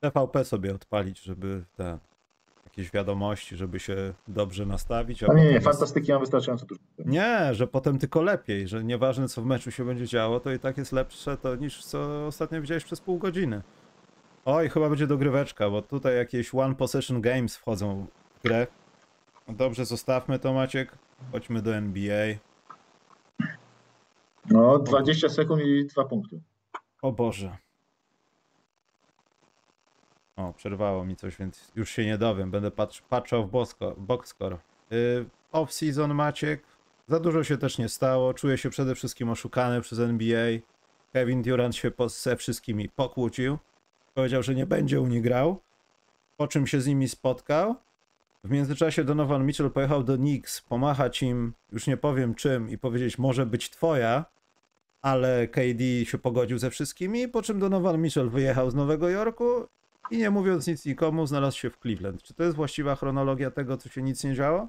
TVP 0.00 0.44
sobie 0.44 0.74
odpalić, 0.74 1.22
żeby 1.22 1.64
te 1.76 1.98
jakieś 2.78 2.92
wiadomości, 2.92 3.56
żeby 3.56 3.80
się 3.80 4.14
dobrze 4.28 4.66
nastawić. 4.66 5.22
A, 5.22 5.26
a 5.26 5.34
nie, 5.34 5.44
nie, 5.44 5.50
jest... 5.50 5.64
fantastyki 5.64 6.12
mam 6.12 6.20
wystarczająco 6.20 6.66
dużo. 6.66 6.80
Nie, 6.98 7.54
że 7.54 7.66
potem 7.66 7.98
tylko 7.98 8.22
lepiej, 8.22 8.68
że 8.68 8.84
nieważne 8.84 9.28
co 9.28 9.42
w 9.42 9.46
meczu 9.46 9.70
się 9.70 9.84
będzie 9.84 10.06
działo, 10.06 10.40
to 10.40 10.52
i 10.52 10.58
tak 10.58 10.78
jest 10.78 10.92
lepsze 10.92 11.36
to 11.36 11.56
niż 11.56 11.84
co 11.84 12.26
ostatnio 12.26 12.60
widziałeś 12.60 12.84
przez 12.84 13.00
pół 13.00 13.18
godziny. 13.18 13.62
Oj, 14.44 14.68
chyba 14.68 14.88
będzie 14.88 15.06
dogryweczka, 15.06 15.70
bo 15.70 15.82
tutaj 15.82 16.16
jakieś 16.16 16.54
one 16.54 16.74
possession 16.74 17.20
games 17.20 17.56
wchodzą 17.56 18.06
w 18.38 18.42
grę. 18.42 18.66
No 19.48 19.54
dobrze, 19.54 19.84
zostawmy 19.84 20.38
to 20.38 20.52
Maciek. 20.52 20.98
Chodźmy 21.32 21.62
do 21.62 21.74
NBA. 21.74 22.34
No, 24.50 24.78
20 24.78 25.28
sekund 25.28 25.62
i 25.62 25.86
dwa 25.86 26.04
punkty. 26.04 26.40
O 27.02 27.12
Boże. 27.12 27.56
O, 30.36 30.52
przerwało 30.52 31.04
mi 31.04 31.16
coś, 31.16 31.36
więc 31.36 31.72
już 31.76 31.90
się 31.90 32.06
nie 32.06 32.18
dowiem. 32.18 32.50
Będę 32.50 32.70
patr 32.70 33.02
patrzał 33.08 33.46
w 33.46 33.50
boxscore. 33.96 34.58
Yy, 34.90 35.26
Off-season 35.52 36.14
Maciek. 36.14 36.62
Za 37.08 37.20
dużo 37.20 37.44
się 37.44 37.58
też 37.58 37.78
nie 37.78 37.88
stało. 37.88 38.34
Czuję 38.34 38.58
się 38.58 38.70
przede 38.70 38.94
wszystkim 38.94 39.30
oszukany 39.30 39.80
przez 39.80 39.98
NBA. 39.98 40.58
Kevin 41.12 41.42
Durant 41.42 41.76
się 41.76 41.90
ze 42.06 42.36
wszystkimi 42.36 42.88
pokłócił. 42.88 43.58
Powiedział, 44.14 44.42
że 44.42 44.54
nie 44.54 44.66
będzie 44.66 45.00
u 45.00 45.06
nich 45.06 45.22
grał. 45.22 45.60
Po 46.36 46.48
czym 46.48 46.66
się 46.66 46.80
z 46.80 46.86
nimi 46.86 47.08
spotkał. 47.08 47.74
W 48.44 48.50
międzyczasie 48.50 49.04
Donovan 49.04 49.46
Mitchell 49.46 49.70
pojechał 49.70 50.04
do 50.04 50.16
Knicks 50.16 50.60
pomachać 50.60 51.22
im, 51.22 51.52
już 51.72 51.86
nie 51.86 51.96
powiem 51.96 52.34
czym, 52.34 52.70
i 52.70 52.78
powiedzieć, 52.78 53.18
może 53.18 53.46
być 53.46 53.70
twoja, 53.70 54.24
ale 55.02 55.48
KD 55.48 56.04
się 56.04 56.18
pogodził 56.18 56.58
ze 56.58 56.70
wszystkimi, 56.70 57.28
po 57.28 57.42
czym 57.42 57.58
Donovan 57.58 58.02
Mitchell 58.02 58.30
wyjechał 58.30 58.70
z 58.70 58.74
Nowego 58.74 59.08
Jorku 59.08 59.66
i 60.10 60.18
nie 60.18 60.30
mówiąc 60.30 60.66
nic 60.66 60.86
nikomu, 60.86 61.26
znalazł 61.26 61.58
się 61.58 61.70
w 61.70 61.78
Cleveland. 61.78 62.22
Czy 62.22 62.34
to 62.34 62.42
jest 62.42 62.56
właściwa 62.56 62.96
chronologia 62.96 63.50
tego, 63.50 63.76
co 63.76 63.88
się 63.88 64.02
nic 64.02 64.24
nie 64.24 64.34
działo? 64.34 64.68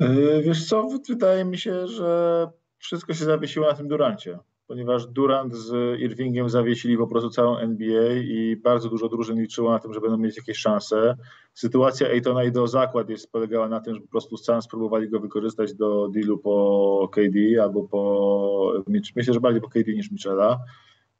Yy, 0.00 0.42
wiesz 0.42 0.68
co, 0.68 0.88
wydaje 1.08 1.44
mi 1.44 1.58
się, 1.58 1.86
że 1.86 2.48
wszystko 2.78 3.14
się 3.14 3.24
zawiesiło 3.24 3.66
na 3.66 3.74
tym 3.74 3.88
Durancie, 3.88 4.38
ponieważ 4.66 5.06
Durant 5.06 5.54
z 5.54 6.00
Irvingiem 6.00 6.48
zawiesili 6.48 6.96
po 6.96 7.06
prostu 7.06 7.30
całą 7.30 7.58
NBA 7.58 8.12
i 8.12 8.56
bardzo 8.56 8.88
dużo 8.88 9.08
drużyn 9.08 9.40
liczyło 9.40 9.70
na 9.70 9.78
tym, 9.78 9.94
że 9.94 10.00
będą 10.00 10.18
mieć 10.18 10.36
jakieś 10.36 10.58
szanse. 10.58 11.16
Sytuacja 11.54 12.08
Aytona 12.08 12.44
i 12.44 12.52
do 12.52 12.66
zakład 12.66 13.10
jest 13.10 13.32
polegała 13.32 13.68
na 13.68 13.80
tym, 13.80 13.94
że 13.94 14.00
po 14.00 14.08
prostu 14.08 14.36
Suns 14.36 14.64
spróbowali 14.64 15.08
go 15.08 15.20
wykorzystać 15.20 15.74
do 15.74 16.08
dealu 16.08 16.38
po 16.38 17.08
KD 17.12 17.62
albo 17.62 17.82
po, 17.82 18.72
myślę, 19.16 19.34
że 19.34 19.40
bardziej 19.40 19.60
po 19.60 19.68
KD 19.68 19.92
niż 19.92 20.10
Michela. 20.10 20.58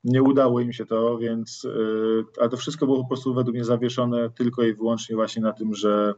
Nie 0.04 0.22
udało 0.22 0.60
im 0.60 0.72
się 0.72 0.86
to, 0.86 1.18
więc, 1.18 1.64
y, 1.64 2.24
a 2.40 2.48
to 2.48 2.56
wszystko 2.56 2.86
było 2.86 3.02
po 3.02 3.08
prostu 3.08 3.34
według 3.34 3.54
mnie 3.54 3.64
zawieszone 3.64 4.30
tylko 4.30 4.62
i 4.62 4.74
wyłącznie 4.74 5.16
właśnie 5.16 5.42
na 5.42 5.52
tym, 5.52 5.74
że 5.74 6.14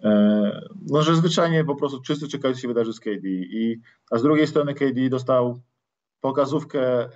e, 0.00 0.70
no, 0.90 1.02
że 1.02 1.16
zwyczajnie 1.16 1.64
po 1.64 1.76
prostu 1.76 2.02
wszyscy 2.02 2.28
czekali, 2.28 2.56
się 2.56 2.68
wydarzy 2.68 2.92
z 2.92 3.00
KD. 3.00 3.28
I, 3.28 3.80
a 4.10 4.18
z 4.18 4.22
drugiej 4.22 4.46
strony 4.46 4.74
KD 4.74 5.08
dostał 5.10 5.60
pokazówkę, 6.20 7.08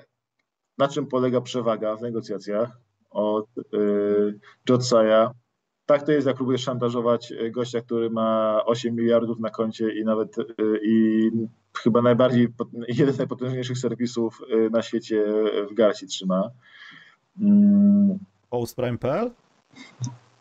na 0.79 0.89
czym 0.89 1.07
polega 1.07 1.41
przewaga 1.41 1.97
w 1.97 2.03
negocjacjach 2.03 2.81
od 3.11 3.47
y, 3.59 4.39
Jotsaya, 4.69 5.31
tak 5.87 6.03
to 6.03 6.13
jest, 6.13 6.27
jak 6.27 6.37
próbujesz 6.37 6.63
szantażować 6.63 7.33
e, 7.33 7.51
gościa, 7.51 7.81
który 7.81 8.11
ma 8.11 8.61
8 8.65 8.95
miliardów 8.95 9.41
na 9.41 9.51
koncie 9.51 10.01
i 10.01 10.05
nawet 10.05 10.39
e, 10.39 10.43
i 10.83 11.31
chyba 11.79 12.03
najbardziej, 12.03 12.49
jeden 12.89 13.15
z 13.15 13.19
najpotężniejszych 13.19 13.79
serwisów 13.79 14.41
e, 14.51 14.71
na 14.71 14.83
świecie 14.83 15.25
w 15.71 15.75
garści 15.75 16.07
trzyma. 16.07 16.51
Mm, 17.41 18.19
Postprime.pl? 18.51 19.31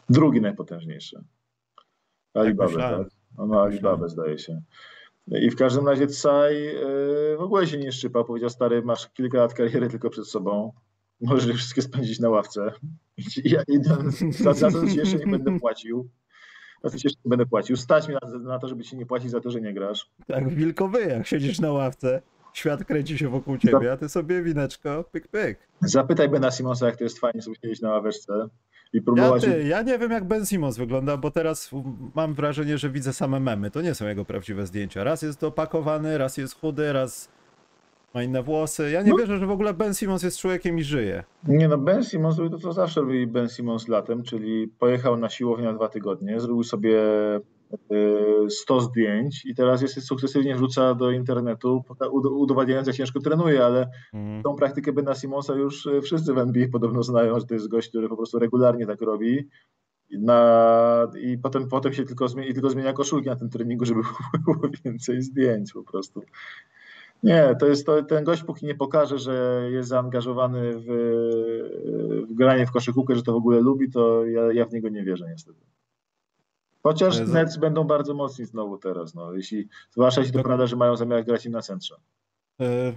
Drugi 0.09 0.41
najpotężniejszy. 0.41 1.23
Alibaba, 2.33 2.69
myślałem. 2.69 3.03
tak? 3.03 3.13
No, 3.37 3.45
no 3.45 3.61
Alibaba 3.61 4.07
zdaje 4.07 4.39
się. 4.39 4.61
I 5.27 5.49
w 5.49 5.55
każdym 5.55 5.87
razie 5.87 6.07
Tsai 6.07 6.55
w 7.37 7.41
ogóle 7.41 7.67
się 7.67 7.77
nie 7.77 7.91
szczypa. 7.91 8.23
Powiedział, 8.23 8.49
stary, 8.49 8.81
masz 8.81 9.09
kilka 9.09 9.37
lat 9.37 9.53
kariery 9.53 9.89
tylko 9.89 10.09
przed 10.09 10.27
sobą. 10.27 10.71
Możesz 11.21 11.47
je 11.47 11.53
wszystkie 11.53 11.81
spędzić 11.81 12.19
na 12.19 12.29
ławce. 12.29 12.71
Ja 13.43 13.63
idę, 13.67 13.97
za, 14.31 14.53
za 14.53 14.71
to 14.71 14.87
ci 14.87 14.97
jeszcze 14.97 15.17
nie 15.17 15.27
będę 15.27 15.59
płacił. 15.59 16.09
Za 16.83 16.89
to 16.89 16.97
ci 16.97 17.07
jeszcze 17.07 17.21
nie 17.25 17.29
będę 17.29 17.45
płacił. 17.45 17.77
Stać 17.77 18.07
mi 18.07 18.13
na, 18.13 18.37
na 18.39 18.59
to, 18.59 18.67
żeby 18.67 18.83
ci 18.83 18.97
nie 18.97 19.05
płacić 19.05 19.31
za 19.31 19.41
to, 19.41 19.51
że 19.51 19.61
nie 19.61 19.73
grasz. 19.73 20.09
Tak, 20.27 20.49
wilkowyjach 20.49 21.27
siedzisz 21.27 21.59
na 21.59 21.71
ławce, 21.71 22.21
świat 22.53 22.85
kręci 22.85 23.17
się 23.17 23.29
wokół 23.29 23.57
ciebie, 23.57 23.91
a 23.91 23.97
ty 23.97 24.09
sobie 24.09 24.43
wineczko, 24.43 25.03
pyk, 25.11 25.27
pyk. 25.27 25.59
Zapytaj 25.81 26.29
Bena 26.29 26.51
Simonsa, 26.51 26.85
jak 26.85 26.97
to 26.97 27.03
jest 27.03 27.19
fajnie 27.19 27.41
sobie 27.41 27.55
siedzieć 27.61 27.81
na 27.81 27.89
ławeczce 27.89 28.33
i 28.93 28.97
Ja, 28.97 29.03
próbować... 29.03 29.43
ty, 29.43 29.63
ja 29.63 29.81
nie 29.81 29.99
wiem 29.99 30.11
jak 30.11 30.23
Ben 30.23 30.45
Simmons 30.45 30.77
wygląda, 30.77 31.17
bo 31.17 31.31
teraz 31.31 31.71
mam 32.15 32.33
wrażenie, 32.33 32.77
że 32.77 32.89
widzę 32.89 33.13
same 33.13 33.39
memy. 33.39 33.71
To 33.71 33.81
nie 33.81 33.95
są 33.95 34.07
jego 34.07 34.25
prawdziwe 34.25 34.65
zdjęcia. 34.65 35.03
Raz 35.03 35.21
jest 35.21 35.43
opakowany, 35.43 36.17
raz 36.17 36.37
jest 36.37 36.59
chudy, 36.59 36.93
raz 36.93 37.29
ma 38.15 38.23
inne 38.23 38.43
włosy. 38.43 38.91
Ja 38.91 39.01
nie 39.01 39.11
No. 39.11 39.17
wierzę, 39.17 39.37
że 39.37 39.45
w 39.47 39.51
ogóle 39.51 39.73
Ben 39.73 39.93
Simmons 39.93 40.23
jest 40.23 40.39
człowiekiem 40.39 40.77
i 40.79 40.83
żyje. 40.83 41.23
Nie 41.47 41.67
no, 41.67 41.77
Ben 41.77 42.03
Simmons 42.03 42.37
robił 42.37 42.51
to, 42.51 42.57
co 42.59 42.73
zawsze 42.73 43.01
robi 43.01 43.27
Ben 43.27 43.49
Simmons 43.49 43.87
latem, 43.87 44.23
czyli 44.23 44.67
pojechał 44.67 45.17
na 45.17 45.29
siłownię 45.29 45.65
na 45.65 45.73
dwa 45.73 45.89
tygodnie, 45.89 46.39
zrobił 46.39 46.63
sobie 46.63 46.99
y, 47.91 48.49
100 48.49 48.79
zdjęć 48.81 49.45
i 49.45 49.55
teraz 49.55 49.81
jest 49.81 50.01
sukcesywnie 50.07 50.55
wrzuca 50.55 50.95
do 50.95 51.11
internetu, 51.11 51.83
udowadniając, 52.31 52.87
jak 52.87 52.95
ciężko 52.95 53.19
trenuje, 53.19 53.65
ale 53.65 53.87
Mm. 54.13 54.43
tą 54.43 54.55
praktykę 54.55 54.93
Bena 54.93 55.15
Simonsa 55.15 55.53
już 55.55 55.85
y, 55.85 56.01
wszyscy 56.01 56.33
w 56.33 56.37
NBA 56.37 56.65
podobno 56.71 57.03
znają, 57.03 57.39
że 57.39 57.45
to 57.45 57.53
jest 57.53 57.67
gość, 57.67 57.89
który 57.89 58.09
po 58.09 58.17
prostu 58.17 58.39
regularnie 58.39 58.85
tak 58.85 59.01
robi. 59.01 59.47
I 60.09 60.19
Na, 60.19 61.07
I 61.21 61.37
potem, 61.37 61.67
potem 61.69 61.93
się 61.93 62.03
tylko 62.05 62.27
zmienia, 62.27 62.49
i 62.49 62.53
tylko 62.53 62.69
zmienia 62.69 62.93
koszulki 62.93 63.29
na 63.29 63.35
tym 63.35 63.49
treningu, 63.49 63.85
żeby 63.85 64.01
było 64.45 64.57
więcej 64.85 65.21
zdjęć 65.21 65.73
po 65.73 65.83
prostu. 65.83 66.21
Nie, 67.23 67.55
to 67.59 67.67
jest 67.67 67.85
to, 67.85 68.03
ten 68.03 68.23
gość, 68.23 68.43
póki 68.43 68.65
nie 68.65 68.75
pokaże, 68.75 69.17
że 69.17 69.67
jest 69.71 69.89
zaangażowany 69.89 70.73
w, 70.75 70.85
w 72.29 72.33
granie 72.33 72.65
w 72.65 72.71
koszykówkę, 72.71 73.15
że 73.15 73.23
to 73.23 73.33
w 73.33 73.35
ogóle 73.35 73.61
lubi, 73.61 73.91
to 73.91 74.25
ja, 74.25 74.53
ja 74.53 74.65
w 74.65 74.73
niego 74.73 74.89
nie 74.89 75.03
wierzę 75.03 75.25
niestety. 75.29 75.59
Chociaż. 76.83 77.27
Nets 77.27 77.57
będą 77.57 77.83
bardzo 77.83 78.13
mocni 78.13 78.45
znowu 78.45 78.77
teraz, 78.77 79.15
no, 79.15 79.33
jeśli, 79.33 79.67
zwłaszcza 79.91 80.21
jeśli 80.21 80.33
to 80.33 80.39
Tak. 80.39 80.45
prawda, 80.45 80.67
że 80.67 80.75
mają 80.75 80.95
zamiar 80.95 81.25
grać 81.25 81.45
im 81.45 81.51
na 81.51 81.61
centrze. 81.61 81.95
Y, 82.61 82.93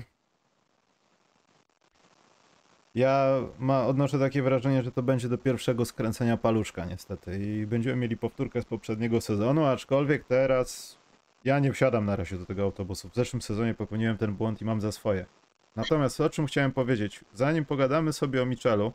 Ja 2.95 3.41
ma, 3.59 3.87
odnoszę 3.87 4.19
takie 4.19 4.43
wrażenie, 4.43 4.83
że 4.83 4.93
to 4.93 5.03
będzie 5.03 5.29
do 5.29 5.39
pierwszego 5.39 5.85
skręcenia 5.85 6.37
paluszka 6.37 6.85
niestety 6.85 7.39
i 7.39 7.67
będziemy 7.67 7.97
mieli 7.97 8.17
powtórkę 8.17 8.63
z 8.63 8.65
poprzedniego 8.65 9.21
sezonu, 9.21 9.65
aczkolwiek 9.65 10.25
teraz 10.25 10.99
ja 11.45 11.59
nie 11.59 11.73
wsiadam 11.73 12.07
na 12.07 12.17
razie 12.17 12.39
do 12.39 12.47
tego 12.47 12.63
autobusu. 12.63 13.09
W 13.09 13.15
zeszłym 13.15 13.43
sezonie 13.43 13.75
popełniłem 13.75 14.19
ten 14.19 14.35
błąd 14.35 14.63
i 14.63 14.65
mam 14.65 14.81
za 14.81 14.93
swoje. 14.93 15.27
Natomiast 15.77 16.21
o 16.21 16.31
czym 16.31 16.47
chciałem 16.47 16.73
powiedzieć, 16.73 17.25
zanim 17.35 17.65
pogadamy 17.65 18.13
sobie 18.13 18.43
o 18.43 18.47
Michelu, 18.47 18.93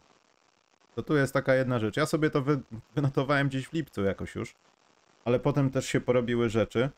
to 0.95 1.03
tu 1.03 1.15
jest 1.15 1.33
taka 1.33 1.55
jedna 1.55 1.79
rzecz. 1.79 1.97
Ja 1.97 2.05
sobie 2.05 2.29
to 2.29 2.41
wy, 2.41 2.59
wynotowałem 2.95 3.47
gdzieś 3.47 3.67
w 3.67 3.73
lipcu 3.73 4.03
jakoś 4.03 4.35
już, 4.35 4.55
ale 5.25 5.39
potem 5.39 5.69
też 5.69 5.85
się 5.85 6.01
porobiły 6.01 6.49
rzeczy. 6.49 6.89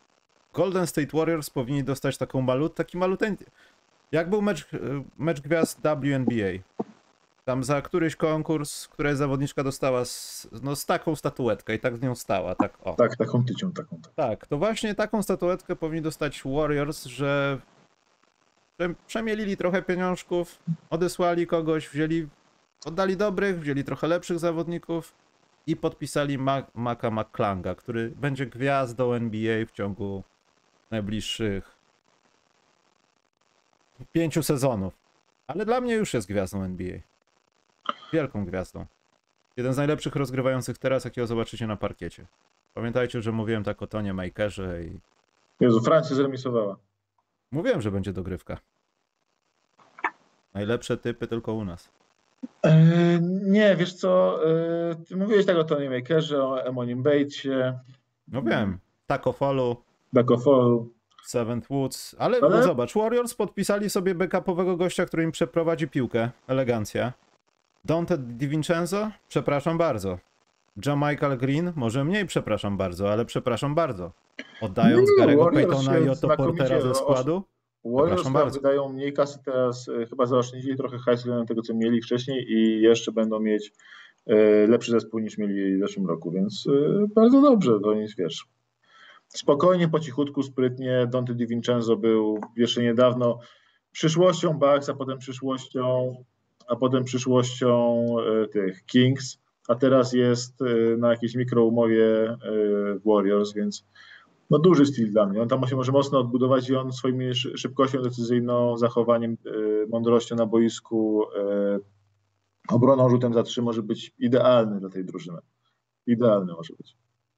Golden 0.53 0.87
State 0.87 1.17
Warriors 1.17 1.49
powinni 1.49 1.83
dostać 1.83 2.17
taką 2.17 2.41
malut, 2.41 2.75
taki 2.75 2.97
maluteńki. 2.97 3.45
Jak 4.11 4.29
był 4.29 4.41
mecz, 4.41 4.73
e, 4.73 4.77
mecz 5.17 5.41
gwiazd 5.41 5.81
WNBA? 5.81 6.84
Tam 7.45 7.63
za 7.63 7.81
któryś 7.81 8.15
konkurs, 8.15 8.87
której 8.87 9.15
zawodniczka 9.15 9.63
dostała 9.63 10.05
z, 10.05 10.47
no, 10.63 10.75
z 10.75 10.85
taką 10.85 11.15
statuetkę 11.15 11.75
i 11.75 11.79
tak 11.79 11.97
z 11.97 12.01
nią 12.01 12.15
stała, 12.15 12.55
tak 12.55 12.77
o. 12.83 12.93
Tak, 12.93 13.15
taką 13.17 13.45
tycią, 13.45 13.71
taką. 13.73 14.01
Tak. 14.01 14.13
Tak, 14.15 14.47
to 14.47 14.57
właśnie 14.57 14.95
taką 14.95 15.23
statuetkę 15.23 15.75
powinni 15.75 16.01
dostać 16.01 16.41
Warriors, 16.45 17.05
że, 17.05 17.59
przemielili 19.07 19.57
trochę 19.57 19.81
pieniążków, 19.81 20.59
odesłali 20.89 21.47
kogoś, 21.47 21.89
wzięli, 21.89 22.27
oddali 22.85 23.17
dobrych, 23.17 23.59
wzięli 23.59 23.83
trochę 23.83 24.07
lepszych 24.07 24.39
zawodników 24.39 25.13
i 25.67 25.75
podpisali 25.75 26.37
Ma- 26.37 26.67
Maka 26.73 27.11
McClanga, 27.11 27.75
który 27.75 28.09
będzie 28.09 28.45
gwiazdą 28.45 29.13
NBA 29.13 29.65
w 29.65 29.71
ciągu 29.71 30.23
najbliższych 30.91 31.75
pięciu 34.11 34.43
sezonów. 34.43 34.93
Ale 35.47 35.65
dla 35.65 35.81
mnie 35.81 35.93
już 35.93 36.13
jest 36.13 36.27
gwiazdą 36.27 36.63
NBA. 36.63 36.99
Wielką 38.15 38.45
gwiazdą. 38.45 38.85
Jeden 39.57 39.73
z 39.73 39.77
najlepszych 39.77 40.15
rozgrywających 40.15 40.77
teraz, 40.77 41.05
jakiego 41.05 41.27
zobaczycie 41.27 41.67
na 41.67 41.75
parkiecie. 41.75 42.25
Pamiętajcie, 42.73 43.21
że 43.21 43.31
mówiłem 43.31 43.63
tak 43.63 43.81
o 43.81 43.87
Tonie 43.87 44.13
Makerze 44.13 44.83
i 44.83 44.99
Jezu, 45.59 45.81
Francja 45.81 46.15
zremisowała. 46.15 46.75
mówiłem, 47.51 47.81
że 47.81 47.91
będzie 47.91 48.13
dogrywka. 48.13 48.57
Najlepsze 50.53 50.97
typy 50.97 51.27
tylko 51.27 51.53
u 51.53 51.65
nas. 51.65 51.89
Eee, 52.63 53.19
nie, 53.43 53.75
wiesz 53.75 53.93
co, 53.93 54.39
eee, 54.49 54.95
ty 55.05 55.15
mówiłeś 55.17 55.45
tak 55.45 55.57
o 55.57 55.63
Tony 55.63 55.89
Makerze, 55.89 56.43
o 56.43 56.63
Emonim 56.63 57.03
Batesie, 57.03 57.79
No 58.27 58.41
wiem, 58.41 58.79
Taco 59.07 59.33
Fallu, 59.33 59.75
Dakofolu. 60.13 60.91
Seventh 61.23 61.67
Woods, 61.69 62.15
ale, 62.19 62.37
Ale- 62.41 62.57
No 62.57 62.63
zobacz, 62.63 62.93
Warriors 62.93 63.33
podpisali 63.33 63.89
sobie 63.89 64.15
backupowego 64.15 64.77
gościa, 64.77 65.05
który 65.05 65.23
im 65.23 65.31
przeprowadzi 65.31 65.87
piłkę. 65.87 66.29
Elegancja. 66.47 67.13
Dante 67.85 68.17
DiVincenzo? 68.17 69.11
Przepraszam 69.27 69.77
bardzo. 69.77 70.19
Michael 70.77 71.37
Green? 71.37 71.73
Może 71.75 72.03
mniej 72.03 72.25
przepraszam 72.25 72.77
bardzo, 72.77 73.11
ale 73.11 73.25
przepraszam 73.25 73.75
bardzo. 73.75 74.11
Oddając 74.61 75.09
Nie, 75.09 75.17
Garego 75.17 75.51
Paytona 75.51 75.99
i 75.99 76.09
Otto 76.09 76.37
Portera 76.37 76.81
ze 76.81 76.95
składu? 76.95 77.43
Warriors 77.85 78.29
bardzo. 78.29 78.59
wydają 78.59 78.89
mniej 78.89 79.13
kasy 79.13 79.39
teraz, 79.45 79.89
e, 79.89 80.05
chyba 80.05 80.25
zaoszczędzili 80.25 80.77
trochę 80.77 80.97
hajsu 80.97 81.19
względem 81.21 81.47
tego, 81.47 81.61
co 81.61 81.73
mieli 81.73 82.01
wcześniej 82.01 82.51
i 82.51 82.81
jeszcze 82.81 83.11
będą 83.11 83.39
mieć 83.39 83.73
e, 84.25 84.35
lepszy 84.67 84.91
zespół 84.91 85.19
niż 85.19 85.37
mieli 85.37 85.77
w 85.77 85.79
zeszłym 85.79 86.07
roku, 86.07 86.31
więc 86.31 86.67
e, 86.67 87.05
bardzo 87.15 87.41
dobrze, 87.41 87.79
to 87.83 87.93
nic 87.93 88.15
wiesz. 88.15 88.45
Spokojnie, 89.27 89.87
po 89.87 89.99
cichutku, 89.99 90.43
sprytnie. 90.43 91.07
Dante 91.11 91.33
DiVincenzo 91.33 91.97
był 91.97 92.39
jeszcze 92.57 92.83
niedawno 92.83 93.39
przyszłością 93.91 94.53
Bucks, 94.53 94.89
a 94.89 94.93
potem 94.93 95.17
przyszłością, 95.17 96.15
a 96.67 96.75
potem 96.75 97.03
przyszłością 97.03 98.05
e, 98.43 98.47
tych 98.47 98.85
Kings, 98.85 99.37
a 99.67 99.75
teraz 99.75 100.13
jest 100.13 100.61
e, 100.61 100.97
na 100.97 101.09
jakiejś 101.09 101.35
mikroumowie 101.35 102.29
e, 102.29 102.37
Warriors, 103.05 103.53
więc 103.53 103.85
no 104.49 104.59
duży 104.59 104.85
styl 104.85 105.11
dla 105.11 105.25
mnie. 105.25 105.41
On 105.41 105.47
tam 105.47 105.67
się 105.67 105.75
może 105.75 105.91
mocno 105.91 106.19
odbudować 106.19 106.69
i 106.69 106.75
on 106.75 106.93
swoimi 106.93 107.35
szy- 107.35 107.57
szybkością 107.57 108.01
decyzyjną, 108.01 108.77
zachowaniem, 108.77 109.37
mądrością 109.89 110.35
na 110.35 110.45
boisku, 110.45 111.23
obroną, 112.69 113.09
rzutem 113.09 113.33
za 113.33 113.43
trzy 113.43 113.61
może 113.61 113.83
być 113.83 114.13
idealny 114.19 114.79
dla 114.79 114.89
tej 114.89 115.05
drużyny. 115.05 115.37
Idealny 116.07 116.53
może 116.53 116.73
być. 116.77 116.95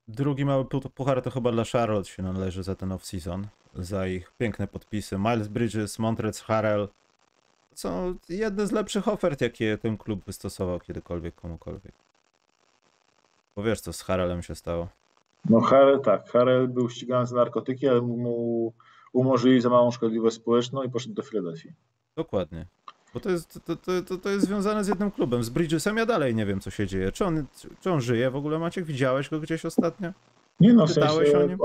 Drugi 0.07 0.45
mały 0.45 0.63
pu- 0.65 0.89
puchar 0.89 1.21
to 1.21 1.31
chyba 1.31 1.51
dla 1.51 1.63
Charlotte 1.63 2.09
się 2.09 2.23
należy 2.23 2.63
za 2.63 2.75
ten 2.75 2.89
off-season. 2.89 3.43
Za 3.75 4.07
ich 4.07 4.31
piękne 4.37 4.67
podpisy. 4.67 5.17
Miles 5.17 5.47
Bridges, 5.47 5.99
Montrezl 5.99 6.43
Harrell. 6.43 6.87
Są 7.77 8.15
jedne 8.29 8.67
z 8.67 8.71
lepszych 8.71 9.07
ofert, 9.07 9.41
jakie 9.41 9.77
ten 9.77 9.97
klub 9.97 10.25
wystosował 10.25 10.79
kiedykolwiek 10.79 11.35
komukolwiek. 11.35 11.93
Bo 13.55 13.63
wiesz, 13.63 13.81
co 13.81 13.93
z 13.93 14.01
Harrellem 14.01 14.43
się 14.43 14.55
stało. 14.55 14.87
No 15.49 15.61
Harrell, 15.61 16.01
tak, 16.01 16.29
Harrell 16.29 16.67
był 16.67 16.89
ścigany 16.89 17.27
za 17.27 17.35
narkotyki, 17.35 17.87
ale 17.87 18.01
mu 18.01 18.73
umorzyli 19.13 19.61
za 19.61 19.69
małą 19.69 19.91
szkodliwość 19.91 20.35
społeczną 20.35 20.83
i 20.83 20.89
poszedł 20.89 21.15
do 21.15 21.21
Filadelfii. 21.21 21.73
Dokładnie. 22.15 22.65
Bo 23.13 23.19
to 23.19 23.29
jest, 23.29 23.59
to, 23.65 23.75
to, 23.75 24.01
to, 24.01 24.17
to 24.17 24.29
jest 24.29 24.45
związane 24.45 24.83
z 24.83 24.87
jednym 24.87 25.11
klubem. 25.11 25.43
Z 25.43 25.49
Bridgesem 25.49 25.97
ja 25.97 26.05
dalej 26.05 26.35
nie 26.35 26.45
wiem, 26.45 26.59
co 26.59 26.69
się 26.69 26.87
dzieje. 26.87 27.11
Czy 27.11 27.25
on, 27.25 27.45
czy 27.81 27.91
on 27.91 28.01
żyje 28.01 28.31
w 28.31 28.35
ogóle, 28.35 28.59
Maciek? 28.59 28.85
Widziałeś 28.85 29.29
go 29.29 29.39
gdzieś 29.39 29.65
ostatnio? 29.65 30.11
Nie 30.59 30.73
no, 30.73 30.87
w 30.87 30.89
Czytałeś 30.89 31.29
o 31.29 31.31
sensie 31.31 31.47
nim? 31.47 31.57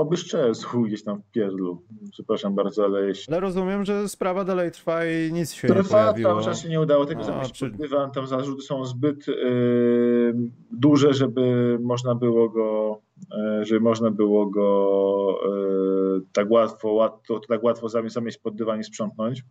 gdzieś 0.83 1.03
tam 1.03 1.21
w 1.21 1.31
pierdlu. 1.31 1.81
Przepraszam 2.11 2.55
bardzo, 2.55 2.85
ale 2.85 3.07
jeśli... 3.07 3.33
Ale 3.33 3.39
rozumiem, 3.41 3.85
że 3.85 4.09
sprawa 4.09 4.43
dalej 4.43 4.71
trwa 4.71 5.05
i 5.05 5.33
nic 5.33 5.53
się 5.53 5.67
nie 5.67 5.73
Trwa, 5.73 5.89
pojawiło. 5.89 6.31
cały 6.31 6.43
czas 6.43 6.61
się 6.61 6.69
nie 6.69 6.81
udało 6.81 7.05
tego 7.05 7.23
zamieścić 7.23 7.59
czyli- 7.59 7.71
pod 7.71 7.81
dywan. 7.81 8.11
Tam 8.11 8.27
zarzuty 8.27 8.61
są 8.61 8.85
zbyt 8.85 9.27
yy, 9.27 10.33
duże, 10.71 11.13
żeby 11.13 11.77
można 11.81 12.15
było 12.15 12.49
go, 12.49 12.99
yy, 13.31 13.65
żeby 13.65 13.79
można 13.79 14.11
było 14.11 14.45
go 14.45 15.39
yy, 15.45 16.21
tak 16.33 16.51
łatwo, 16.51 16.91
łatwo, 16.91 17.39
tak 17.39 17.63
łatwo 17.63 17.87
zami- 17.87 18.09
zamieść 18.09 18.37
pod 18.37 18.55
dywan 18.55 18.79
i 18.79 18.83
sprzątnąć. 18.83 19.43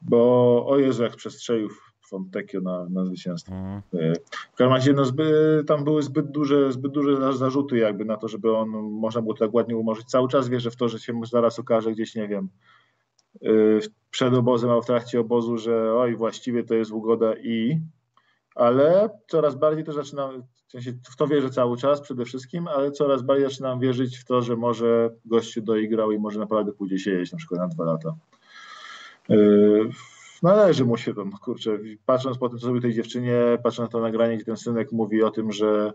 Bo 0.00 0.66
o 0.66 0.78
Jezu, 0.78 1.02
jak 1.02 1.16
przestrzelił 1.16 1.68
w 2.12 2.14
Fontecchio 2.14 2.60
na, 2.60 2.86
na 2.90 3.04
zwycięstwo. 3.04 3.52
Mhm. 3.52 3.82
E, 3.94 4.12
W 4.52 4.56
każdym 4.56 4.72
razie 4.74 4.92
no, 4.92 5.04
zby, 5.04 5.64
tam 5.66 5.84
były 5.84 6.02
zbyt 6.02 6.30
duże, 6.30 6.72
zbyt 6.72 6.92
duże 6.92 7.16
za- 7.16 7.32
zarzuty 7.32 7.78
jakby 7.78 8.04
na 8.04 8.16
to, 8.16 8.28
żeby 8.28 8.56
on 8.56 8.68
można 8.90 9.22
było 9.22 9.34
to 9.34 9.44
tak 9.44 9.54
ładnie 9.54 9.76
umorzyć. 9.76 10.06
Cały 10.06 10.28
czas 10.28 10.48
wierzę 10.48 10.70
w 10.70 10.76
to, 10.76 10.88
że 10.88 10.98
się 10.98 11.20
zaraz 11.30 11.58
okaże 11.58 11.92
gdzieś, 11.92 12.14
nie 12.14 12.28
wiem, 12.28 12.48
y, 13.42 13.80
przed 14.10 14.34
obozem, 14.34 14.70
a 14.70 14.80
w 14.80 14.86
trakcie 14.86 15.20
obozu, 15.20 15.58
że 15.58 15.94
oj, 15.94 16.16
właściwie 16.16 16.64
to 16.64 16.74
jest 16.74 16.90
ugoda 16.92 17.34
i, 17.36 17.80
ale 18.54 19.08
coraz 19.28 19.54
bardziej 19.54 19.84
też 19.84 19.94
zaczynam, 19.94 20.42
w, 20.66 20.70
sensie 20.72 20.92
w 21.12 21.16
to 21.16 21.26
wierzę 21.26 21.50
cały 21.50 21.76
czas 21.76 22.00
przede 22.00 22.24
wszystkim, 22.24 22.68
ale 22.68 22.90
coraz 22.90 23.22
bardziej 23.22 23.48
zaczynam 23.48 23.80
wierzyć 23.80 24.18
w 24.18 24.24
to, 24.24 24.42
że 24.42 24.56
może 24.56 25.10
gościu 25.24 25.62
doigrał 25.62 26.12
i 26.12 26.18
może 26.18 26.38
naprawdę 26.38 26.72
pójdzie 26.72 26.98
siedzieć 26.98 27.32
na 27.32 27.38
przykład 27.38 27.60
na 27.60 27.68
dwa 27.68 27.84
lata. 27.84 28.14
Należy 30.42 30.84
mu 30.84 30.96
się 30.96 31.14
to, 31.14 31.24
no 31.24 31.38
kurczę, 31.38 31.78
patrząc 32.06 32.38
po 32.38 32.48
tym, 32.48 32.58
co 32.58 32.64
zrobił 32.64 32.82
tej 32.82 32.94
dziewczynie, 32.94 33.58
patrząc 33.62 33.88
na 33.88 33.92
to 33.92 34.00
nagranie, 34.00 34.36
gdzie 34.36 34.44
ten 34.44 34.56
synek 34.56 34.92
mówi 34.92 35.22
o 35.22 35.30
tym, 35.30 35.52
że 35.52 35.92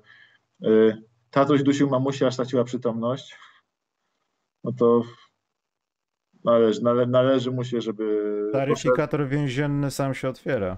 yy, 0.59 1.03
tatuś 1.31 1.63
dusił 1.63 1.89
mamusię, 1.89 2.27
aż 2.27 2.33
straciła 2.33 2.63
przytomność, 2.63 3.35
no 4.63 4.71
to 4.71 5.03
należy, 6.43 6.83
nale, 6.83 7.05
należy 7.05 7.51
mu 7.51 7.63
się, 7.63 7.81
żeby... 7.81 8.33
Taryfikator 8.53 9.27
więzienny 9.27 9.91
sam 9.91 10.13
się 10.13 10.29
otwiera. 10.29 10.77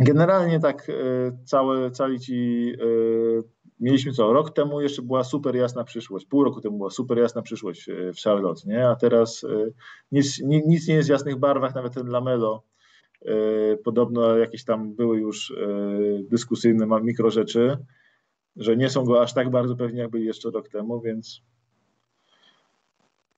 Generalnie 0.00 0.60
tak 0.60 0.88
y, 0.88 1.32
całe, 1.44 1.90
cali 1.90 2.20
ci 2.20 2.72
y, 2.80 3.42
mieliśmy 3.80 4.12
co, 4.12 4.32
rok 4.32 4.50
temu 4.50 4.80
jeszcze 4.80 5.02
była 5.02 5.24
super 5.24 5.56
jasna 5.56 5.84
przyszłość, 5.84 6.26
pół 6.26 6.44
roku 6.44 6.60
temu 6.60 6.76
była 6.76 6.90
super 6.90 7.18
jasna 7.18 7.42
przyszłość 7.42 7.88
y, 7.88 8.12
w 8.12 8.20
Charlotte, 8.20 8.60
nie? 8.66 8.88
A 8.88 8.96
teraz 8.96 9.44
y, 9.44 9.72
nic, 10.12 10.40
ni- 10.40 10.62
nic 10.66 10.88
nie 10.88 10.94
jest 10.94 11.08
w 11.08 11.12
jasnych 11.12 11.36
barwach, 11.36 11.74
nawet 11.74 11.94
ten 11.94 12.06
Lamelo. 12.06 12.62
Y, 13.22 13.78
Podobno 13.84 14.36
jakieś 14.36 14.64
tam 14.64 14.94
były 14.94 15.20
już 15.20 15.50
y, 15.50 16.26
dyskusyjne 16.30 16.86
mikro 17.02 17.30
rzeczy, 17.30 17.76
że 18.56 18.76
nie 18.76 18.90
są 18.90 19.04
go 19.04 19.22
aż 19.22 19.34
tak 19.34 19.50
bardzo 19.50 19.76
pewni, 19.76 19.98
jak 19.98 20.10
byli 20.10 20.24
jeszcze 20.24 20.50
rok 20.50 20.68
temu, 20.68 21.00
więc 21.00 21.42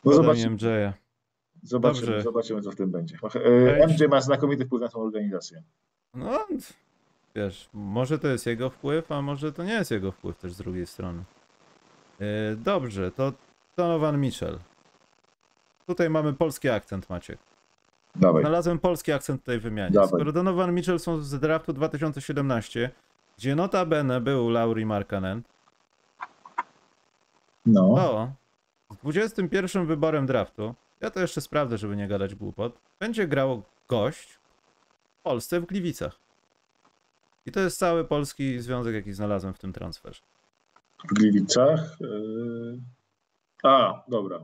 no 0.04 0.12
zobaczymy, 0.12 0.50
MJ. 0.50 0.64
zobaczymy, 1.62 2.06
Dobrze. 2.06 2.22
zobaczymy, 2.22 2.62
co 2.62 2.70
w 2.70 2.76
tym 2.76 2.90
będzie. 2.90 3.16
Y, 3.36 3.86
MJ 3.86 4.08
ma 4.10 4.20
znakomity 4.20 4.64
wpływ 4.66 4.82
na 4.82 4.88
tą 4.88 5.00
organizację. 5.00 5.62
No, 6.14 6.46
wiesz, 7.34 7.68
może 7.72 8.18
to 8.18 8.28
jest 8.28 8.46
jego 8.46 8.70
wpływ, 8.70 9.12
a 9.12 9.22
może 9.22 9.52
to 9.52 9.64
nie 9.64 9.72
jest 9.72 9.90
jego 9.90 10.12
wpływ 10.12 10.38
też 10.38 10.52
z 10.52 10.58
drugiej 10.58 10.86
strony. 10.86 11.22
Dobrze, 12.56 13.10
to 13.10 13.32
Donovan 13.76 14.20
Mitchell. 14.20 14.58
Tutaj 15.86 16.10
mamy 16.10 16.32
polski 16.32 16.68
akcent, 16.68 17.10
Maciek. 17.10 17.38
Dawaj. 18.18 18.42
Znalazłem 18.42 18.78
polski 18.78 19.12
akcent 19.12 19.40
w 19.40 19.44
tej 19.44 19.58
wymianie. 19.58 19.90
Dawaj. 19.90 20.08
Skoro 20.08 20.32
Donovan 20.32 20.74
Mitchell 20.74 20.98
są 20.98 21.22
z 21.22 21.40
draftu 21.40 21.72
2017, 21.72 22.90
gdzie 23.38 23.56
notabene 23.56 24.20
był 24.20 24.50
Lauri 24.50 24.86
Markkanen, 24.86 25.42
No. 27.66 28.32
z 28.90 28.96
21 28.96 29.86
wyborem 29.86 30.26
draftu, 30.26 30.74
ja 31.00 31.10
to 31.10 31.20
jeszcze 31.20 31.40
sprawdzę, 31.40 31.78
żeby 31.78 31.96
nie 31.96 32.08
gadać 32.08 32.34
głupot, 32.34 32.78
będzie 33.00 33.26
grał 33.28 33.62
gość 33.88 34.38
w 35.18 35.22
Polsce 35.22 35.60
w 35.60 35.66
Gliwicach. 35.66 36.18
I 37.46 37.52
to 37.52 37.60
jest 37.60 37.78
cały 37.78 38.04
polski 38.04 38.60
związek, 38.60 38.94
jaki 38.94 39.12
znalazłem 39.12 39.54
w 39.54 39.58
tym 39.58 39.72
transferze. 39.72 40.20
W 41.10 41.14
Gliwicach. 41.14 41.96
Yy... 42.00 42.78
A, 43.62 44.02
dobra. 44.08 44.40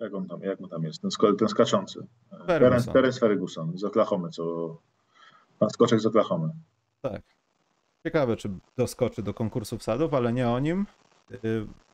Jak 0.00 0.14
on 0.14 0.28
tam, 0.28 0.40
jak 0.40 0.60
on 0.60 0.68
tam 0.68 0.82
jest? 0.82 1.02
Ten, 1.02 1.36
ten 1.36 1.48
skaczący. 1.48 2.06
Terence, 2.46 2.92
Terence 2.92 3.20
Ferguson 3.20 3.78
z 3.78 3.84
Oklahomy, 3.84 4.30
co. 4.30 4.76
Pan 5.58 5.70
skoczek 5.70 6.00
z 6.00 6.06
Oklahomy. 6.06 6.48
Tak. 7.02 7.22
Ciekawe, 8.06 8.36
czy 8.36 8.50
doskoczy 8.76 9.22
do 9.22 9.34
konkursu 9.34 9.78
wsadów, 9.78 10.14
ale 10.14 10.32
nie 10.32 10.48
o 10.48 10.58
nim. 10.58 10.86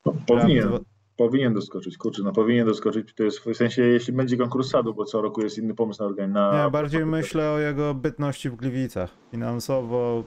Po, 0.02 0.14
powinien, 0.26 0.68
powinien 1.16 1.54
doskoczyć. 1.54 1.98
Kurczę, 1.98 2.22
no 2.22 2.32
powinien 2.32 2.66
doskoczyć. 2.66 3.14
To 3.14 3.22
jest 3.22 3.40
w 3.40 3.54
sensie, 3.54 3.82
jeśli 3.82 4.12
będzie 4.12 4.36
konkurs 4.36 4.70
sadu, 4.70 4.94
bo 4.94 5.04
co 5.04 5.22
roku 5.22 5.42
jest 5.42 5.58
inny 5.58 5.74
pomysł 5.74 6.02
na 6.02 6.06
organizację. 6.06 6.64
Nie, 6.64 6.70
bardziej 6.70 7.06
myślę 7.06 7.50
o 7.50 7.58
jego 7.58 7.94
bytności 7.94 8.50
w 8.50 8.56
Gliwicach. 8.56 9.10
Finansowo, 9.30 10.24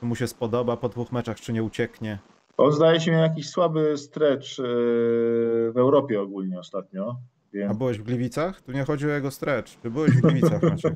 czy 0.00 0.06
mu 0.06 0.16
się 0.16 0.26
spodoba 0.26 0.76
po 0.76 0.88
dwóch 0.88 1.12
meczach, 1.12 1.40
czy 1.40 1.52
nie 1.52 1.62
ucieknie. 1.62 2.18
On 2.60 2.72
zdaje 2.72 3.00
się 3.00 3.10
miał 3.10 3.20
jakiś 3.20 3.48
słaby 3.48 3.98
stretch 3.98 4.58
yy, 4.58 4.64
w 5.72 5.76
Europie 5.76 6.20
ogólnie 6.20 6.58
ostatnio. 6.58 7.10
A 7.10 7.56
Więc 7.56 7.78
byłeś 7.78 7.98
w 7.98 8.02
Gliwicach? 8.02 8.62
Tu 8.62 8.72
nie 8.72 8.84
chodzi 8.84 9.06
o 9.06 9.10
jego 9.10 9.30
stretch. 9.30 9.80
Czy 9.82 9.90
byłeś 9.90 10.10
w 10.10 10.20
Gliwicach, 10.20 10.62
Maciek? 10.62 10.94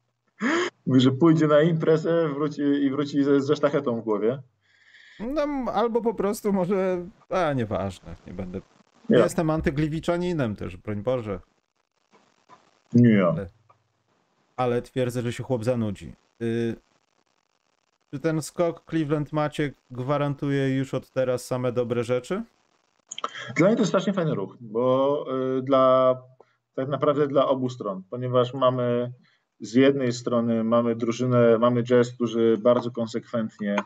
mówi, 0.86 1.00
że 1.00 1.10
pójdzie 1.10 1.46
na 1.46 1.62
imprezę 1.62 2.28
wróci, 2.28 2.62
i 2.62 2.90
wróci 2.90 3.24
ze, 3.24 3.40
ze 3.40 3.56
sztachetą 3.56 4.00
w 4.00 4.04
głowie. 4.04 4.42
No, 5.20 5.72
albo 5.72 6.02
po 6.02 6.14
prostu 6.14 6.52
może... 6.52 7.06
A, 7.28 7.52
nieważne, 7.52 8.16
nie 8.26 8.32
będę... 8.32 8.60
Nie. 9.08 9.18
Jestem 9.18 9.50
antygliwiczaninem 9.50 10.56
też, 10.56 10.76
broń 10.76 11.02
Boże. 11.02 11.40
Nie. 12.92 13.24
Ale 14.56 14.82
twierdzę, 14.82 15.22
że 15.22 15.32
się 15.32 15.42
chłop 15.42 15.64
zanudzi. 15.64 16.12
Y... 16.42 16.76
Czy 18.10 18.20
ten 18.20 18.42
skok 18.42 18.84
Cleveland 18.90 19.32
Maciek 19.32 19.74
gwarantuje 19.90 20.76
już 20.76 20.94
od 20.94 21.10
teraz 21.10 21.46
same 21.46 21.72
dobre 21.72 22.04
rzeczy? 22.04 22.42
Dla 23.56 23.66
mnie 23.66 23.76
to 23.76 23.82
jest 23.82 23.90
strasznie 23.90 24.12
fajny 24.12 24.34
ruch, 24.34 24.56
bo 24.60 25.24
y, 25.58 25.62
dla 25.62 26.14
tak 26.74 26.88
naprawdę 26.88 27.28
dla 27.28 27.48
obu 27.48 27.68
stron, 27.68 28.02
ponieważ 28.10 28.54
mamy 28.54 29.12
z 29.60 29.74
jednej 29.74 30.12
strony 30.12 30.64
mamy 30.64 30.96
drużynę, 30.96 31.58
mamy 31.58 31.82
jazz, 31.82 32.12
którzy 32.12 32.58
bardzo 32.62 32.90
konsekwentnie 32.90 33.76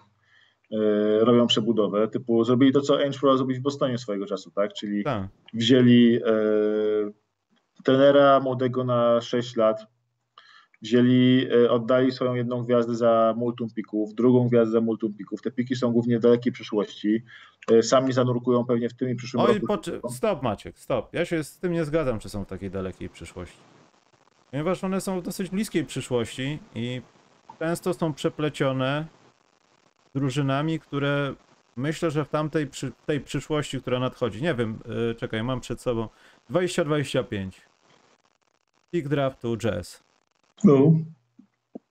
y, 0.72 0.76
robią 1.20 1.46
przebudowę, 1.46 2.08
typu 2.08 2.44
zrobili 2.44 2.72
to, 2.72 2.80
co 2.80 2.98
Ainge 2.98 3.18
próbował 3.18 3.36
zrobić 3.36 3.58
w 3.58 3.62
Bostonie 3.62 3.98
swojego 3.98 4.26
czasu, 4.26 4.50
tak? 4.50 4.72
Czyli 4.72 5.04
Tak. 5.04 5.28
wzięli 5.54 6.16
e, 6.16 6.30
trenera 7.84 8.40
młodego 8.40 8.84
na 8.84 9.20
6 9.20 9.56
lat, 9.56 9.86
wzięli, 10.82 11.48
e, 11.64 11.70
oddali 11.70 12.12
swoją 12.12 12.34
jedną 12.34 12.62
gwiazdę 12.62 12.94
za 12.94 13.34
multum 13.36 13.68
pików, 13.70 14.14
drugą 14.14 14.48
gwiazdę 14.48 14.72
za 14.72 14.80
multum 14.80 15.14
pików. 15.14 15.42
Te 15.42 15.50
piki 15.50 15.76
są 15.76 15.92
głównie 15.92 16.18
w 16.18 16.22
dalekiej 16.22 16.52
przyszłości. 16.52 17.22
E, 17.70 17.82
Sami 17.82 18.12
zanurkują 18.12 18.64
pewnie 18.64 18.88
w 18.88 18.94
tym 18.94 19.10
i 19.10 19.14
przyszłym 19.14 19.42
Oj, 19.42 19.60
roku. 19.68 20.10
stop 20.10 20.42
Maciek, 20.42 20.78
stop. 20.78 21.14
Ja 21.14 21.24
się 21.24 21.44
z 21.44 21.58
tym 21.58 21.72
nie 21.72 21.84
zgadzam, 21.84 22.18
czy 22.18 22.28
są 22.28 22.44
w 22.44 22.48
takiej 22.48 22.70
dalekiej 22.70 23.08
przyszłości. 23.08 23.58
Ponieważ 24.50 24.84
one 24.84 25.00
są 25.00 25.20
w 25.20 25.22
dosyć 25.22 25.50
bliskiej 25.50 25.84
przyszłości 25.84 26.58
i 26.74 27.02
często 27.58 27.94
są 27.94 28.14
przeplecione 28.14 29.06
drużynami, 30.14 30.80
które 30.80 31.34
myślę, 31.76 32.10
że 32.10 32.24
w 32.24 32.28
tamtej 32.28 32.66
przy... 32.66 32.92
tej 33.06 33.20
przyszłości, 33.20 33.80
która 33.80 33.98
nadchodzi, 33.98 34.42
nie 34.42 34.54
wiem, 34.54 34.78
yy, 34.86 35.14
czekaj, 35.14 35.42
mam 35.42 35.60
przed 35.60 35.80
sobą 35.80 36.08
2025. 36.50 37.62
Pick 38.90 39.08
draftu 39.08 39.56
Jazz. 39.56 40.11
No, 40.64 40.92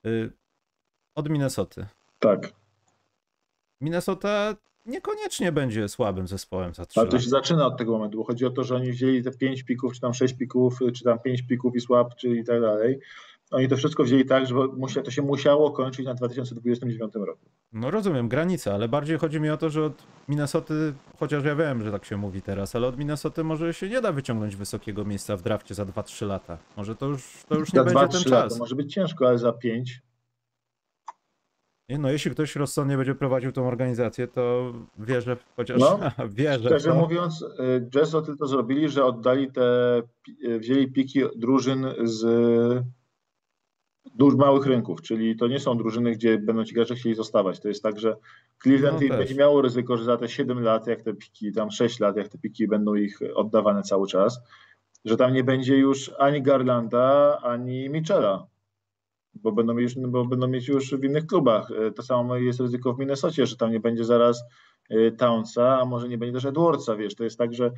Yy, 0.03 0.32
od 1.16 1.30
Minnesoty. 1.30 1.86
tak. 2.20 2.53
Minnesota 3.82 4.55
niekoniecznie 4.86 5.51
będzie 5.51 5.89
słabym 5.89 6.28
zespołem 6.28 6.74
za 6.74 6.86
3 6.86 6.99
Ale 6.99 7.09
to 7.09 7.20
się 7.20 7.30
zaczyna 7.30 7.66
od 7.66 7.78
tego 7.78 7.91
momentu, 7.91 8.18
bo 8.18 8.24
chodzi 8.24 8.45
o 8.45 8.49
to, 8.49 8.64
że 8.64 8.76
oni 8.76 8.91
wzięli 8.91 9.24
te 9.24 9.32
5 9.32 9.64
pików, 9.64 9.93
czy 9.93 10.01
tam 10.01 10.14
6 10.14 10.34
pików, 10.34 10.80
czy 10.95 11.03
tam 11.03 11.20
5 11.20 11.41
pików 11.41 11.76
i 11.76 11.82
słab, 11.82 12.16
czy 12.16 12.28
i 12.38 12.43
tak 12.43 12.62
dalej. 12.62 12.99
Oni 13.52 13.68
to 13.68 13.78
wszystko 13.78 14.04
wzięli 14.04 14.26
tak, 14.26 14.43
że 14.47 15.02
to 15.04 15.12
się 15.12 15.22
musiało 15.22 15.72
kończyć 15.72 16.06
na 16.06 16.14
2029 16.14 17.14
roku. 17.16 17.49
No 17.74 17.91
rozumiem, 17.91 18.28
granica, 18.30 18.74
ale 18.74 18.89
bardziej 18.89 19.18
chodzi 19.18 19.39
mi 19.39 19.49
o 19.49 19.58
to, 19.58 19.70
że 19.70 19.84
od 19.86 20.04
Minnesoty, 20.30 20.93
chociaż 21.20 21.43
ja 21.43 21.56
wiem, 21.56 21.84
że 21.84 21.91
tak 21.91 22.06
się 22.06 22.18
mówi 22.18 22.41
teraz, 22.41 22.76
ale 22.76 22.88
od 22.88 22.97
Minnesoty 22.97 23.43
może 23.43 23.74
się 23.74 23.89
nie 23.89 24.02
da 24.02 24.12
wyciągnąć 24.12 24.56
wysokiego 24.56 25.06
miejsca 25.06 25.38
w 25.38 25.41
drafcie 25.41 25.76
za 25.76 25.86
2-3 25.86 26.28
lata. 26.28 26.58
Może 26.78 26.95
to 26.95 27.06
już, 27.06 27.43
to 27.47 27.56
już 27.56 27.74
nie 27.74 27.80
Za 27.80 27.84
będzie 27.84 27.99
2-3 27.99 28.24
ten 28.24 28.32
lata 28.34 28.49
czas. 28.49 28.60
może 28.60 28.76
być 28.76 28.93
ciężko, 28.93 29.28
ale 29.28 29.38
za 29.38 29.54
5 29.54 30.02
Nie, 31.89 31.97
No 31.97 32.12
jeśli 32.12 32.32
ktoś 32.32 32.56
rozsądnie 32.56 32.97
będzie 32.97 33.16
prowadził 33.16 33.52
tą 33.52 33.68
organizację, 33.68 34.28
to 34.28 34.74
wierzę, 34.99 35.38
chociaż 35.56 35.80
No, 35.80 35.99
wierzę 36.30 36.66
Szczerze 36.70 36.89
to. 36.89 36.95
mówiąc, 36.95 37.41
y, 37.41 37.88
Jazz 37.89 38.16
o 38.16 38.22
tylko 38.22 38.47
zrobili, 38.47 38.89
że 38.89 39.06
oddali 39.06 39.52
te, 39.52 39.97
y, 40.45 40.60
wzięli 40.60 40.91
piki 40.91 41.22
drużyn 41.36 41.86
z 42.04 42.24
dużych 44.16 44.39
małych 44.39 44.66
rynków, 44.66 45.02
czyli 45.02 45.36
to 45.36 45.47
nie 45.47 45.60
są 45.60 45.78
drużyny, 45.78 46.12
gdzie 46.12 46.38
będą 46.38 46.64
ci 46.64 46.74
gracze 46.74 46.95
chcieli 46.95 47.16
zostawać. 47.16 47.60
To 47.60 47.68
jest 47.68 47.84
tak, 47.84 47.99
że 47.99 48.18
Cleveland 48.64 49.02
No 49.02 49.18
będzie 49.18 49.36
miało 49.36 49.62
ryzyko, 49.62 49.97
że 49.97 50.04
za 50.04 50.18
te 50.18 50.30
7 50.30 50.60
lat, 50.64 50.88
jak 50.88 51.02
te 51.02 51.14
piki, 51.14 51.52
tam 51.52 51.72
6 51.72 51.99
lat, 51.99 52.18
jak 52.18 52.28
te 52.28 52.38
piki 52.38 52.68
będą 52.68 52.95
ich 52.95 53.20
oddawane 53.36 53.84
cały 53.84 54.08
czas, 54.08 54.39
że 55.06 55.18
tam 55.18 55.34
nie 55.34 55.43
będzie 55.43 55.78
już 55.78 56.12
ani 56.20 56.41
Garlanda, 56.41 57.38
ani 57.43 57.89
Michela. 57.89 58.47
Bo 59.34 59.52
będą, 59.52 59.74
mieć, 59.74 59.95
bo 59.95 60.26
będą 60.26 60.47
mieć 60.47 60.68
już 60.68 60.95
w 60.95 61.04
innych 61.04 61.26
klubach. 61.26 61.72
Y, 61.72 61.91
To 61.91 62.04
samo 62.04 62.36
jest 62.36 62.60
ryzyko 62.60 62.93
w 62.93 62.99
Minnesocie, 62.99 63.45
że 63.45 63.56
tam 63.56 63.72
nie 63.72 63.80
będzie 63.80 64.06
zaraz 64.06 64.43
y, 64.91 65.12
Townsa, 65.18 65.80
a 65.80 65.86
może 65.86 66.10
nie 66.10 66.18
będzie 66.18 66.34
też 66.34 66.45
Edwardsa, 66.45 66.95
wiesz, 66.95 67.16
to 67.16 67.24
jest 67.24 67.38
tak, 67.38 67.54
że 67.54 67.72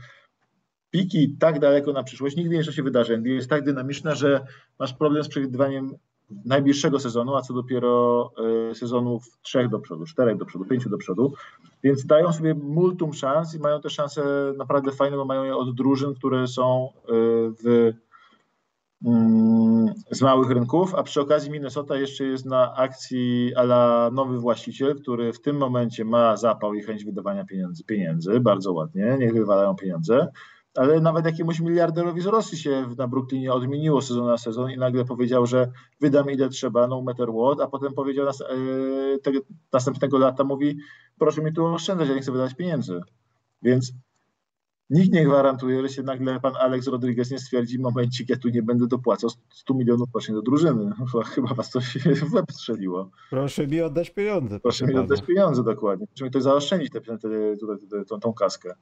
piki 0.91 1.35
tak 1.39 1.59
daleko 1.59 1.93
na 1.93 2.03
przyszłość 2.03 2.35
nigdy 2.35 2.55
jeszcze 2.55 2.73
się 2.73 2.83
wydarzy. 2.83 3.13
NBA 3.13 3.33
jest 3.33 3.49
tak 3.49 3.63
dynamiczna, 3.63 4.15
że 4.15 4.45
masz 4.79 4.93
problem 4.93 5.23
z 5.23 5.27
przewidywaniem 5.27 5.97
najbliższego 6.45 6.99
sezonu, 6.99 7.35
a 7.35 7.41
co 7.41 7.53
dopiero 7.53 8.31
y, 8.71 8.75
sezonów 8.75 9.37
trzech 9.41 9.69
do 9.69 9.79
przodu, 9.79 10.05
czterech 10.05 10.37
do 10.37 10.45
przodu, 10.45 10.65
pięciu 10.65 10.89
do 10.89 10.97
przodu, 10.97 11.33
więc 11.83 12.05
dają 12.05 12.33
sobie 12.33 12.53
multum 12.53 13.13
szans 13.13 13.55
i 13.55 13.59
mają 13.59 13.81
te 13.81 13.89
szanse 13.89 14.53
naprawdę 14.57 14.91
fajne, 14.91 15.17
bo 15.17 15.25
mają 15.25 15.43
je 15.43 15.55
od 15.55 15.75
drużyn, 15.75 16.13
które 16.15 16.47
są 16.47 16.89
y, 16.89 17.11
w, 17.63 17.93
mm, 19.05 19.93
z 20.11 20.21
małych 20.21 20.49
rynków, 20.49 20.95
a 20.95 21.03
przy 21.03 21.21
okazji 21.21 21.51
Minnesota 21.51 21.97
jeszcze 21.97 22.23
jest 22.23 22.45
na 22.45 22.75
akcji 22.75 23.55
ala 23.55 24.09
nowy 24.13 24.39
właściciel, 24.39 24.95
który 24.95 25.33
w 25.33 25.41
tym 25.41 25.57
momencie 25.57 26.05
ma 26.05 26.37
zapał 26.37 26.73
i 26.73 26.83
chęć 26.83 27.05
wydawania 27.05 27.45
pieniędzy, 27.45 27.83
pieniędzy. 27.83 28.39
Bardzo 28.39 28.73
ładnie, 28.73 29.17
niech 29.19 29.33
wywalają 29.33 29.75
pieniądze, 29.75 30.27
ale 30.75 30.99
nawet 30.99 31.25
jakiemuś 31.25 31.59
miliarderowi 31.59 32.21
z 32.21 32.25
Rosji 32.25 32.57
się 32.57 32.87
na 32.97 33.07
Brooklynie 33.07 33.53
odmieniło 33.53 34.01
sezon 34.01 34.25
na 34.25 34.37
sezon 34.37 34.71
i 34.71 34.77
nagle 34.77 35.05
powiedział, 35.05 35.45
że 35.45 35.71
wydam 36.01 36.31
ile 36.31 36.49
trzeba, 36.49 36.87
no 36.87 37.01
matter 37.01 37.29
what, 37.29 37.59
a 37.61 37.67
potem 37.67 37.93
powiedział 37.93 38.25
nas, 38.25 38.39
yy, 38.39 39.19
tego, 39.23 39.39
następnego 39.73 40.17
lata, 40.17 40.43
mówi 40.43 40.77
proszę 41.17 41.41
mi 41.41 41.53
tu 41.53 41.65
oszczędzać, 41.65 42.09
ja 42.09 42.15
nie 42.15 42.21
chcę 42.21 42.31
wydać 42.31 42.53
pieniędzy. 42.53 43.01
Więc 43.61 43.93
nikt 44.89 45.13
nie 45.13 45.25
gwarantuje, 45.25 45.81
że 45.81 45.89
się 45.89 46.03
nagle 46.03 46.39
pan 46.39 46.53
Alex 46.55 46.87
Rodriguez 46.87 47.31
nie 47.31 47.39
stwierdzi, 47.39 47.79
momencik, 47.79 48.29
ja 48.29 48.37
tu 48.37 48.49
nie 48.49 48.63
będę 48.63 48.87
dopłacał 48.87 49.29
100 49.49 49.73
milionów 49.73 50.09
rocznie 50.13 50.35
do 50.35 50.41
drużyny. 50.41 50.91
Chyba 51.35 51.53
was 51.53 51.69
coś 51.69 51.97
w 51.97 52.33
łeb 52.33 52.51
strzeliło. 52.51 53.09
Proszę 53.29 53.67
mi 53.67 53.81
oddać 53.81 54.09
pieniądze. 54.09 54.59
Proszę 54.59 54.85
mi 54.85 54.95
oddać 54.95 55.21
pieniądze, 55.21 55.63
dokładnie. 55.63 56.07
Proszę 56.07 56.25
mi 56.25 56.31
to 56.31 56.41
zaoszczędzić 56.41 56.91
tę, 56.91 57.01
tę, 57.01 57.17
tę, 57.17 58.05
tą, 58.07 58.19
tą 58.19 58.33
kaskę. 58.33 58.73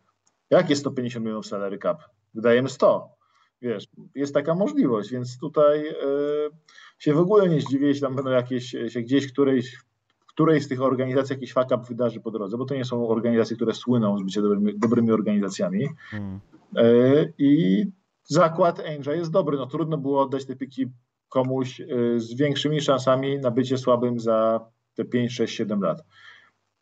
Jak 0.51 0.69
jest 0.69 0.81
150 0.81 1.25
milionów 1.25 1.45
salary 1.45 1.77
cap? 1.77 2.03
Wydajemy 2.33 2.69
100. 2.69 3.09
Wiesz, 3.61 3.87
jest 4.15 4.33
taka 4.33 4.55
możliwość, 4.55 5.11
więc 5.11 5.37
tutaj 5.37 5.87
y, 5.87 5.93
się 6.99 7.13
w 7.13 7.19
ogóle 7.19 7.49
nie 7.49 7.61
zdziwię, 7.61 7.87
jeśli 7.87 8.01
tam 8.01 8.15
będą 8.15 8.31
jakieś, 8.31 8.75
się 8.87 9.01
gdzieś 9.01 9.31
którejś, 9.31 9.77
której 10.27 10.61
z 10.61 10.67
tych 10.67 10.81
organizacji 10.81 11.33
jakiś 11.33 11.53
fuck 11.53 11.65
up 11.65 11.83
wydarzy 11.89 12.19
po 12.19 12.31
drodze, 12.31 12.57
bo 12.57 12.65
to 12.65 12.75
nie 12.75 12.85
są 12.85 13.07
organizacje, 13.07 13.55
które 13.55 13.73
słyną 13.73 14.17
z 14.17 14.23
bycia 14.23 14.41
dobrymi, 14.41 14.79
dobrymi 14.79 15.11
organizacjami. 15.11 15.87
Hmm. 16.09 16.39
Y, 16.77 17.33
I 17.37 17.85
zakład 18.23 18.79
Angel 18.79 19.17
jest 19.17 19.31
dobry. 19.31 19.57
No 19.57 19.65
trudno 19.65 19.97
było 19.97 20.21
oddać 20.21 20.45
te 20.45 20.55
piki 20.55 20.91
komuś 21.29 21.81
z 22.17 22.33
większymi 22.33 22.81
szansami 22.81 23.39
na 23.39 23.51
bycie 23.51 23.77
słabym 23.77 24.19
za 24.19 24.65
te 24.95 25.05
5, 25.05 25.33
6, 25.33 25.55
7 25.55 25.81
lat. 25.81 26.03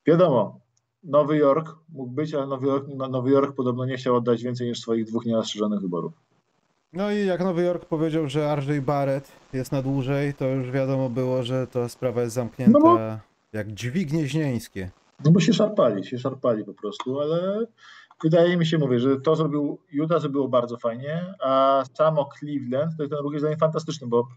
Wiadomo, 0.05 0.59
Nowy 1.03 1.37
Jork 1.37 1.75
mógł 1.89 2.11
być, 2.11 2.33
ale 2.33 2.47
Nowy 2.47 2.67
Jork, 2.67 2.87
Nowy 3.09 3.31
Jork 3.31 3.55
podobno 3.55 3.85
nie 3.85 3.97
chciał 3.97 4.15
oddać 4.15 4.43
więcej 4.43 4.67
niż 4.67 4.79
swoich 4.79 5.05
dwóch 5.05 5.25
nienastrzeżonych 5.25 5.81
wyborów. 5.81 6.13
No 6.93 7.11
i 7.11 7.25
jak 7.25 7.39
Nowy 7.39 7.63
Jork 7.63 7.85
powiedział, 7.85 8.29
że 8.29 8.55
RJ 8.55 8.81
Barrett 8.81 9.31
jest 9.53 9.71
na 9.71 9.81
dłużej, 9.81 10.33
to 10.33 10.47
już 10.47 10.71
wiadomo 10.71 11.09
było, 11.09 11.43
że 11.43 11.67
ta 11.67 11.89
sprawa 11.89 12.21
jest 12.21 12.35
zamknięta 12.35 12.79
no 12.79 12.85
bo, 12.85 12.99
jak 13.53 13.73
drzwi 13.73 14.05
gnieźnieńskie. 14.05 14.91
No 15.25 15.31
bo 15.31 15.39
się 15.39 15.53
szarpali, 15.53 16.05
się 16.05 16.17
szarpali 16.17 16.65
po 16.65 16.73
prostu, 16.73 17.19
ale 17.19 17.65
wydaje 18.23 18.57
mi 18.57 18.65
się, 18.65 18.77
mówię, 18.77 18.99
że 18.99 19.21
to 19.21 19.35
zrobił 19.35 19.79
Juda, 19.91 20.19
zrobiło 20.19 20.47
bardzo 20.47 20.77
fajnie, 20.77 21.33
a 21.39 21.83
samo 21.93 22.29
Cleveland, 22.39 22.91
to 22.97 23.07
ten 23.07 23.19
jest 23.31 23.43
dla 23.43 23.49
mnie 23.49 23.57
fantastyczny, 23.57 24.07
bo 24.07 24.27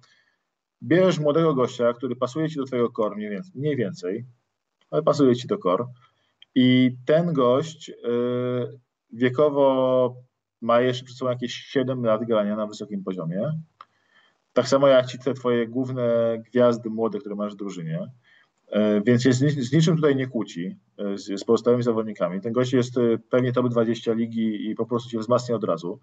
bierzesz 0.83 1.19
młodego 1.19 1.55
gościa, 1.55 1.93
który 1.93 2.17
pasuje 2.17 2.49
ci 2.49 2.57
do 2.57 2.65
twojego 2.65 2.91
core 2.91 3.17
mniej 3.17 3.31
więcej, 3.31 3.53
mniej 3.55 3.77
więcej 3.77 4.25
ale 4.93 5.03
pasuje 5.03 5.37
ci 5.37 5.47
do 5.47 5.59
core, 5.59 5.85
i 6.55 6.97
ten 7.07 7.33
gość 7.33 7.89
y, 7.91 7.95
wiekowo 9.13 10.17
ma 10.61 10.81
jeszcze 10.81 11.05
przed 11.05 11.17
sobą 11.17 11.31
jakieś 11.31 11.55
7 11.55 12.05
lat 12.05 12.25
grania 12.25 12.57
na 12.57 12.67
wysokim 12.67 13.05
poziomie. 13.05 13.53
Tak 14.53 14.69
samo 14.69 14.89
jak 14.89 15.07
ci 15.07 15.19
te 15.19 15.35
twoje 15.35 15.69
główne 15.69 16.39
gwiazdy 16.47 16.91
młode, 16.91 17.19
które 17.19 17.35
masz 17.35 17.53
w 17.53 17.57
drużynie. 17.57 18.01
Y, 18.69 19.03
więc 19.07 19.25
jest, 19.25 19.41
z 19.41 19.73
niczym 19.73 19.97
tutaj 19.97 20.17
nie 20.17 20.27
kłóci 20.27 20.77
y, 21.01 21.39
z 21.39 21.45
pozostałymi 21.45 21.83
zawodnikami. 21.83 22.41
Ten 22.41 22.53
gość 22.53 22.73
jest 22.73 22.95
pewnie 23.31 23.53
top 23.53 23.69
20 23.69 24.13
ligi 24.13 24.71
i 24.71 24.75
po 24.75 24.87
prostu 24.87 25.11
się 25.11 25.19
wzmacnia 25.19 25.55
od 25.55 25.65
razu. 25.65 26.01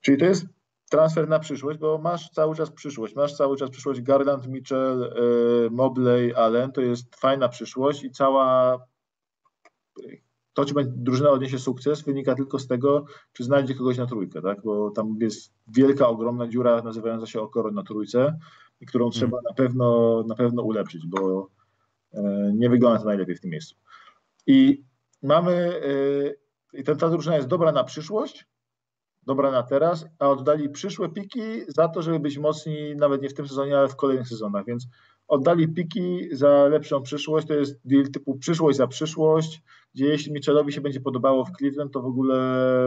Czyli 0.00 0.18
to 0.18 0.24
jest 0.24 0.46
transfer 0.90 1.28
na 1.28 1.38
przyszłość, 1.38 1.78
bo 1.78 1.98
masz 1.98 2.30
cały 2.30 2.56
czas 2.56 2.70
przyszłość. 2.70 3.14
Masz 3.14 3.34
cały 3.34 3.56
czas 3.56 3.70
przyszłość 3.70 4.00
Garland, 4.00 4.46
Mitchell, 4.48 5.14
Mobley, 5.70 6.34
Allen. 6.34 6.72
To 6.72 6.80
jest 6.80 7.16
fajna 7.16 7.48
przyszłość 7.48 8.04
i 8.04 8.10
cała 8.10 8.78
to, 10.54 10.64
czy 10.64 10.74
drużyna 10.86 11.30
odniesie 11.30 11.58
sukces, 11.58 12.02
wynika 12.02 12.34
tylko 12.34 12.58
z 12.58 12.66
tego, 12.66 13.04
czy 13.32 13.44
znajdzie 13.44 13.74
kogoś 13.74 13.98
na 13.98 14.06
trójkę, 14.06 14.42
tak? 14.42 14.62
Bo 14.64 14.90
tam 14.90 15.16
jest 15.20 15.52
wielka, 15.68 16.08
ogromna 16.08 16.48
dziura 16.48 16.82
nazywająca 16.82 17.26
się 17.26 17.40
Okoro 17.40 17.70
na 17.70 17.82
trójce, 17.82 18.38
i 18.80 18.86
którą 18.86 19.04
hmm. 19.04 19.12
trzeba 19.12 19.38
na 19.48 19.54
pewno, 19.54 20.22
na 20.28 20.34
pewno 20.34 20.62
ulepszyć, 20.62 21.06
bo 21.06 21.48
e, 22.14 22.52
nie 22.54 22.70
wygląda 22.70 22.98
to 22.98 23.04
najlepiej 23.04 23.36
w 23.36 23.40
tym 23.40 23.50
miejscu. 23.50 23.76
I 24.46 24.84
mamy, 25.22 25.52
e, 26.74 26.78
i 26.80 26.84
ta, 26.84 26.94
ta 26.94 27.08
drużyna 27.08 27.36
jest 27.36 27.48
dobra 27.48 27.72
na 27.72 27.84
przyszłość, 27.84 28.46
dobra 29.26 29.50
na 29.50 29.62
teraz, 29.62 30.06
a 30.18 30.28
oddali 30.28 30.68
przyszłe 30.68 31.08
piki 31.08 31.42
za 31.68 31.88
to, 31.88 32.02
żeby 32.02 32.20
być 32.20 32.38
mocni 32.38 32.96
nawet 32.96 33.22
nie 33.22 33.28
w 33.28 33.34
tym 33.34 33.48
sezonie, 33.48 33.78
ale 33.78 33.88
w 33.88 33.96
kolejnych 33.96 34.28
sezonach, 34.28 34.66
więc 34.66 34.86
oddali 35.30 35.68
piki 35.68 36.28
za 36.32 36.68
lepszą 36.68 37.02
przyszłość, 37.02 37.46
to 37.46 37.54
jest 37.54 37.80
deal 37.84 38.08
typu 38.08 38.38
przyszłość 38.38 38.78
za 38.78 38.86
przyszłość, 38.86 39.62
gdzie 39.94 40.06
jeśli 40.06 40.32
Mitchellowi 40.32 40.72
się 40.72 40.80
będzie 40.80 41.00
podobało 41.00 41.44
w 41.44 41.52
Cleveland, 41.52 41.92
to 41.92 42.02
w 42.02 42.06
ogóle 42.06 42.36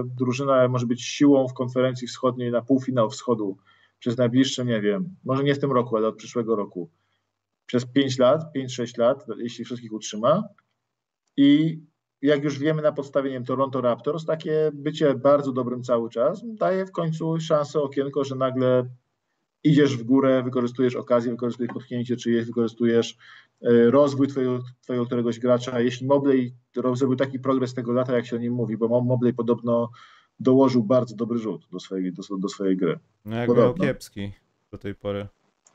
drużyna 0.06 0.68
może 0.68 0.86
być 0.86 1.04
siłą 1.04 1.48
w 1.48 1.54
konferencji 1.54 2.08
wschodniej 2.08 2.52
na 2.52 2.62
półfinał 2.62 3.10
wschodu 3.10 3.58
przez 4.00 4.18
najbliższe, 4.18 4.66
nie 4.66 4.82
wiem, 4.82 5.16
może 5.24 5.44
nie 5.44 5.56
w 5.56 5.60
tym 5.60 5.72
roku, 5.72 5.98
ale 5.98 6.08
od 6.08 6.16
przyszłego 6.16 6.56
roku. 6.56 6.90
Przez 7.66 7.86
5 7.86 8.20
lat, 8.20 8.42
5-6 8.56 9.00
lat, 9.00 9.26
jeśli 9.38 9.66
wszystkich 9.66 9.94
utrzyma. 9.94 10.44
I 11.38 11.80
jak 12.22 12.44
już 12.44 12.60
wiemy 12.60 12.82
na 12.82 12.92
podstawie 12.92 13.30
wiem, 13.30 13.46
Toronto 13.46 13.82
Raptors, 13.82 14.26
takie 14.26 14.72
bycie 14.74 15.14
bardzo 15.16 15.52
dobrym 15.52 15.84
cały 15.84 16.10
czas 16.10 16.42
daje 16.46 16.86
w 16.86 16.92
końcu 16.92 17.40
szansę, 17.40 17.82
okienko, 17.82 18.24
że 18.24 18.36
nagle 18.36 18.90
idziesz 19.64 19.98
w 19.98 20.04
górę, 20.04 20.44
wykorzystujesz 20.44 20.96
okazję, 20.96 21.32
wykorzystujesz 21.32 21.74
potknięcie 21.74 22.18
czyjeś, 22.18 22.46
wykorzystujesz 22.46 23.18
e, 23.62 23.92
rozwój 23.92 24.28
twojego, 24.28 24.64
twojego 24.82 25.06
któregoś 25.06 25.40
gracza. 25.40 25.80
Jeśli 25.80 26.08
Mobley 26.08 26.54
zrobił 26.94 27.16
taki 27.16 27.40
progres 27.40 27.74
tego 27.74 27.94
lata, 27.94 28.16
jak 28.16 28.26
się 28.26 28.36
o 28.36 28.40
nim 28.40 28.54
mówi, 28.54 28.78
bo 28.78 29.02
Mobley 29.02 29.34
podobno 29.34 29.90
dołożył 30.40 30.84
bardzo 30.84 31.16
dobry 31.16 31.40
rzut 31.40 31.68
do 31.72 31.80
swojej, 31.80 32.14
do, 32.14 32.38
do 32.38 32.50
swojej 32.50 32.78
gry. 32.78 33.00
No 33.26 33.36
jak 33.36 33.48
podobno. 33.48 33.64
miał 33.64 33.94
kiepski 33.94 34.32
do 34.72 34.78
tej 34.78 34.96
pory. 34.96 35.28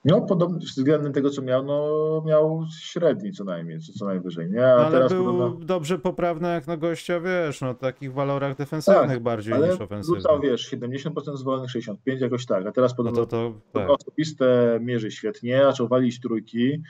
No, 0.04 0.20
podobnie 0.20 0.58
względem 0.58 1.12
tego, 1.12 1.30
co 1.30 1.42
miał, 1.42 1.64
no 1.64 2.22
miał 2.26 2.64
średni 2.80 3.32
co 3.32 3.44
najmniej, 3.44 3.80
co, 3.80 3.92
co 3.92 4.06
najwyżej, 4.06 4.50
nie? 4.50 4.66
A 4.66 4.76
no, 4.76 4.82
ale 4.82 4.90
teraz 4.90 5.12
był 5.12 5.24
podobno... 5.24 5.66
dobrze 5.66 5.98
poprawny 5.98 6.48
jak 6.48 6.66
na 6.66 6.76
gościa, 6.76 7.20
wiesz, 7.20 7.60
no 7.60 7.74
takich 7.74 8.12
walorach 8.12 8.56
defensywnych 8.56 9.10
tak, 9.10 9.22
bardziej 9.22 9.54
ale 9.54 9.68
niż 9.68 9.80
ofensywnych. 9.80 10.22
Rzucał, 10.22 10.40
wiesz, 10.40 10.72
70% 10.72 11.36
zwolnych, 11.36 11.70
65 11.70 12.20
jakoś 12.20 12.46
tak, 12.46 12.66
a 12.66 12.72
teraz 12.72 12.94
podobno 12.94 13.20
no 13.20 13.26
to, 13.26 13.54
to, 13.72 13.80
tak. 13.80 13.90
osobiste 13.90 14.78
mierzy 14.82 15.10
świetnie, 15.10 15.60
zaczął 15.62 15.88
walić 15.88 16.20
trójki. 16.20 16.82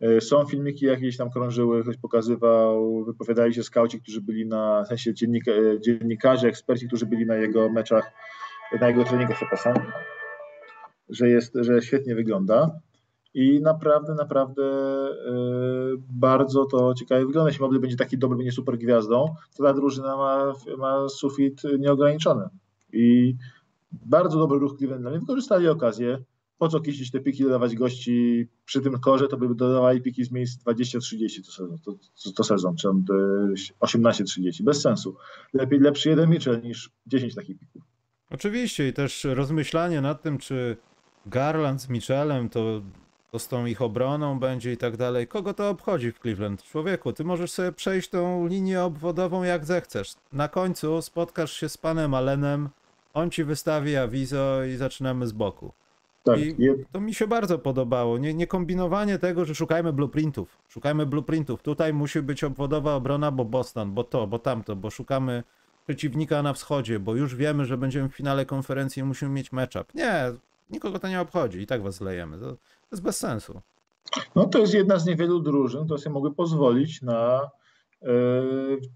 E, 0.00 0.20
są 0.20 0.46
filmiki 0.46 0.86
jakieś 0.86 1.16
tam 1.16 1.30
krążyły, 1.30 1.82
ktoś 1.82 1.96
pokazywał, 1.96 3.04
wypowiadali 3.04 3.54
się 3.54 3.62
skauci, 3.62 4.00
którzy 4.00 4.20
byli 4.20 4.46
na, 4.46 4.82
w 4.84 4.88
sensie 4.88 5.14
dziennika, 5.14 5.50
e, 5.50 5.80
dziennikarze, 5.80 6.48
eksperci, 6.48 6.86
którzy 6.86 7.06
byli 7.06 7.26
na 7.26 7.34
jego 7.34 7.68
meczach, 7.68 8.12
na 8.80 8.88
jego 8.88 9.04
treningach, 9.04 9.36
przepraszam, 9.36 9.74
że, 11.10 11.28
jest, 11.28 11.54
że 11.60 11.82
świetnie 11.82 12.14
wygląda. 12.14 12.80
I 13.34 13.60
naprawdę, 13.60 14.14
naprawdę 14.14 14.62
yy, 14.62 16.02
bardzo 16.08 16.64
to 16.64 16.94
ciekawie 16.94 17.26
wygląda. 17.26 17.50
Jeśli 17.50 17.62
Mobley 17.62 17.80
będzie 17.80 17.96
taki 17.96 18.18
dobry, 18.18 18.36
będzie 18.36 18.52
super 18.52 18.78
gwiazdą, 18.78 19.34
to 19.56 19.64
ta 19.64 19.74
drużyna 19.74 20.16
ma, 20.16 20.52
ma 20.78 21.08
sufit 21.08 21.62
nieograniczony. 21.78 22.48
I 22.92 23.36
bardzo 23.92 24.38
dobry 24.38 24.58
ruch 24.58 24.78
Cleveland. 24.78 25.20
Wykorzystali 25.20 25.68
okazję. 25.68 26.18
Po 26.58 26.68
co 26.68 26.80
kisić 26.80 27.10
te 27.10 27.20
piki, 27.20 27.42
dodawać 27.42 27.74
gości 27.74 28.48
przy 28.64 28.80
tym 28.80 29.00
korze, 29.00 29.28
to 29.28 29.36
by 29.36 29.54
dodawali 29.54 30.00
piki 30.00 30.24
z 30.24 30.30
miejsc 30.30 30.64
20-30 30.64 31.46
to 31.46 31.52
sezon, 31.52 31.78
to, 31.78 31.92
to, 32.24 32.32
to 32.32 32.44
sezon, 32.44 32.76
czy 32.76 32.88
18-30. 33.80 34.62
Bez 34.62 34.82
sensu. 34.82 35.16
Lepiej 35.52 35.80
lepszy 35.80 36.08
jeden 36.08 36.30
Mitchell 36.30 36.62
niż 36.62 36.90
10 37.06 37.34
takich 37.34 37.58
pików. 37.58 37.82
Oczywiście 38.30 38.88
i 38.88 38.92
też 38.92 39.24
rozmyślanie 39.24 40.00
nad 40.00 40.22
tym, 40.22 40.38
czy 40.38 40.76
Garland 41.26 41.80
z 41.80 41.88
Michelem, 41.88 42.48
to, 42.48 42.82
to 43.30 43.38
z 43.38 43.48
tą 43.48 43.66
ich 43.66 43.82
obroną 43.82 44.38
będzie 44.38 44.72
i 44.72 44.76
tak 44.76 44.96
dalej. 44.96 45.26
Kogo 45.26 45.54
to 45.54 45.70
obchodzi 45.70 46.12
w 46.12 46.18
Cleveland? 46.18 46.62
Człowieku, 46.62 47.12
ty 47.12 47.24
możesz 47.24 47.50
sobie 47.50 47.72
przejść 47.72 48.08
tą 48.08 48.46
linię 48.46 48.82
obwodową 48.82 49.42
jak 49.42 49.64
zechcesz. 49.64 50.14
Na 50.32 50.48
końcu 50.48 51.02
spotkasz 51.02 51.52
się 51.52 51.68
z 51.68 51.76
panem 51.76 52.14
Allenem, 52.14 52.68
on 53.14 53.30
ci 53.30 53.44
wystawi 53.44 53.96
awizo 53.96 54.64
i 54.64 54.76
zaczynamy 54.76 55.26
z 55.26 55.32
boku. 55.32 55.72
Tak, 56.22 56.38
I 56.40 56.56
to 56.92 57.00
mi 57.00 57.14
się 57.14 57.26
bardzo 57.26 57.58
podobało. 57.58 58.18
Nie, 58.18 58.34
nie 58.34 58.46
kombinowanie 58.46 59.18
tego, 59.18 59.44
że 59.44 59.54
szukajmy 59.54 59.92
blueprintów. 59.92 60.58
Szukajmy 60.68 61.06
blueprintów. 61.06 61.62
Tutaj 61.62 61.92
musi 61.94 62.22
być 62.22 62.44
obwodowa 62.44 62.94
obrona, 62.94 63.30
bo 63.30 63.44
Boston, 63.44 63.94
bo 63.94 64.04
to, 64.04 64.26
bo 64.26 64.38
tamto, 64.38 64.76
bo 64.76 64.90
szukamy 64.90 65.42
przeciwnika 65.86 66.42
na 66.42 66.52
wschodzie, 66.52 66.98
bo 66.98 67.14
już 67.14 67.36
wiemy, 67.36 67.64
że 67.64 67.78
będziemy 67.78 68.08
w 68.08 68.14
finale 68.14 68.46
konferencji 68.46 69.00
i 69.00 69.04
musimy 69.04 69.30
mieć 69.30 69.52
matchup. 69.52 69.94
Nie, 69.94 70.32
nikogo 70.70 70.98
to 70.98 71.08
nie 71.08 71.20
obchodzi 71.20 71.60
i 71.60 71.66
tak 71.66 71.82
was 71.82 71.94
zlejemy. 71.94 72.38
To, 72.38 72.56
jest 72.92 73.02
bez 73.02 73.18
sensu. 73.18 73.60
No 74.34 74.44
to 74.46 74.58
jest 74.58 74.74
jedna 74.74 74.98
z 74.98 75.06
niewielu 75.06 75.40
drużyn, 75.40 75.84
które 75.84 75.98
sobie 75.98 76.14
mogły 76.14 76.34
pozwolić 76.34 77.02
na 77.02 77.50
e, 78.02 78.08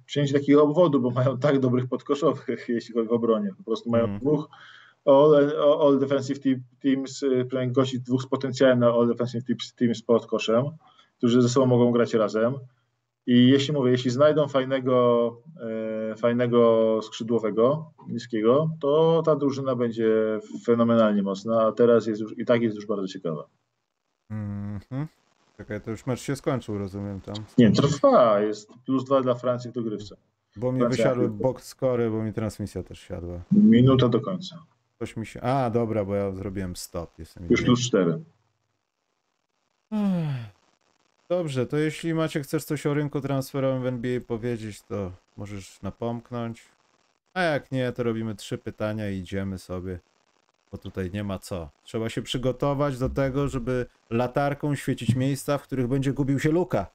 przyjęcie 0.06 0.34
takiego 0.34 0.62
obwodu, 0.62 1.00
bo 1.00 1.10
mają 1.10 1.38
tak 1.38 1.58
dobrych 1.58 1.86
podkoszowych, 1.88 2.66
jeśli 2.68 2.94
chodzi 2.94 3.08
o 3.10 3.12
obronie. 3.12 3.50
Po 3.58 3.64
prostu 3.64 3.90
mają 3.90 4.04
Mm. 4.04 4.18
dwóch 4.18 4.48
all, 5.04 5.52
all 5.80 5.98
defensive 5.98 6.40
te- 6.40 6.60
teams, 6.82 7.22
e, 7.22 7.44
przynajmniej 7.44 7.72
gości 7.74 8.00
dwóch 8.00 8.22
z 8.22 8.26
potencjałem 8.26 8.78
na 8.78 8.86
all 8.88 9.08
defensive 9.08 9.44
teams, 9.44 9.74
teams 9.74 10.02
pod 10.02 10.26
koszem, 10.26 10.64
którzy 11.18 11.42
ze 11.42 11.48
sobą 11.48 11.66
mogą 11.66 11.90
grać 11.92 12.14
razem. 12.14 12.54
I 13.26 13.48
jeśli 13.48 13.74
mówię, 13.74 13.90
jeśli 13.90 14.10
znajdą 14.10 14.48
fajnego, 14.48 15.36
e, 16.10 16.16
fajnego 16.16 17.00
skrzydłowego, 17.02 17.92
niskiego, 18.08 18.70
to 18.80 19.22
ta 19.24 19.36
drużyna 19.36 19.74
będzie 19.74 20.40
fenomenalnie 20.64 21.22
mocna, 21.22 21.62
a 21.62 21.72
teraz 21.72 22.06
jest 22.06 22.20
już, 22.20 22.38
i 22.38 22.44
tak 22.44 22.62
jest 22.62 22.76
już 22.76 22.86
bardzo 22.86 23.08
ciekawa. 23.08 23.48
Mhm. 24.30 25.06
Czekaj, 25.56 25.80
to 25.80 25.90
już 25.90 26.06
mecz 26.06 26.20
się 26.20 26.36
skończył, 26.36 26.78
rozumiem 26.78 27.20
tam. 27.20 27.34
Nie, 27.58 27.70
trwa, 27.70 28.40
jest 28.40 28.72
plus 28.86 29.04
dwa 29.04 29.20
dla 29.20 29.34
Francji 29.34 29.70
w 29.70 29.74
dogrywce. 29.74 30.16
Bo 30.56 30.72
mi 30.72 30.78
Francja 30.78 31.04
wysiadły 31.04 31.28
box 31.28 31.66
scory, 31.66 32.10
bo 32.10 32.22
mi 32.22 32.32
transmisja 32.32 32.82
też 32.82 33.00
siadła. 33.00 33.42
Minuta 33.52 34.08
do 34.08 34.20
końca. 34.20 34.56
Coś 34.98 35.16
mi 35.16 35.26
się... 35.26 35.40
A, 35.40 35.70
dobra, 35.70 36.04
bo 36.04 36.14
ja 36.14 36.32
zrobiłem 36.32 36.76
stop. 36.76 37.18
Jestem 37.18 37.46
Już 37.50 37.62
plus 37.62 37.80
cztery. 37.80 38.20
Dobrze, 41.28 41.66
to 41.66 41.76
jeśli 41.76 42.14
Macie 42.14 42.40
chcesz 42.40 42.64
coś 42.64 42.86
o 42.86 42.94
rynku 42.94 43.20
transferowym 43.20 43.82
w 43.82 43.86
NBA 43.86 44.20
powiedzieć, 44.20 44.82
to 44.82 45.12
możesz 45.36 45.82
napomknąć. 45.82 46.62
A 47.34 47.42
jak 47.42 47.72
nie, 47.72 47.92
to 47.92 48.02
robimy 48.02 48.34
trzy 48.34 48.58
pytania 48.58 49.10
i 49.10 49.18
idziemy 49.18 49.58
sobie. 49.58 49.98
Bo 50.72 50.78
tutaj 50.78 51.10
nie 51.10 51.24
ma 51.24 51.38
co. 51.38 51.70
Trzeba 51.84 52.08
się 52.08 52.22
przygotować 52.22 52.98
do 52.98 53.08
tego, 53.08 53.48
żeby 53.48 53.86
latarką 54.10 54.74
świecić 54.74 55.14
miejsca, 55.14 55.58
w 55.58 55.62
których 55.62 55.86
będzie 55.86 56.12
gubił 56.12 56.40
się 56.40 56.50
Luka. 56.50 56.86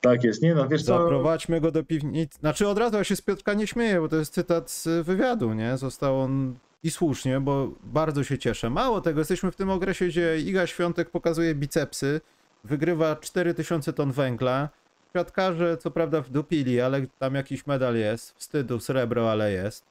Tak 0.00 0.24
jest. 0.24 0.42
Nie 0.42 0.54
no, 0.54 0.68
wiesz 0.68 0.82
co, 0.82 0.98
Zaprowadźmy 0.98 1.60
go 1.60 1.70
do 1.70 1.84
piwnicy. 1.84 2.38
Znaczy 2.38 2.68
od 2.68 2.78
razu 2.78 2.96
ja 2.96 3.04
się 3.04 3.16
z 3.16 3.22
Piotrka 3.22 3.54
nie 3.54 3.66
śmieję, 3.66 4.00
bo 4.00 4.08
to 4.08 4.16
jest 4.16 4.34
cytat 4.34 4.70
z 4.70 5.06
wywiadu, 5.06 5.54
nie? 5.54 5.76
Został 5.76 6.20
on 6.20 6.54
i 6.82 6.90
słusznie, 6.90 7.40
bo 7.40 7.72
bardzo 7.82 8.24
się 8.24 8.38
cieszę. 8.38 8.70
Mało 8.70 9.00
tego, 9.00 9.20
jesteśmy 9.20 9.52
w 9.52 9.56
tym 9.56 9.70
okresie, 9.70 10.06
gdzie 10.06 10.38
Iga 10.38 10.66
Świątek 10.66 11.10
pokazuje 11.10 11.54
bicepsy, 11.54 12.20
wygrywa 12.64 13.16
4000 13.16 13.92
ton 13.92 14.12
węgla. 14.12 14.68
Świadkarze 15.10 15.76
co 15.76 15.90
prawda 15.90 16.20
wdupili, 16.20 16.80
ale 16.80 17.06
tam 17.18 17.34
jakiś 17.34 17.66
medal 17.66 17.96
jest. 17.96 18.38
Wstydu, 18.38 18.80
srebro, 18.80 19.30
ale 19.30 19.52
jest. 19.52 19.84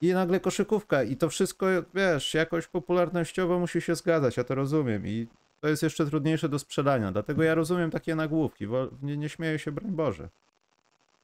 I 0.00 0.12
nagle 0.12 0.40
koszykówka 0.40 1.02
i 1.02 1.16
to 1.16 1.28
wszystko, 1.28 1.66
wiesz, 1.94 2.34
jakoś 2.34 2.66
popularnościowo 2.66 3.58
musi 3.58 3.80
się 3.80 3.94
zgadzać, 3.94 4.36
ja 4.36 4.44
to 4.44 4.54
rozumiem 4.54 5.06
i 5.06 5.26
to 5.60 5.68
jest 5.68 5.82
jeszcze 5.82 6.06
trudniejsze 6.06 6.48
do 6.48 6.58
sprzedania, 6.58 7.12
dlatego 7.12 7.42
ja 7.42 7.54
rozumiem 7.54 7.90
takie 7.90 8.14
nagłówki, 8.14 8.66
nie, 9.02 9.16
nie 9.16 9.28
śmieję 9.28 9.58
się, 9.58 9.72
broń 9.72 9.90
Boże. 9.90 10.28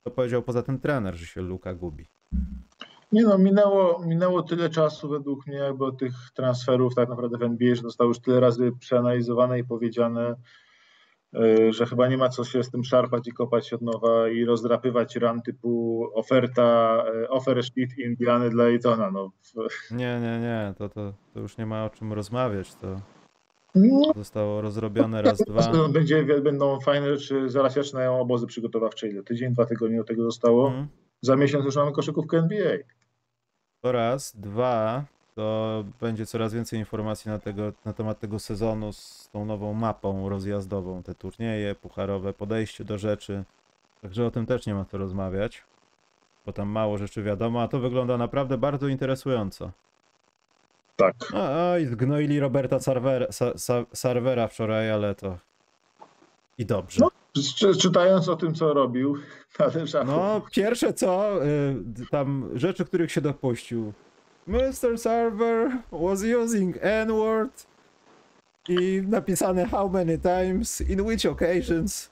To 0.04 0.10
powiedział 0.10 0.42
poza 0.42 0.62
tym 0.62 0.80
trener, 0.80 1.14
że 1.14 1.26
się 1.26 1.40
Luka 1.40 1.74
gubi. 1.74 2.06
Nie 3.12 3.22
no, 3.22 3.38
minęło, 3.38 4.04
minęło 4.06 4.42
tyle 4.42 4.70
czasu 4.70 5.08
według 5.08 5.46
mnie 5.46 5.56
jakby 5.56 5.84
od 5.84 5.98
tych 5.98 6.12
transferów 6.34 6.94
tak 6.94 7.08
naprawdę 7.08 7.38
w 7.38 7.42
NBA, 7.42 7.74
że 7.74 7.82
zostało 7.82 8.08
już 8.08 8.18
tyle 8.18 8.40
razy 8.40 8.72
przeanalizowane 8.80 9.58
i 9.58 9.64
powiedziane, 9.64 10.34
y, 11.34 11.72
że 11.72 11.86
chyba 11.86 12.08
nie 12.08 12.18
ma 12.18 12.28
co 12.28 12.44
się 12.44 12.62
z 12.62 12.70
tym 12.70 12.84
szarpać 12.84 13.28
i 13.28 13.32
kopać 13.32 13.72
od 13.72 13.82
nowa 13.82 14.28
i 14.28 14.44
rozdrapywać 14.44 15.16
ran 15.16 15.42
typu 15.42 16.04
oferta, 16.14 17.02
y, 17.22 17.28
offer 17.28 17.64
sheet 17.64 17.98
Indiany 17.98 18.50
dla 18.50 18.64
Ejtona. 18.64 19.10
No, 19.10 19.30
Nie, 19.90 20.20
nie, 20.20 20.38
nie, 20.40 20.74
to, 20.78 20.88
to, 20.88 21.12
to 21.34 21.40
już 21.40 21.58
nie 21.58 21.66
ma 21.66 21.84
o 21.84 21.90
czym 21.90 22.12
rozmawiać, 22.12 22.74
to 22.74 23.00
no, 23.74 24.12
zostało 24.16 24.60
rozrobione 24.60 25.22
raz, 25.22 25.38
dwa. 25.38 25.72
Będzie, 25.94 26.24
będą 26.24 26.80
fajne 26.80 27.16
rzeczy, 27.16 27.50
zaraz 27.50 27.74
się 27.74 27.82
zaczynają 27.82 28.20
obozy 28.20 28.46
przygotowawcze. 28.46 29.08
Ile? 29.08 29.22
Tydzień, 29.22 29.52
dwa 29.52 29.66
tygodnie 29.66 29.98
do 29.98 30.04
tego 30.04 30.22
zostało. 30.22 30.66
Mhm. 30.68 30.88
Za 31.20 31.36
miesiąc 31.36 31.64
już 31.64 31.76
mamy 31.76 31.92
koszykówkę 31.92 32.38
NBA. 32.38 32.78
To 33.82 33.92
raz, 33.92 34.36
dwa, 34.36 35.04
to 35.34 35.84
będzie 36.00 36.26
coraz 36.26 36.54
więcej 36.54 36.78
informacji 36.78 37.30
na, 37.30 37.38
tego, 37.38 37.72
na 37.84 37.92
temat 37.92 38.18
tego 38.20 38.38
sezonu 38.38 38.92
z 38.92 39.28
tą 39.32 39.44
nową 39.44 39.74
mapą 39.74 40.28
rozjazdową, 40.28 41.02
te 41.02 41.14
turnieje 41.14 41.74
pucharowe, 41.74 42.32
podejście 42.32 42.84
do 42.84 42.98
rzeczy. 42.98 43.44
Także 44.02 44.26
o 44.26 44.30
tym 44.30 44.46
też 44.46 44.66
nie 44.66 44.74
ma 44.74 44.84
co 44.84 44.98
rozmawiać, 44.98 45.62
bo 46.46 46.52
tam 46.52 46.68
mało 46.68 46.98
rzeczy 46.98 47.22
wiadomo, 47.22 47.62
a 47.62 47.68
to 47.68 47.78
wygląda 47.80 48.16
naprawdę 48.16 48.58
bardzo 48.58 48.88
interesująco. 48.88 49.70
Tak. 50.96 51.14
No, 51.32 51.70
oj, 51.72 51.86
zgnoili 51.86 52.40
Roberta 52.40 52.80
Sarwera, 52.80 53.26
Sa, 53.26 53.54
Sa, 53.54 53.86
Sarwera 53.92 54.48
wczoraj, 54.48 54.90
ale 54.90 55.14
to 55.14 55.38
i 56.58 56.66
dobrze. 56.66 57.00
No. 57.00 57.17
Czy, 57.32 57.76
czytając 57.76 58.28
o 58.28 58.36
tym, 58.36 58.54
co 58.54 58.74
robił, 58.74 59.16
należało. 59.58 60.04
No, 60.04 60.42
pierwsze 60.52 60.92
co, 60.92 61.44
y, 61.46 61.76
tam 62.10 62.50
rzeczy, 62.54 62.84
których 62.84 63.12
się 63.12 63.20
dopuścił. 63.20 63.92
Mr. 64.46 64.98
Server 64.98 65.70
was 65.92 66.22
using 66.22 66.76
N-word 66.80 67.66
i 68.68 69.02
napisane 69.08 69.66
how 69.66 69.88
many 69.88 70.18
times, 70.18 70.80
in 70.80 71.00
which 71.00 71.26
occasions. 71.26 72.10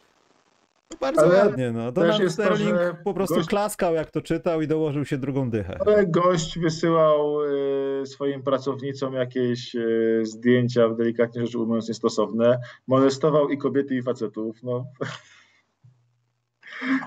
No, 0.91 0.97
bardzo 1.01 1.21
Ale 1.23 1.47
ładnie, 1.47 1.73
no. 1.73 1.93
Donald 1.93 2.21
jest 2.21 2.37
to, 2.37 2.43
Sterling 2.43 2.71
że 2.77 2.97
po 3.05 3.15
prostu 3.15 3.35
gość- 3.35 3.49
klaskał 3.49 3.95
jak 3.95 4.11
to 4.11 4.21
czytał 4.23 4.63
i 4.63 4.67
dołożył 4.67 5.05
się 5.05 5.19
drugą 5.19 5.51
dychę. 5.51 5.79
Ale 5.87 6.07
gość 6.07 6.59
wysyłał 6.59 7.39
e, 8.03 8.07
swoim 8.07 8.43
pracownicom 8.43 9.15
jakieś 9.15 9.77
e, 9.77 9.81
zdjęcia, 10.23 10.89
delikatnie 10.89 11.47
rzecz 11.47 11.55
ujmując, 11.55 11.89
niestosowne. 11.89 12.59
Molestował 12.87 13.49
i 13.49 13.59
kobiety, 13.59 13.95
i 13.95 14.03
facetów. 14.03 14.63
No. 14.63 14.85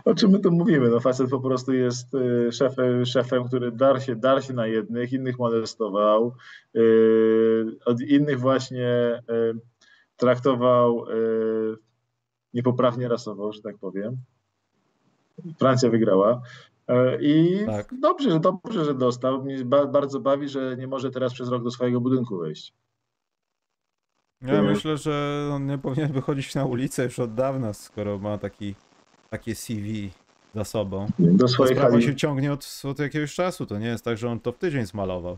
O 0.06 0.16
czym 0.16 0.32
my 0.32 0.40
tu 0.40 0.52
mówimy? 0.52 0.90
No, 0.90 1.00
facet 1.00 1.30
po 1.30 1.40
prostu 1.40 1.74
jest 1.74 2.16
e, 2.16 2.52
szefem, 2.52 3.06
szefem 3.06 3.44
który 3.48 3.72
dar 3.72 4.04
się, 4.04 4.16
dar 4.16 4.44
się 4.44 4.54
na 4.54 4.68
jednych, 4.68 5.14
innych 5.14 5.40
molestował, 5.40 6.36
e, 6.76 6.80
od 7.86 8.02
innych 8.02 8.40
właśnie 8.40 8.88
e, 8.88 9.22
traktował 10.18 11.06
e, 11.10 11.14
niepoprawnie 12.54 13.08
rasowo, 13.08 13.54
że 13.54 13.62
tak 13.62 13.78
powiem. 13.78 14.18
Francja 15.60 15.90
wygrała. 15.90 16.42
E, 16.88 17.22
I 17.22 17.66
Tak. 17.66 17.94
dobrze, 18.00 18.32
że 18.32 18.40
dobrze, 18.40 18.86
że 18.86 18.94
dostał. 18.94 19.44
Mnie 19.44 19.66
ba- 19.66 19.86
bardzo 19.88 20.20
bawi, 20.20 20.50
że 20.50 20.78
nie 20.78 20.88
może 20.88 21.12
teraz 21.12 21.34
przez 21.34 21.50
rok 21.50 21.64
do 21.64 21.72
swojego 21.72 22.02
budynku 22.02 22.38
wejść. 22.38 22.74
Ja 24.42 24.48
Mhm. 24.54 24.66
myślę, 24.74 24.98
że 24.98 25.50
on 25.54 25.66
nie 25.66 25.78
powinien 25.78 26.12
wychodzić 26.12 26.56
na 26.56 26.66
ulicę 26.66 27.04
już 27.04 27.20
od 27.20 27.34
dawna, 27.34 27.74
skoro 27.74 28.18
ma 28.20 28.38
taki, 28.38 28.76
takie 29.30 29.56
CV 29.56 30.12
za 30.56 30.64
sobą. 30.64 31.08
Do 31.20 31.48
swojej 31.48 31.76
sprawa 31.76 31.92
hali. 31.92 32.04
się 32.04 32.16
ciągnie 32.16 32.54
od, 32.54 32.82
od 32.84 33.00
jakiegoś 33.00 33.36
czasu, 33.36 33.66
to 33.66 33.78
nie 33.80 33.88
jest 33.88 34.06
tak, 34.06 34.18
że 34.18 34.30
on 34.30 34.40
to 34.40 34.52
w 34.52 34.58
tydzień 34.58 34.86
zmalował. 34.86 35.38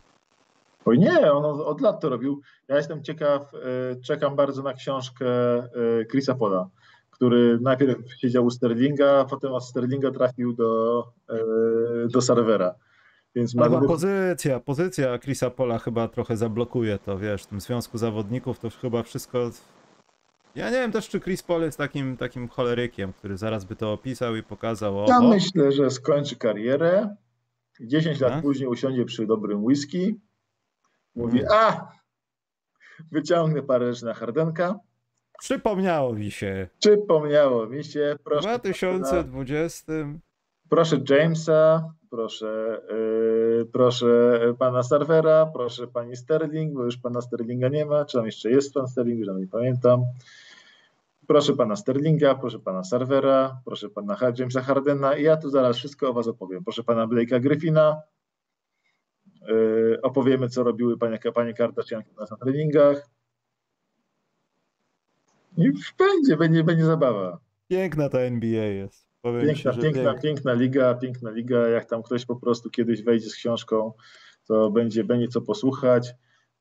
Oj 0.85 0.99
nie, 0.99 1.31
on 1.31 1.45
od, 1.61 1.81
lat 1.81 1.99
to 2.01 2.09
robił. 2.09 2.41
Ja 2.67 2.77
jestem 2.77 3.03
ciekaw, 3.03 3.53
e, 3.53 3.57
czekam 4.01 4.35
bardzo 4.35 4.63
na 4.63 4.73
książkę 4.73 5.25
e, 5.57 5.69
Chrisa 6.11 6.35
Pola, 6.35 6.69
który 7.21 7.59
najpierw 7.61 8.13
siedział 8.17 8.45
u 8.45 8.49
Sterlinga, 8.49 9.19
a 9.19 9.25
potem 9.25 9.53
od 9.53 9.65
Sterlinga 9.65 10.11
trafił 10.11 10.53
do, 10.53 11.03
e, 11.29 11.37
do 12.07 12.21
serwera. 12.21 12.75
Więc 13.35 13.55
ma 13.55 13.65
Ale 13.65 13.87
pozycja, 13.87 14.59
pozycja 14.59 15.19
Chrisa 15.19 15.49
Pola 15.49 15.79
chyba 15.79 16.07
trochę 16.07 16.37
zablokuje 16.37 16.99
to, 16.99 17.17
wiesz, 17.17 17.43
w 17.43 17.47
tym 17.47 17.61
związku 17.61 17.97
zawodników 17.97 18.59
to 18.59 18.69
chyba 18.69 19.03
wszystko... 19.03 19.51
Ja 20.55 20.65
nie 20.69 20.77
wiem 20.77 20.91
też, 20.91 21.09
czy 21.09 21.19
Chris 21.19 21.43
Paul 21.43 21.61
jest 21.61 21.77
takim, 21.77 22.17
takim 22.17 22.47
cholerykiem, 22.47 23.13
który 23.13 23.37
zaraz 23.37 23.65
by 23.65 23.75
to 23.75 23.93
opisał 23.93 24.35
i 24.35 24.43
pokazał, 24.43 24.99
o, 24.99 25.05
Ja 25.07 25.19
myślę, 25.21 25.71
że 25.71 25.89
skończy 25.91 26.35
karierę. 26.35 27.15
10 27.81 28.19
lat 28.19 28.33
A? 28.33 28.41
później 28.41 28.69
usiądzie 28.69 29.05
przy 29.05 29.25
dobrym 29.25 29.63
whisky. 29.63 30.19
Mówi, 31.15 31.39
Hmm. 31.39 31.57
a 31.57 31.91
wyciągnę 33.11 33.61
parę 33.61 33.93
rzeczy 33.93 34.05
na 34.05 34.13
Hardenka. 34.13 34.79
Przypomniało 35.41 36.13
mi 36.13 36.31
się. 36.31 36.67
Przypomniało 36.79 37.67
mi 37.67 37.83
się, 37.83 38.15
W 38.19 38.23
proszę, 38.23 38.47
2020... 38.59 39.93
proszę 40.69 40.97
Jamesa, 41.09 41.93
proszę, 42.09 42.81
yy, 42.89 43.65
proszę 43.73 44.39
pana 44.59 44.83
Servera, 44.83 45.45
proszę 45.53 45.87
pani 45.87 46.15
Sterling, 46.15 46.73
bo 46.73 46.83
już 46.85 46.97
pana 46.97 47.21
Sterlinga 47.21 47.69
nie 47.69 47.85
ma, 47.85 48.05
czy 48.05 48.17
tam 48.17 48.25
jeszcze 48.25 48.51
jest 48.51 48.73
pan 48.73 48.87
Sterling, 48.87 49.19
już 49.19 49.37
nie 49.37 49.47
pamiętam. 49.47 50.03
Proszę 51.27 51.53
pana 51.53 51.75
Sterlinga, 51.75 52.35
proszę 52.35 52.59
pana 52.59 52.83
Servera, 52.83 53.61
proszę 53.65 53.89
pana 53.89 54.17
Jamesa 54.37 54.61
Hardena 54.61 55.15
i 55.15 55.23
ja 55.23 55.37
tu 55.37 55.49
zaraz 55.49 55.77
wszystko 55.77 56.09
o 56.09 56.13
was 56.13 56.27
opowiem. 56.27 56.63
Proszę 56.63 56.83
pana 56.83 57.07
Blake'a 57.07 57.39
Griffina, 57.39 58.01
yy, 59.47 59.99
opowiemy 60.01 60.49
co 60.49 60.63
robiły 60.63 60.97
panie, 60.97 61.19
panie 61.33 61.53
Kardashianki 61.53 62.11
na 62.19 62.37
treningach. 62.37 63.09
I 65.57 65.71
będzie, 65.97 66.37
będzie, 66.37 66.63
będzie 66.63 66.85
zabawa. 66.85 67.39
Piękna 67.67 68.09
ta 68.09 68.19
NBA 68.19 68.65
jest. 68.65 69.11
Powiem 69.21 69.41
Piękna, 69.41 69.73
ci, 69.73 69.79
piękna, 69.79 70.03
piękna. 70.03 70.21
piękna 70.21 70.53
liga, 70.53 70.93
piękna 70.93 71.31
liga. 71.31 71.67
Jak 71.67 71.85
tam 71.85 72.03
ktoś 72.03 72.25
po 72.25 72.35
prostu 72.35 72.69
kiedyś 72.69 73.03
wejdzie 73.03 73.29
z 73.29 73.35
książką, 73.35 73.93
to 74.47 74.71
będzie, 74.71 75.03
będzie 75.03 75.27
co 75.27 75.41
posłuchać. 75.41 76.13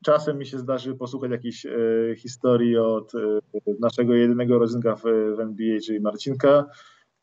czasem 0.04 0.38
mi 0.38 0.46
się 0.46 0.58
zdarzy 0.58 0.94
posłuchać 0.94 1.30
jakiejś 1.30 1.66
e, 1.66 1.70
historii 2.16 2.78
od 2.78 3.14
e, 3.14 3.18
naszego 3.80 4.14
jedynego 4.14 4.58
rodzynka 4.58 4.96
w, 4.96 5.02
w 5.36 5.40
NBA, 5.40 5.80
czyli 5.86 6.00
Marcinka, 6.00 6.66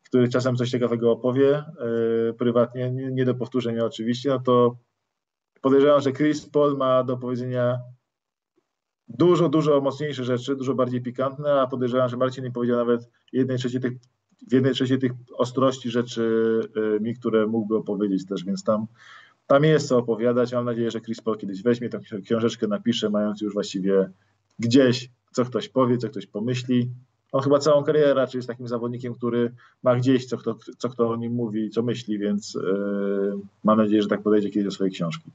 który 0.04 0.28
czasem 0.28 0.56
coś 0.56 0.70
ciekawego 0.70 1.12
opowie 1.12 1.56
e, 1.56 1.64
prywatnie, 2.38 2.90
nie, 2.90 3.10
nie 3.10 3.24
do 3.24 3.34
powtórzenia 3.34 3.84
oczywiście, 3.84 4.28
no 4.28 4.38
to 4.38 4.76
podejrzewam, 5.60 6.00
że 6.00 6.12
Chris 6.12 6.46
Paul 6.46 6.76
ma 6.76 7.04
do 7.04 7.16
powiedzenia 7.16 7.78
dużo, 9.08 9.48
dużo 9.48 9.80
mocniejsze 9.80 10.24
rzeczy, 10.24 10.56
dużo 10.56 10.74
bardziej 10.74 11.00
pikantne, 11.00 11.60
a 11.60 11.66
podejrzewam, 11.66 12.08
że 12.08 12.16
Marcin 12.16 12.44
nie 12.44 12.50
powiedział 12.50 12.76
nawet 12.76 13.10
jednej 13.32 13.58
trzeciej 13.58 13.80
tych, 13.80 13.92
w 14.48 14.52
jednej 14.52 14.72
trzeciej 14.72 14.98
tych 14.98 15.12
ostrości 15.34 15.90
rzeczy 15.90 16.60
y, 16.96 17.00
mi, 17.00 17.14
które 17.14 17.46
mógłby 17.46 17.76
opowiedzieć 17.76 18.26
też, 18.26 18.44
więc 18.44 18.64
tam, 18.64 18.86
tam 19.46 19.64
jest 19.64 19.88
co 19.88 19.98
opowiadać. 19.98 20.52
Mam 20.52 20.64
nadzieję, 20.64 20.90
że 20.90 21.00
Chris 21.00 21.20
Paul 21.20 21.38
kiedyś 21.38 21.62
weźmie 21.62 21.88
tę 21.88 22.00
książeczkę, 22.24 22.68
napisze, 22.68 23.10
mając 23.10 23.40
już 23.40 23.54
właściwie 23.54 24.10
gdzieś, 24.58 25.10
co 25.32 25.44
ktoś 25.44 25.68
powie, 25.68 25.98
co 25.98 26.08
ktoś 26.08 26.26
pomyśli. 26.26 26.90
On 27.32 27.42
chyba 27.42 27.58
całą 27.58 27.84
karierę 27.84 28.14
raczej 28.14 28.38
jest 28.38 28.48
takim 28.48 28.68
zawodnikiem, 28.68 29.14
który 29.14 29.54
ma 29.82 29.96
gdzieś, 29.96 30.26
co 30.26 30.36
kto, 30.36 30.56
co 30.78 30.88
kto 30.88 31.10
o 31.10 31.16
nim 31.16 31.32
mówi, 31.32 31.70
co 31.70 31.82
myśli, 31.82 32.18
więc 32.18 32.54
yy, 32.54 33.38
mam 33.64 33.78
nadzieję, 33.78 34.02
że 34.02 34.08
tak 34.08 34.22
podejdzie 34.22 34.50
kiedyś 34.50 34.64
do 34.64 34.70
swojej 34.70 34.92
książki. 34.92 35.30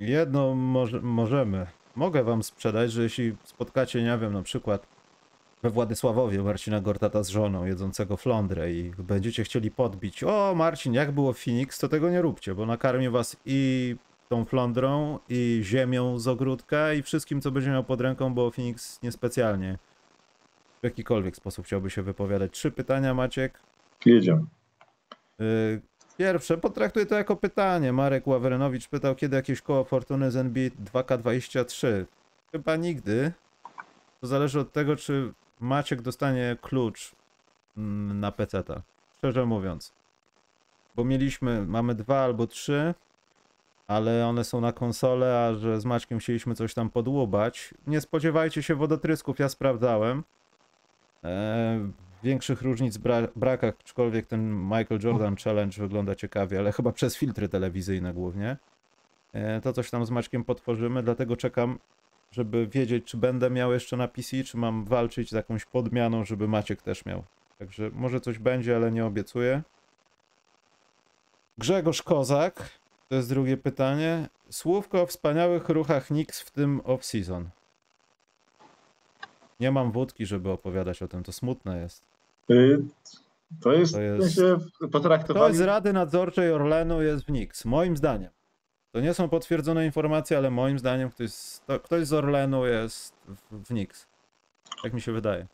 Jedno 0.00 0.54
może, 0.54 1.00
możemy. 1.00 1.66
Mogę 1.96 2.24
wam 2.24 2.42
sprzedać, 2.42 2.92
że 2.92 3.02
jeśli 3.02 3.36
spotkacie, 3.44 4.02
nie 4.02 4.18
wiem, 4.18 4.32
na 4.32 4.42
przykład 4.42 4.86
we 5.62 5.70
Władysławowie 5.70 6.42
Marcina 6.42 6.80
Gortata 6.80 7.22
z 7.22 7.28
żoną 7.28 7.64
jedzącego 7.64 8.16
flądrę 8.16 8.72
i 8.72 8.90
będziecie 8.98 9.44
chcieli 9.44 9.70
podbić, 9.70 10.24
o 10.24 10.54
Marcin, 10.56 10.94
jak 10.94 11.12
było 11.12 11.32
w 11.32 11.38
Phoenix, 11.38 11.78
to 11.78 11.88
tego 11.88 12.10
nie 12.10 12.22
róbcie, 12.22 12.54
bo 12.54 12.66
nakarmię 12.66 13.10
was 13.10 13.36
i 13.46 13.96
tą 14.28 14.44
flądrą, 14.44 15.18
i 15.28 15.60
ziemią 15.62 16.18
z 16.18 16.28
ogródka, 16.28 16.92
i 16.92 17.02
wszystkim, 17.02 17.40
co 17.40 17.50
będzie 17.50 17.70
miał 17.70 17.84
pod 17.84 18.00
ręką, 18.00 18.34
bo 18.34 18.50
Phoenix 18.50 19.02
niespecjalnie 19.02 19.78
w 20.80 20.84
jakikolwiek 20.84 21.36
sposób 21.36 21.66
chciałby 21.66 21.90
się 21.90 22.02
wypowiadać. 22.02 22.52
Trzy 22.52 22.70
pytania, 22.70 23.14
Maciek. 23.14 23.60
Jedziemy. 24.06 24.44
Pierwsze, 26.18 26.58
potraktuję 26.58 27.06
to 27.06 27.14
jako 27.14 27.36
pytanie. 27.36 27.92
Marek 27.92 28.26
Ławrenowicz 28.26 28.88
pytał, 28.88 29.14
kiedy 29.14 29.36
jakieś 29.36 29.62
koło 29.62 29.84
fortuny 29.84 30.30
z 30.30 30.36
NBA 30.36 30.68
2K23. 30.68 32.04
Chyba 32.52 32.76
nigdy. 32.76 33.32
To 34.20 34.26
zależy 34.26 34.60
od 34.60 34.72
tego, 34.72 34.96
czy 34.96 35.32
Maciek 35.60 36.02
dostanie 36.02 36.56
klucz 36.60 37.12
mm, 37.76 38.20
na 38.20 38.32
PC-ta. 38.32 38.82
Szczerze 39.18 39.46
mówiąc. 39.46 39.92
Bo 40.96 41.04
mieliśmy, 41.04 41.66
mamy 41.66 41.94
dwa 41.94 42.24
albo 42.24 42.46
trzy, 42.46 42.94
ale 43.88 44.26
one 44.26 44.44
są 44.44 44.60
na 44.60 44.72
konsolę, 44.72 45.46
a 45.48 45.54
że 45.54 45.80
z 45.80 45.84
Maćkiem 45.84 46.18
chcieliśmy 46.18 46.54
coś 46.54 46.74
tam 46.74 46.90
podłubać. 46.90 47.74
Nie 47.86 48.00
spodziewajcie 48.00 48.62
się 48.62 48.74
wodotrysków, 48.74 49.38
ja 49.38 49.48
sprawdzałem. 49.48 50.24
Eee, 51.22 51.92
większych 52.22 52.62
różnic 52.62 52.96
bra 52.96 53.28
brakach, 53.36 53.74
aczkolwiek 53.80 54.26
ten 54.26 54.62
Michael 54.62 55.00
Jordan 55.02 55.36
Challenge 55.36 55.82
wygląda 55.82 56.14
ciekawie, 56.14 56.58
ale 56.58 56.72
chyba 56.72 56.92
przez 56.92 57.16
filtry 57.16 57.48
telewizyjne 57.48 58.14
głównie. 58.14 58.56
E, 59.32 59.60
to 59.60 59.72
coś 59.72 59.90
tam 59.90 60.06
z 60.06 60.10
Maćkiem 60.10 60.44
potworzymy, 60.44 61.02
dlatego 61.02 61.36
czekam, 61.36 61.78
żeby 62.30 62.66
wiedzieć, 62.66 63.04
czy 63.04 63.16
będę 63.16 63.50
miał 63.50 63.72
jeszcze 63.72 63.96
na 63.96 64.08
PC, 64.08 64.44
czy 64.44 64.56
mam 64.56 64.84
walczyć 64.84 65.30
z 65.30 65.32
jakąś 65.32 65.64
podmianą, 65.64 66.24
żeby 66.24 66.48
Maciek 66.48 66.82
też 66.82 67.04
miał. 67.04 67.24
Także 67.58 67.90
może 67.92 68.20
coś 68.20 68.38
będzie, 68.38 68.76
ale 68.76 68.92
nie 68.92 69.04
obiecuję. 69.04 69.62
Grzegorz 71.58 72.02
Kozak, 72.02 72.70
to 73.08 73.14
jest 73.14 73.28
drugie 73.28 73.56
pytanie. 73.56 74.28
Słówko 74.50 75.02
o 75.02 75.06
wspaniałych 75.06 75.68
ruchach 75.68 76.06
Knicks 76.06 76.40
w 76.40 76.50
tym 76.50 76.80
off-season. 76.80 77.44
Nie 79.60 79.70
mam 79.70 79.92
wódki, 79.92 80.26
żeby 80.26 80.50
opowiadać 80.50 81.02
o 81.02 81.08
tym, 81.08 81.22
to 81.22 81.32
smutne 81.32 81.78
jest. 81.80 82.07
Y, 82.50 82.82
to 83.62 83.72
jest, 83.72 83.92
To 83.92 83.98
to 83.98 84.04
jest- 84.04 84.38
jest 84.38 84.92
potraktowali... 84.92 85.46
Ktoś 85.46 85.56
z 85.56 85.60
Rady 85.60 85.92
Nadzorczej 85.92 86.52
Orlenu 86.52 87.02
jest 87.02 87.22
w 87.24 87.26
Knicks, 87.26 87.64
moim 87.64 87.96
zdaniem. 87.96 88.30
To 88.92 89.00
nie 89.00 89.14
są 89.14 89.28
potwierdzone 89.28 89.86
informacje, 89.86 90.36
ale 90.38 90.50
moim 90.50 90.78
zdaniem 90.78 91.10
ktoś 91.10 91.30
z, 91.30 91.62
to, 91.66 91.80
ktoś 91.80 92.06
z 92.06 92.12
Orlenu 92.12 92.66
jest 92.66 93.14
w, 93.28 93.56
w 93.64 93.66
Knicks. 93.66 94.08
Tak 94.82 94.92
mi 94.92 95.00
się 95.00 95.12
wydaje. 95.12 95.46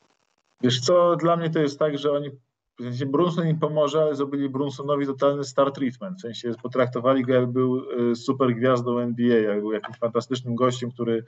Wiesz 0.63 0.81
co, 0.81 1.17
dla 1.17 1.37
mnie 1.37 1.51
to 1.51 1.59
jest 1.59 1.79
tak, 1.79 1.99
że 1.99 2.13
oni, 2.13 2.31
w 2.79 2.83
sensie 2.83 3.07
Brunson 3.07 3.49
im 3.49 3.59
pomoże, 3.59 4.03
ale 4.03 4.15
zrobili 4.15 4.49
Brunsonowi 4.49 5.07
totalny 5.07 5.45
star 5.45 5.73
treatment, 5.73 6.19
w 6.19 6.21
sensie 6.21 6.53
potraktowali 6.63 7.23
go 7.23 7.35
jakby 7.35 7.53
był 7.53 7.91
y, 8.11 8.17
super 8.17 8.55
gwiazdą 8.55 8.99
NBA, 8.99 9.39
jak 9.39 9.61
był 9.61 9.73
jakimś 9.73 9.99
fantastycznym 9.99 10.55
gościem, 10.55 10.91
który 10.91 11.25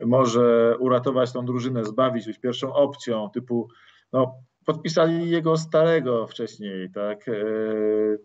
może 0.00 0.76
uratować 0.78 1.32
tą 1.32 1.44
drużynę, 1.44 1.84
zbawić, 1.84 2.26
być 2.26 2.38
pierwszą 2.38 2.72
opcją, 2.72 3.30
typu, 3.30 3.68
no, 4.12 4.34
podpisali 4.72 5.30
jego 5.30 5.56
starego 5.56 6.26
wcześniej, 6.26 6.90
tak, 6.90 7.28
y, 7.28 8.18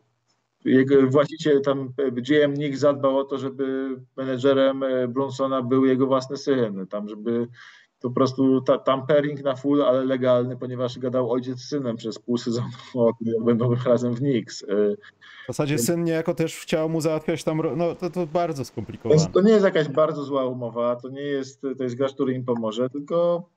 jego 0.66 1.08
właściciel 1.08 1.62
tam, 1.62 1.94
GM 2.12 2.54
Nick 2.54 2.78
zadbał 2.78 3.18
o 3.18 3.24
to, 3.24 3.38
żeby 3.38 3.96
menedżerem 4.18 4.84
y, 4.84 5.08
Brunsona 5.08 5.62
był 5.62 5.86
jego 5.86 6.08
własny 6.08 6.38
syn, 6.38 6.88
tam, 6.88 7.10
żeby 7.10 7.48
po 8.02 8.10
prostu 8.12 8.62
ta, 8.62 8.78
tampering 8.78 9.44
na 9.44 9.56
full, 9.56 9.82
ale 9.84 10.06
legalny, 10.06 10.58
ponieważ 10.58 11.00
gadał 11.00 11.32
ojciec 11.32 11.60
z 11.60 11.70
synem 11.70 11.96
przez 11.98 12.20
pół 12.20 12.38
sezonu 12.38 12.68
jak 13.22 13.44
będą 13.44 13.76
razem 13.86 14.14
w 14.14 14.20
Knicks. 14.20 14.62
Y, 14.62 14.98
W 15.44 15.48
zasadzie 15.48 15.78
syn 15.78 16.04
niejako 16.04 16.34
też 16.34 16.56
chciał 16.60 16.90
mu 16.90 17.02
załatwiać 17.02 17.44
tam, 17.44 17.62
no 17.78 17.96
to, 17.96 18.10
to 18.10 18.28
bardzo 18.28 18.58
Więc 18.58 18.68
skomplikowane. 18.68 19.28
to 19.34 19.42
nie 19.42 19.52
jest 19.52 19.66
jakaś 19.66 19.88
bardzo 19.88 20.24
zła 20.24 20.46
umowa, 20.46 20.96
to 20.96 21.10
nie 21.10 21.22
jest, 21.22 21.62
to 21.78 21.84
jest 21.84 21.96
gracz, 21.96 22.14
który 22.14 22.34
im 22.34 22.46
pomoże, 22.46 22.90
tylko 22.90 23.50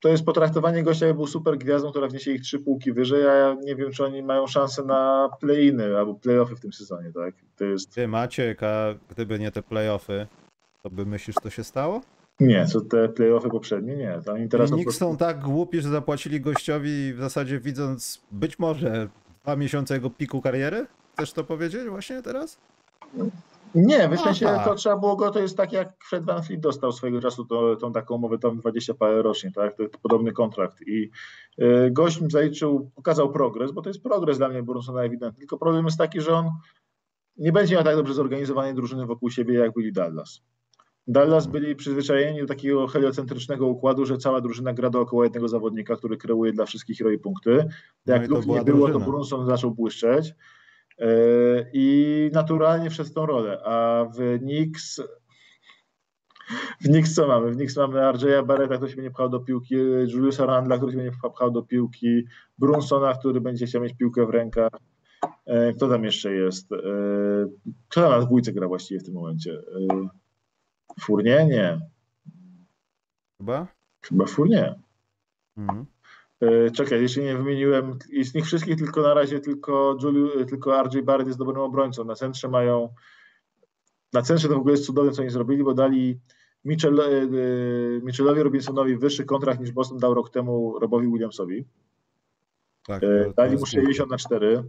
to 0.00 0.08
jest 0.08 0.24
potraktowanie 0.24 0.82
gościa, 0.82 1.06
jak 1.06 1.16
był 1.16 1.26
super 1.26 1.58
gwiazdą, 1.58 1.90
która 1.90 2.08
wniesie 2.08 2.32
ich 2.32 2.42
trzy 2.42 2.58
półki 2.58 2.92
wyżej, 2.92 3.28
a 3.28 3.32
ja 3.34 3.56
nie 3.64 3.76
wiem, 3.76 3.90
czy 3.92 4.04
oni 4.04 4.22
mają 4.22 4.46
szansę 4.46 4.84
na 4.84 5.28
play-iny 5.40 5.98
albo 5.98 6.14
play-offy 6.14 6.56
w 6.56 6.60
tym 6.60 6.72
sezonie, 6.72 7.12
tak? 7.12 7.34
To 7.56 7.64
jest, 7.64 7.94
Ty 7.94 8.08
Maciek, 8.08 8.62
a 8.62 8.94
gdyby 9.10 9.38
nie 9.38 9.50
te 9.50 9.62
playoffy, 9.62 10.26
to 10.82 10.90
by 10.90 11.06
myślisz, 11.06 11.36
to 11.42 11.50
się 11.50 11.64
stało? 11.64 12.00
nie, 12.40 12.66
co 12.66 12.80
te 12.80 13.08
play-offy 13.08 13.50
poprzednie, 13.50 13.96
nie. 13.96 14.20
To 14.24 14.32
oni 14.32 14.48
teraz 14.48 14.70
Knicks 14.70 14.84
prostu- 14.84 15.04
są 15.04 15.16
tak 15.16 15.40
głupi, 15.40 15.80
że 15.80 15.88
zapłacili 15.88 16.40
gościowi 16.40 17.14
w 17.14 17.18
zasadzie 17.20 17.60
widząc 17.60 18.22
być 18.30 18.58
może 18.58 19.08
dwa 19.42 19.56
miesiące 19.56 19.94
jego 19.94 20.10
piku 20.10 20.40
kariery? 20.40 20.86
Chcesz 21.14 21.32
to 21.32 21.44
powiedzieć 21.44 21.88
właśnie 21.88 22.22
teraz? 22.22 22.58
Nie, 23.74 24.08
w 24.08 24.20
sensie 24.20 24.48
Aha. 24.48 24.64
to 24.64 24.74
trzeba 24.74 24.96
było 24.96 25.16
go, 25.16 25.30
to 25.30 25.38
jest 25.38 25.56
tak 25.56 25.72
jak 25.72 26.04
Fred 26.08 26.24
Van 26.24 26.42
Fleet 26.42 26.60
dostał 26.60 26.92
swojego 26.92 27.20
czasu 27.20 27.44
to, 27.44 27.76
tą 27.76 27.92
taką 27.92 28.14
umowę 28.14 28.38
tam 28.38 28.58
20 28.58 28.94
parę 28.94 29.22
rocznie, 29.22 29.52
tak? 29.52 29.76
To 29.76 29.84
podobny 30.02 30.32
kontrakt 30.32 30.82
i 30.86 31.10
y, 31.58 31.90
gość 31.90 32.20
mi 32.20 32.30
zaliczył, 32.30 32.90
pokazał 32.94 33.32
progres, 33.32 33.72
bo 33.72 33.82
to 33.82 33.90
jest 33.90 34.02
progres 34.02 34.38
dla 34.38 34.48
mnie 34.48 34.62
Brunsona 34.62 35.02
ewidentny, 35.02 35.38
tylko 35.38 35.58
problem 35.58 35.84
jest 35.84 35.98
taki, 35.98 36.20
że 36.20 36.34
on 36.34 36.50
nie 37.36 37.52
będzie 37.52 37.74
miał 37.74 37.84
tak 37.84 37.96
dobrze 37.96 38.14
zorganizowanej 38.14 38.74
drużyny 38.74 39.06
wokół 39.06 39.30
siebie, 39.30 39.54
jak 39.54 39.72
byli 39.72 39.92
Dallas. 39.92 40.42
Dallas 41.06 41.46
byli 41.46 41.76
przyzwyczajeni 41.76 42.40
do 42.40 42.46
takiego 42.46 42.86
heliocentrycznego 42.86 43.66
układu, 43.66 44.06
że 44.06 44.18
cała 44.18 44.40
drużyna 44.40 44.72
gra 44.72 44.90
dookoła 44.90 45.24
jednego 45.24 45.48
zawodnika, 45.48 45.96
który 45.96 46.16
kreuje 46.16 46.52
dla 46.52 46.66
wszystkich 46.66 47.00
roi 47.00 47.18
punkty. 47.18 47.64
No 48.06 48.14
Jak 48.14 48.28
to 48.28 48.34
lub 48.34 48.44
była 48.44 48.58
nie 48.58 48.64
było, 48.64 48.86
to 48.86 48.92
drużyna. 48.92 49.10
Brunson 49.10 49.46
zaczął 49.46 49.70
błyszczeć. 49.70 50.34
Yy, 51.00 51.70
I 51.72 52.30
naturalnie 52.32 52.90
w 52.90 53.14
tą 53.14 53.26
rolę. 53.26 53.62
A 53.64 54.04
w 54.14 54.38
Knicks. 54.38 55.02
W 56.80 56.84
Knicks 56.84 57.14
co 57.14 57.26
mamy? 57.28 57.50
W 57.50 57.56
Knicks 57.56 57.76
mamy 57.76 58.00
RJ'a 58.00 58.46
Barretta, 58.46 58.76
który 58.76 58.90
się 58.90 58.96
będzie 58.96 59.10
pchał 59.10 59.28
do 59.28 59.40
piłki, 59.40 59.74
Juliusa 60.06 60.46
Randla, 60.46 60.76
który 60.76 60.92
się 60.92 60.98
będzie 60.98 61.16
pchał 61.32 61.50
do 61.50 61.62
piłki, 61.62 62.24
Brunsona, 62.58 63.14
który 63.14 63.40
będzie 63.40 63.66
chciał 63.66 63.82
mieć 63.82 63.96
piłkę 63.96 64.26
w 64.26 64.30
rękach. 64.30 64.72
Yy, 65.46 65.74
Kto 65.76 65.88
tam 65.88 66.04
jeszcze 66.04 66.34
jest? 66.34 66.70
Yy, 66.70 67.50
Kto 67.88 68.00
tam 68.00 68.10
na 68.10 68.26
dwójce 68.26 68.52
gra 68.52 68.68
właściwie 68.68 69.00
w 69.00 69.04
tym 69.04 69.14
momencie? 69.14 69.62
Fournier? 71.00 71.46
Nie. 71.46 71.80
Chyba? 73.38 73.66
Chyba 74.02 74.26
Fournier. 74.26 74.78
Mhm. 75.56 75.86
E, 76.40 76.70
Czekaj, 76.70 77.02
jeszcze 77.02 77.20
nie 77.20 77.36
wymieniłem 77.36 77.98
i 78.10 78.24
z 78.24 78.34
nich 78.34 78.44
wszystkich 78.44 78.76
tylko 78.76 79.02
na 79.02 79.14
razie 79.14 79.40
tylko, 79.40 79.96
Juliu, 80.02 80.44
tylko 80.44 80.82
RJ 80.82 81.02
Barrett 81.02 81.26
jest 81.26 81.38
dobrym 81.38 81.60
obrońcą. 81.60 82.04
Na 82.04 82.14
centrze 82.14 82.48
mają 82.48 82.88
na 84.12 84.22
centrze 84.22 84.48
to 84.48 84.54
w 84.54 84.58
ogóle 84.58 84.72
jest 84.72 84.86
cudowne, 84.86 85.12
co 85.12 85.22
oni 85.22 85.30
zrobili, 85.30 85.64
bo 85.64 85.74
dali 85.74 86.20
Mitchell, 86.64 87.00
e, 87.00 87.04
e, 87.04 87.26
Mitchellowi 88.02 88.42
Robinsonowi 88.42 88.96
wyższy 88.96 89.24
kontrakt 89.24 89.60
niż 89.60 89.72
Boston 89.72 89.98
dał 89.98 90.14
rok 90.14 90.30
temu 90.30 90.78
Robowi 90.78 91.06
Williamsowi. 91.08 91.64
Tak, 92.86 93.02
E, 93.04 93.32
Dali 93.36 93.56
mu 93.56 93.66
60 93.66 94.10
na 94.10 94.18
4, 94.18 94.64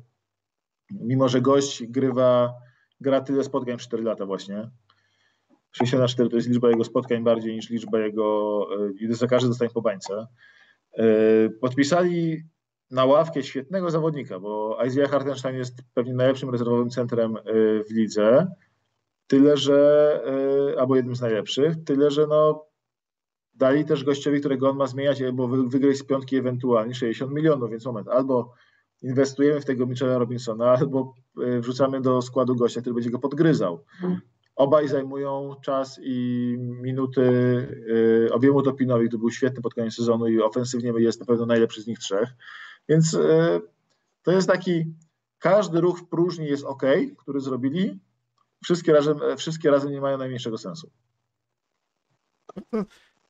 mimo 0.91 1.29
że 1.29 1.41
gość 1.41 1.83
grywa, 1.87 2.53
gra 3.01 3.21
tyle 3.21 3.43
spotkań 3.43 3.77
w 3.77 3.81
4 3.81 4.03
lata 4.03 4.25
właśnie. 4.25 4.69
60 5.71 6.01
na 6.01 6.07
4 6.07 6.29
to 6.29 6.35
jest 6.35 6.47
liczba 6.47 6.69
jego 6.69 6.83
spotkań 6.83 7.23
bardziej 7.23 7.55
niż 7.55 7.69
liczba 7.69 7.99
jego, 7.99 8.67
e, 9.09 9.13
za 9.13 9.27
każdy 9.27 9.49
dostaje 9.49 9.71
po 9.71 9.81
bańce. 9.81 10.27
E, 10.97 11.49
Podpisali 11.49 12.43
na 12.91 13.05
ławkę 13.05 13.43
świetnego 13.43 13.91
zawodnika, 13.91 14.39
bo 14.39 14.77
Isaiah 14.87 15.11
Hartenstein 15.11 15.55
jest 15.55 15.77
pewnie 15.93 16.13
najlepszym 16.13 16.49
rezerwowym 16.49 16.89
centrem 16.89 17.37
e, 17.37 17.41
w 17.83 17.91
lidze. 17.91 18.47
Tyle, 19.27 19.57
że, 19.57 20.21
y, 20.71 20.79
albo 20.79 20.95
jednym 20.95 21.15
z 21.15 21.21
najlepszych, 21.21 21.83
tyle, 21.85 22.11
że 22.11 22.27
no, 22.27 22.65
dali 23.53 23.85
też 23.85 24.03
gościowi, 24.03 24.39
którego 24.39 24.69
on 24.69 24.77
ma 24.77 24.87
zmieniać, 24.87 25.21
albo 25.21 25.47
wygryźć 25.47 25.99
z 25.99 26.03
piątki 26.03 26.35
ewentualnie 26.35 26.95
60 26.95 27.33
milionów, 27.33 27.69
więc 27.69 27.85
moment, 27.85 28.07
albo 28.07 28.53
inwestujemy 29.01 29.61
w 29.61 29.65
tego 29.65 29.85
Michela 29.85 30.17
Robinsona, 30.17 30.71
albo 30.71 31.13
wrzucamy 31.35 32.01
do 32.01 32.21
składu 32.21 32.55
gościa, 32.55 32.81
który 32.81 32.93
będzie 32.93 33.09
go 33.09 33.19
podgryzał. 33.19 33.85
Obaj 34.55 34.87
zajmują 34.87 35.55
czas 35.61 35.99
i 36.03 36.55
minuty 36.59 37.21
y, 37.21 38.29
obiemu 38.33 38.61
Topinowi, 38.61 39.07
który 39.07 39.19
był 39.19 39.31
świetny 39.31 39.61
pod 39.61 39.73
koniec 39.73 39.95
sezonu 39.95 40.27
i 40.27 40.41
ofensywnie 40.41 40.93
jest 40.97 41.19
na 41.19 41.25
pewno 41.25 41.45
najlepszy 41.45 41.81
z 41.81 41.87
nich 41.87 41.99
trzech. 41.99 42.29
Więc 42.89 43.17
to 44.23 44.31
jest 44.31 44.47
taki, 44.47 44.85
każdy 45.39 45.81
ruch 45.81 45.99
w 45.99 46.07
próżni 46.07 46.45
jest 46.45 46.63
ok, 46.63 46.83
który 47.17 47.39
zrobili, 47.39 47.99
wszystkie 48.63 48.93
razem, 48.93 49.19
wszystkie 49.37 49.71
razem 49.71 49.91
nie 49.91 50.01
mają 50.01 50.17
najmniejszego 50.17 50.57
sensu. 50.57 50.91
To, 52.71 52.85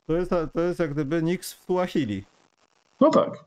to, 0.05 0.13
jest, 0.13 0.31
to 0.53 0.61
jest 0.61 0.79
jak 0.79 0.93
gdyby 0.93 1.23
Nix 1.23 1.53
w 1.53 1.63
Suahili. 1.63 2.25
No 2.99 3.09
tak. 3.09 3.45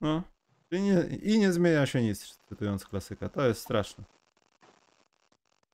No. 0.00 0.22
I 0.70 0.80
nie, 0.80 1.06
I 1.22 1.38
nie 1.38 1.52
zmienia 1.52 1.86
się 1.86 2.02
nic, 2.02 2.38
cytując 2.48 2.84
klasyka. 2.84 3.28
To 3.28 3.46
jest 3.46 3.60
straszne. 3.60 4.04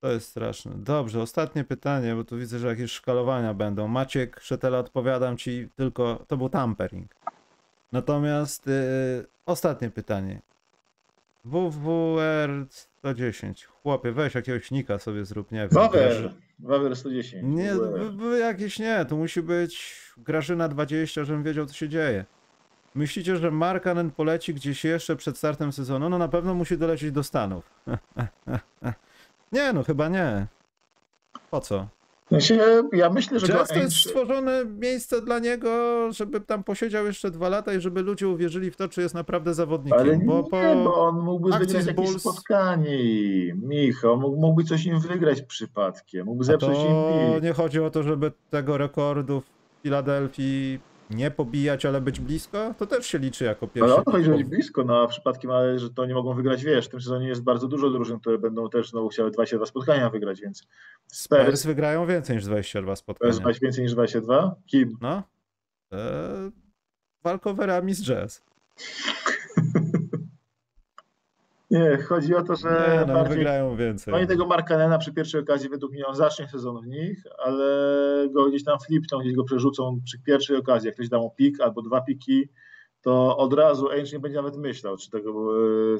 To 0.00 0.12
jest 0.12 0.28
straszne. 0.28 0.72
Dobrze, 0.76 1.22
ostatnie 1.22 1.64
pytanie, 1.64 2.14
bo 2.14 2.24
tu 2.24 2.38
widzę, 2.38 2.58
że 2.58 2.68
jakieś 2.68 2.92
szkalowania 2.92 3.54
będą. 3.54 3.88
Maciek 3.88 4.40
Szetela, 4.40 4.78
odpowiadam 4.78 5.36
ci 5.36 5.68
tylko, 5.76 6.24
to 6.28 6.36
był 6.36 6.48
tampering. 6.48 7.14
Natomiast 7.92 8.66
yy, 8.66 9.26
ostatnie 9.46 9.90
pytanie. 9.90 10.40
WWR 11.44 12.66
110. 12.70 13.64
Chłopie, 13.64 14.12
weź 14.12 14.34
jakiegoś 14.34 14.70
nika 14.70 14.98
sobie 14.98 15.24
zrób, 15.24 15.52
nie 15.52 15.58
wiem. 15.58 15.68
Wawer, 15.72 16.32
Wawer 16.58 16.96
110. 16.96 17.42
Nie, 17.42 17.74
w, 17.74 18.16
w, 18.16 18.38
jakieś 18.38 18.78
nie, 18.78 19.04
to 19.04 19.16
musi 19.16 19.42
być 19.42 20.00
Grażyna 20.18 20.68
20, 20.68 21.24
żebym 21.24 21.42
wiedział 21.42 21.66
co 21.66 21.74
się 21.74 21.88
dzieje. 21.88 22.24
Myślicie, 22.94 23.36
że 23.36 23.50
Markanen 23.50 24.10
poleci 24.10 24.54
gdzieś 24.54 24.84
jeszcze 24.84 25.16
przed 25.16 25.38
startem 25.38 25.72
sezonu? 25.72 26.08
No 26.08 26.18
na 26.18 26.28
pewno 26.28 26.54
musi 26.54 26.78
dolecieć 26.78 27.12
do 27.12 27.22
Stanów. 27.22 27.70
nie, 29.52 29.72
no 29.72 29.82
chyba 29.82 30.08
nie. 30.08 30.46
Po 31.50 31.60
co? 31.60 31.86
Ja 32.92 33.10
myślę, 33.10 33.40
że 33.40 33.46
Często 33.46 33.78
jest 33.78 33.96
stworzone 33.96 34.64
miejsce 34.64 35.22
dla 35.22 35.38
niego, 35.38 35.68
żeby 36.12 36.40
tam 36.40 36.64
posiedział 36.64 37.06
jeszcze 37.06 37.30
dwa 37.30 37.48
lata 37.48 37.74
i 37.74 37.80
żeby 37.80 38.02
ludzie 38.02 38.28
uwierzyli 38.28 38.70
w 38.70 38.76
to, 38.76 38.88
czy 38.88 39.00
jest 39.00 39.14
naprawdę 39.14 39.54
zawodnikiem. 39.54 40.00
Ale 40.00 40.16
bo, 40.16 40.36
nie, 40.36 40.42
po 40.42 40.84
bo 40.84 40.94
on 41.08 41.20
mógłby 41.20 41.58
wygrać 41.58 41.86
jakieś 41.86 41.94
Bulls... 41.94 42.20
spotkanie 42.20 42.98
Michał, 43.54 44.16
mógłby 44.16 44.64
coś 44.64 44.86
im 44.86 45.00
wygrać 45.00 45.42
przypadkiem, 45.42 46.26
mógłby 46.26 46.44
zepsuć 46.44 46.78
im 46.78 47.42
nie 47.42 47.52
chodzi 47.52 47.80
o 47.80 47.90
to, 47.90 48.02
żeby 48.02 48.32
tego 48.50 48.78
rekordu 48.78 49.40
w 49.40 49.82
Filadelfii 49.82 50.89
nie 51.10 51.30
pobijać, 51.30 51.86
ale 51.86 52.00
być 52.00 52.20
blisko, 52.20 52.74
to 52.78 52.86
też 52.86 53.06
się 53.06 53.18
liczy 53.18 53.44
jako 53.44 53.66
pierwszy. 53.66 53.92
Ale 53.92 54.00
o 54.00 54.04
to 54.04 54.10
chodzi, 54.10 54.24
że 54.24 54.30
być 54.30 54.44
blisko, 54.44 54.84
no 54.84 55.02
a 55.02 55.06
przypadkiem, 55.06 55.50
ale 55.50 55.78
że 55.78 55.90
to 55.90 56.06
nie 56.06 56.14
mogą 56.14 56.34
wygrać, 56.34 56.64
wiesz, 56.64 56.86
w 56.86 56.88
tym 56.88 57.00
sezonie 57.00 57.28
jest 57.28 57.42
bardzo 57.42 57.68
dużo 57.68 57.90
drużyn, 57.90 58.20
które 58.20 58.38
będą 58.38 58.70
też 58.70 58.90
znowu 58.90 59.08
chciały 59.08 59.30
22 59.30 59.66
spotkania 59.66 60.10
wygrać, 60.10 60.40
więc 60.40 60.66
Spurs, 61.06 61.42
Spurs 61.42 61.66
wygrają 61.66 62.06
więcej 62.06 62.36
niż 62.36 62.44
22 62.44 62.96
spotkania. 62.96 63.32
Spurs 63.32 63.58
więcej 63.60 63.84
niż 63.84 63.92
22? 63.92 64.54
Kim? 64.66 64.96
No. 65.00 65.22
Eee, 65.92 66.50
walkowerami 67.22 67.94
z 67.94 68.02
Jazz. 68.02 68.42
Nie, 71.70 71.98
chodzi 72.08 72.34
o 72.34 72.42
to, 72.42 72.56
że. 72.56 72.98
Nie, 73.00 73.06
no, 73.06 73.14
bardziej... 73.14 73.36
wygrają 73.36 73.76
więcej. 73.76 74.14
Oni 74.14 74.26
tego 74.26 74.46
Markanena 74.46 74.98
przy 74.98 75.12
pierwszej 75.12 75.40
okazji 75.40 75.68
według 75.68 75.92
mnie 75.92 76.06
on 76.06 76.16
zacznie 76.16 76.48
sezon 76.48 76.82
w 76.82 76.86
nich, 76.86 77.24
ale 77.38 77.64
go 78.30 78.48
gdzieś 78.48 78.64
tam 78.64 78.78
flipną, 78.86 79.18
gdzieś 79.18 79.34
go 79.34 79.44
przerzucą 79.44 80.00
przy 80.04 80.22
pierwszej 80.22 80.56
okazji. 80.56 80.86
Jak 80.86 80.94
ktoś 80.94 81.08
da 81.08 81.18
mu 81.18 81.30
pik 81.36 81.60
albo 81.60 81.82
dwa 81.82 82.00
piki, 82.00 82.48
to 83.02 83.36
od 83.36 83.54
razu 83.54 83.90
Ainge 83.90 84.12
nie 84.12 84.18
będzie 84.18 84.36
nawet 84.36 84.56
myślał, 84.56 84.96
czy 84.96 85.10
tego, 85.10 85.54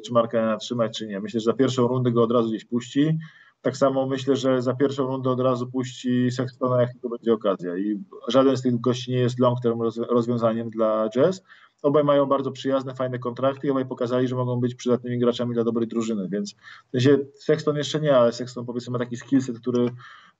czy 0.06 0.12
Markanena 0.12 0.56
trzymać, 0.56 0.98
czy 0.98 1.06
nie. 1.06 1.20
Myślę, 1.20 1.40
że 1.40 1.44
za 1.44 1.52
pierwszą 1.52 1.88
rundę 1.88 2.12
go 2.12 2.22
od 2.22 2.32
razu 2.32 2.48
gdzieś 2.48 2.64
puści. 2.64 3.18
Tak 3.62 3.76
samo 3.76 4.06
myślę, 4.06 4.36
że 4.36 4.62
za 4.62 4.74
pierwszą 4.74 5.06
rundę 5.06 5.30
od 5.30 5.40
razu 5.40 5.70
puści 5.70 6.30
Sextona, 6.30 6.80
jak 6.80 6.92
tylko 6.92 7.08
będzie 7.08 7.32
okazja. 7.32 7.76
I 7.76 8.04
żaden 8.28 8.56
z 8.56 8.62
tych 8.62 8.80
gości 8.80 9.10
nie 9.10 9.18
jest 9.18 9.38
long 9.38 9.60
term 9.60 9.80
rozwiązaniem 10.08 10.70
dla 10.70 11.08
Jazz 11.14 11.42
Obaj 11.82 12.04
mają 12.04 12.26
bardzo 12.26 12.50
przyjazne, 12.50 12.94
fajne 12.94 13.18
kontrakty 13.18 13.66
i 13.66 13.70
obaj 13.70 13.86
pokazali, 13.86 14.28
że 14.28 14.36
mogą 14.36 14.60
być 14.60 14.74
przydatnymi 14.74 15.18
graczami 15.18 15.54
dla 15.54 15.64
dobrej 15.64 15.88
drużyny, 15.88 16.28
więc 16.28 16.54
w 16.88 16.90
sensie 16.90 17.18
Sexton 17.34 17.76
jeszcze 17.76 18.00
nie, 18.00 18.16
ale 18.16 18.32
Sexton 18.32 18.66
powiedzmy 18.66 18.92
ma 18.92 18.98
taki 18.98 19.16
skillset, 19.16 19.58
który 19.58 19.90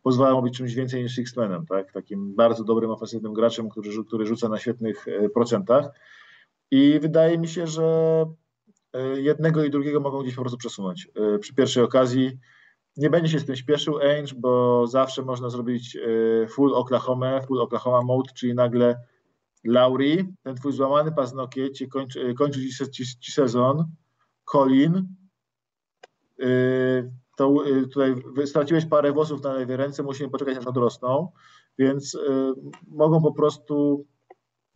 pozwala 0.03 0.35
mu 0.35 0.43
być 0.43 0.57
czymś 0.57 0.75
więcej 0.75 1.03
niż 1.03 1.15
Sixmanem, 1.15 1.67
tak? 1.67 1.93
Takim 1.93 2.35
bardzo 2.35 2.65
dobrym, 2.65 2.91
ofensywnym 2.91 3.33
graczem, 3.33 3.69
który, 3.69 3.91
który 4.07 4.27
rzuca 4.27 4.49
na 4.49 4.59
świetnych 4.59 5.09
e, 5.09 5.29
procentach. 5.29 5.91
I 6.71 7.01
wydaje 7.01 7.39
mi 7.39 7.49
się, 7.49 7.67
że 7.67 8.25
e, 8.93 9.21
jednego 9.21 9.65
i 9.65 9.71
drugiego 9.71 10.01
mogą 10.01 10.23
gdzieś 10.23 10.35
po 10.35 10.41
prostu 10.41 10.59
przesunąć. 10.59 11.09
E, 11.35 11.39
przy 11.39 11.55
pierwszej 11.55 11.83
okazji 11.83 12.39
nie 12.97 13.11
będzie 13.11 13.29
się 13.29 13.39
z 13.39 13.47
tym 13.47 13.57
śpieszył 13.57 13.99
Ainge, 13.99 14.35
bo 14.37 14.87
zawsze 14.87 15.23
można 15.23 15.51
zrobić 15.51 15.99
full 16.49 16.75
Oklahoma, 16.75 17.41
full 17.41 17.61
Oklahoma 17.61 18.03
mode, 18.03 18.31
czyli 18.35 18.55
nagle 18.55 18.97
Lauri, 19.65 20.35
ten 20.43 20.55
twój 20.55 20.73
złamany 20.73 21.13
paznokieć 21.13 21.85
kończy, 21.91 22.35
kończy 22.35 22.61
ci, 22.69 22.91
ci, 22.91 23.19
ci 23.21 23.33
sezon. 23.33 23.85
Colin, 24.45 25.09
yy, 26.39 27.13
to 27.37 27.65
yy, 27.65 27.83
tutaj 27.83 28.15
straciłeś 28.47 28.87
parę 28.87 29.13
włosów 29.13 29.43
na 29.43 29.53
lewej 29.53 29.77
ręce, 29.77 30.03
musimy 30.03 30.31
poczekać 30.31 30.59
aż 30.59 30.67
odrosną, 30.67 31.29
więc 31.79 32.15
yy, 32.15 32.55
mogą 32.89 33.23
po 33.23 33.33
prostu 33.33 34.07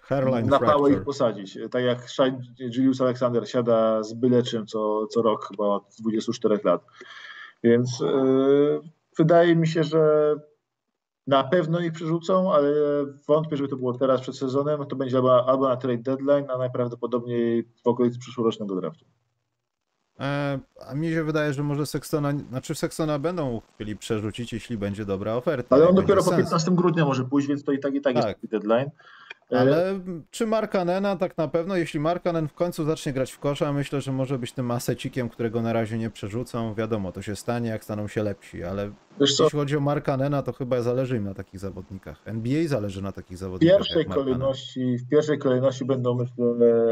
Hairline 0.00 0.46
na 0.46 0.58
pałę 0.58 0.92
ich 0.92 1.04
posadzić. 1.04 1.58
Tak 1.70 1.84
jak 1.84 2.08
Julius 2.58 3.00
Alexander 3.00 3.48
siada 3.48 4.02
z 4.02 4.14
byle 4.14 4.42
czym 4.42 4.66
co, 4.66 5.06
co 5.06 5.22
rok 5.22 5.48
chyba 5.48 5.64
od 5.64 5.84
24 6.00 6.60
lat. 6.64 6.84
Więc 7.62 8.00
yy, 8.00 8.80
wydaje 9.18 9.56
mi 9.56 9.68
się, 9.68 9.84
że 9.84 10.34
na 11.26 11.44
pewno 11.44 11.80
ich 11.80 11.92
przerzucą, 11.92 12.52
ale 12.52 12.72
wątpię, 13.28 13.56
żeby 13.56 13.68
to 13.68 13.76
było 13.76 13.98
teraz 13.98 14.20
przed 14.20 14.36
sezonem. 14.36 14.86
To 14.86 14.96
będzie 14.96 15.16
albo, 15.16 15.46
albo 15.48 15.68
na 15.68 15.76
trade 15.76 16.02
deadline, 16.02 16.50
a 16.50 16.58
najprawdopodobniej 16.58 17.68
w 17.84 17.86
okolicy 17.86 18.18
przyszłorocznego 18.18 18.80
draftu. 18.80 19.04
E, 20.20 20.58
a 20.88 20.94
mi 20.94 21.10
się 21.10 21.24
wydaje, 21.24 21.52
że 21.52 21.62
może 21.62 21.86
Sextona, 21.86 22.32
znaczy 22.48 22.74
Sextona 22.74 23.18
będą 23.18 23.60
chcieli 23.74 23.96
przerzucić, 23.96 24.52
jeśli 24.52 24.78
będzie 24.78 25.04
dobra 25.04 25.34
oferta. 25.34 25.76
Ale 25.76 25.88
on 25.88 25.94
dopiero 25.94 26.24
po 26.24 26.30
15 26.30 26.70
grudnia 26.70 27.04
może 27.04 27.24
pójść, 27.24 27.48
więc 27.48 27.64
to 27.64 27.72
i 27.72 27.78
tak 27.78 27.94
i 27.94 28.00
tak, 28.00 28.14
tak. 28.14 28.42
jest 28.42 28.50
deadline. 28.50 28.90
E, 29.52 29.60
Ale 29.60 30.00
czy 30.30 30.46
Markanena 30.46 31.16
tak 31.16 31.36
na 31.36 31.48
pewno, 31.48 31.76
jeśli 31.76 32.00
Markanen 32.00 32.48
w 32.48 32.54
końcu 32.54 32.84
zacznie 32.84 33.12
grać 33.12 33.32
w 33.32 33.38
kosza, 33.38 33.72
myślę, 33.72 34.00
że 34.00 34.12
może 34.12 34.38
być 34.38 34.52
tym 34.52 34.70
asecikiem, 34.70 35.28
którego 35.28 35.62
na 35.62 35.72
razie 35.72 35.98
nie 35.98 36.10
przerzucą. 36.10 36.74
Wiadomo, 36.74 37.12
to 37.12 37.22
się 37.22 37.36
stanie, 37.36 37.68
jak 37.68 37.84
staną 37.84 38.08
się 38.08 38.22
lepsi, 38.22 38.64
ale 38.64 38.90
jeśli 39.20 39.50
chodzi 39.50 39.76
o 39.76 39.80
Markanena, 39.80 40.42
to 40.42 40.52
chyba 40.52 40.82
zależy 40.82 41.16
im 41.16 41.24
na 41.24 41.34
takich 41.34 41.60
zawodnikach. 41.60 42.22
NBA 42.24 42.68
zależy 42.68 43.02
na 43.02 43.12
takich 43.12 43.38
zawodnikach. 43.38 43.76
W 43.76 43.78
pierwszej, 43.78 44.04
kolejności, 44.04 44.96
w 44.98 45.08
pierwszej 45.08 45.38
kolejności 45.38 45.84
będą 45.84 46.14
myślę 46.14 46.44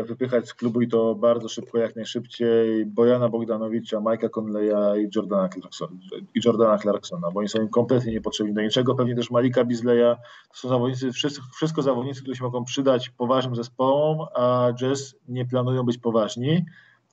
wypychać 0.05 0.49
z 0.49 0.55
klubu 0.55 0.81
i 0.81 0.89
to 0.89 1.15
bardzo 1.15 1.49
szybko, 1.49 1.79
jak 1.79 1.97
najszybciej 1.97 2.87
Bojana 2.87 3.29
Bogdanowicza, 3.29 4.01
Majka 4.01 4.29
Conleya 4.29 5.01
i 5.01 5.09
Jordana, 5.17 5.49
Clarksona, 5.49 5.93
i 6.35 6.41
Jordana 6.45 6.79
Clarksona, 6.79 7.31
bo 7.31 7.41
oni 7.41 7.49
są 7.49 7.63
im 7.63 7.69
kompletnie 7.69 8.13
niepotrzebni 8.13 8.55
do 8.55 8.63
niczego. 8.63 8.95
Pewnie 8.95 9.15
też 9.17 9.31
Malika 9.31 9.65
Bizleya, 9.65 10.17
to 10.51 10.57
są 10.57 10.69
zawodnicy, 10.69 11.13
wszystko, 11.13 11.47
wszystko 11.55 11.83
zawodnicy, 11.83 12.23
którzy 12.23 12.39
się 12.39 12.45
mogą 12.45 12.65
przydać 12.65 13.11
poważnym 13.11 13.57
zespołom, 13.57 14.27
a 14.35 14.73
Jazz 14.81 15.15
nie 15.29 15.47
planują 15.47 15.83
być 15.83 15.99
poważni. 15.99 16.65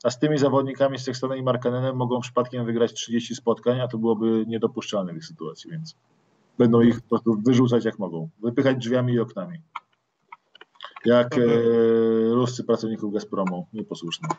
A 0.03 0.09
z 0.09 0.19
tymi 0.19 0.37
zawodnikami, 0.37 0.99
z 0.99 1.03
Sextonem 1.03 1.37
i 1.37 1.43
Markanenem 1.43 1.95
mogą 1.95 2.19
przypadkiem 2.19 2.65
wygrać 2.65 2.93
30 2.93 3.35
spotkań, 3.35 3.81
a 3.81 3.87
to 3.87 3.97
byłoby 3.97 4.45
niedopuszczalne 4.47 5.13
w 5.13 5.17
ich 5.17 5.25
sytuacji, 5.25 5.71
więc 5.71 5.95
będą 6.57 6.81
ich 6.81 7.01
po 7.01 7.09
prostu 7.09 7.41
wyrzucać 7.45 7.85
jak 7.85 7.99
mogą. 7.99 8.29
Wypychać 8.43 8.77
drzwiami 8.77 9.13
i 9.13 9.19
oknami. 9.19 9.61
Jak 11.05 11.37
e, 11.37 11.39
ruscy 12.33 12.63
pracowników 12.63 13.13
Gazpromu, 13.13 13.67
nieposłusznych. 13.73 14.31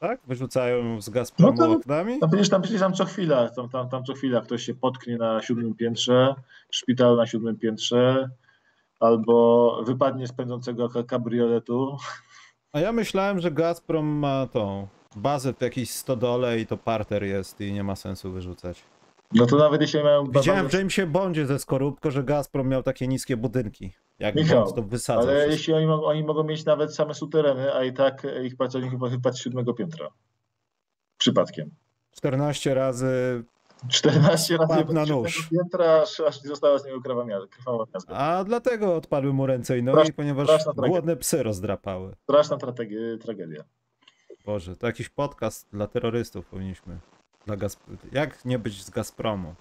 Tak? 0.00 0.20
Wyrzucają 0.26 1.00
z 1.00 1.10
Gazpromu 1.10 1.52
no 1.58 1.66
to, 1.66 1.72
oknami? 1.72 2.18
No 2.22 2.28
przecież 2.28 2.48
tam, 2.48 2.62
przecież 2.62 2.80
tam 2.80 2.94
co 2.94 3.04
chwila, 3.04 3.48
tam, 3.48 3.68
tam, 3.68 3.88
tam 3.88 4.04
co 4.04 4.14
chwila 4.14 4.40
ktoś 4.40 4.62
się 4.62 4.74
potknie 4.74 5.16
na 5.16 5.42
siódmym 5.42 5.74
piętrze, 5.74 6.34
szpital 6.70 7.16
na 7.16 7.26
siódmym 7.26 7.58
piętrze, 7.58 8.30
albo 9.00 9.82
wypadnie 9.86 10.26
z 10.26 10.32
pędzącego 10.32 10.88
kabrioletu. 11.06 11.96
A 12.74 12.80
ja 12.80 12.92
myślałem, 12.92 13.40
że 13.40 13.50
Gazprom 13.50 14.06
ma 14.06 14.46
tą 14.46 14.88
bazę 15.16 15.54
w 15.54 15.60
jakiejś 15.60 15.90
stodole 15.90 16.60
i 16.60 16.66
to 16.66 16.76
parter 16.76 17.24
jest 17.24 17.60
i 17.60 17.72
nie 17.72 17.84
ma 17.84 17.96
sensu 17.96 18.30
wyrzucać. 18.30 18.82
No 19.32 19.46
to 19.46 19.56
nawet 19.56 19.80
jeśli 19.80 20.02
mają... 20.02 20.24
Widziałem 20.24 20.68
w 20.68 20.72
Jamesie 20.72 21.06
Bondzie 21.06 21.46
ze 21.46 21.58
Skorupko, 21.58 22.10
że 22.10 22.24
Gazprom 22.24 22.68
miał 22.68 22.82
takie 22.82 23.08
niskie 23.08 23.36
budynki. 23.36 23.92
Jak 24.18 24.34
Michał, 24.34 24.64
Bond 24.64 24.76
to 24.76 24.82
wysadzał. 24.82 25.22
Ale 25.22 25.32
wszystko. 25.32 25.52
jeśli 25.52 25.74
oni, 25.74 25.86
mogą, 25.86 26.04
oni 26.04 26.24
mogą 26.24 26.44
mieć 26.44 26.64
nawet 26.64 26.94
same 26.94 27.14
sutereny, 27.14 27.74
a 27.74 27.84
i 27.84 27.92
tak 27.92 28.26
ich 28.42 28.56
pracownik 28.56 28.90
chyba 29.10 29.32
z 29.32 29.38
siódmego 29.38 29.74
piętra. 29.74 30.08
Przypadkiem. 31.18 31.70
14 32.10 32.74
razy 32.74 33.44
14 33.88 34.56
razy 34.56 34.84
na 34.94 35.04
nóż. 35.04 35.48
piętra, 35.50 36.02
aż, 36.02 36.20
aż 36.20 36.40
została 36.40 36.78
z 36.78 36.84
niego 36.84 37.00
krwawa 37.00 37.24
miazga. 37.24 37.56
A 38.08 38.44
dlatego 38.44 38.96
odpadły 38.96 39.32
mu 39.32 39.46
ręce 39.46 39.78
i 39.78 39.82
nogi, 39.82 39.98
Strasz- 39.98 40.12
ponieważ 40.16 40.48
głodne 40.76 41.16
psy 41.16 41.42
rozdrapały. 41.42 42.14
Straszna 42.22 42.56
trage- 42.56 43.18
tragedia. 43.18 43.64
Boże, 44.46 44.76
to 44.76 44.86
jakiś 44.86 45.08
podcast 45.08 45.68
dla 45.72 45.86
terrorystów 45.86 46.46
powinniśmy. 46.46 46.98
Dla 47.46 47.56
Gaz... 47.56 47.78
Jak 48.12 48.44
nie 48.44 48.58
być 48.58 48.84
z 48.84 48.90
Gazpromu? 48.90 49.54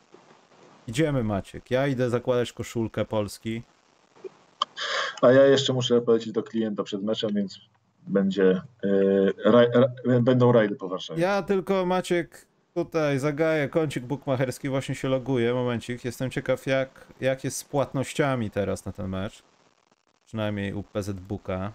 Idziemy 0.87 1.23
Maciek, 1.23 1.71
ja 1.71 1.87
idę 1.87 2.09
zakładać 2.09 2.53
koszulkę 2.53 3.05
Polski. 3.05 3.63
A 5.21 5.31
ja 5.31 5.45
jeszcze 5.45 5.73
muszę 5.73 6.01
polecieć 6.01 6.31
do 6.33 6.43
klienta 6.43 6.83
przed 6.83 7.03
meczem, 7.03 7.29
więc 7.33 7.59
będzie, 8.07 8.61
e, 9.45 9.51
raj, 9.51 9.67
ra, 9.73 9.87
będą 10.21 10.51
rajdy 10.51 10.75
po 10.75 10.89
Warszawie. 10.89 11.21
Ja 11.21 11.41
tylko 11.43 11.85
Maciek 11.85 12.45
tutaj 12.77 13.19
zagaję 13.19 13.69
kącik 13.69 14.03
bukmacherski, 14.05 14.69
właśnie 14.69 14.95
się 14.95 15.07
loguje, 15.09 15.53
momencik. 15.53 16.05
Jestem 16.05 16.29
ciekaw 16.31 16.65
jak, 16.67 17.07
jak 17.21 17.43
jest 17.43 17.57
z 17.57 17.63
płatnościami 17.63 18.49
teraz 18.51 18.85
na 18.85 18.91
ten 18.91 19.07
mecz. 19.07 19.43
Przynajmniej 20.25 20.73
u 20.73 20.83
PZ 20.83 21.11
Booka. 21.11 21.71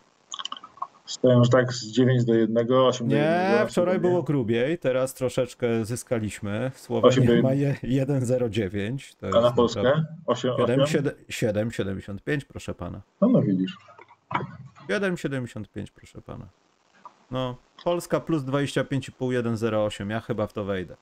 Stoją 1.07 1.39
już 1.39 1.51
tak 1.51 1.73
z 1.73 1.87
9 1.87 2.25
do 2.25 2.35
1, 2.35 2.57
8 2.73 3.09
do 3.09 3.15
1. 3.17 3.59
Nie, 3.61 3.67
wczoraj 3.67 3.99
było 3.99 4.23
grubiej, 4.23 4.79
teraz 4.79 5.15
troszeczkę 5.15 5.85
zyskaliśmy. 5.85 6.71
Słowenia 6.75 7.43
ma 7.43 7.53
je- 7.55 7.77
1,09. 7.83 9.15
To 9.21 9.39
A 9.39 9.41
na 9.41 9.51
Polskę? 9.53 9.83
naprawdę- 9.83 10.07
8, 10.27 10.53
7, 10.59 10.81
8? 10.81 11.03
7, 11.29 11.71
7,75 11.71 12.45
proszę 12.45 12.75
pana. 12.75 13.01
No, 13.21 13.29
no 13.29 13.43
widzisz. 13.43 13.77
7,75 14.89 15.91
proszę 15.95 16.21
pana. 16.23 16.47
No, 17.31 17.57
Polska 17.85 18.21
plus 18.21 18.43
25,5, 18.43 19.43
1,08. 19.43 20.11
Ja 20.11 20.21
chyba 20.21 20.47
w 20.47 20.53
to 20.53 20.65
wejdę. 20.65 20.97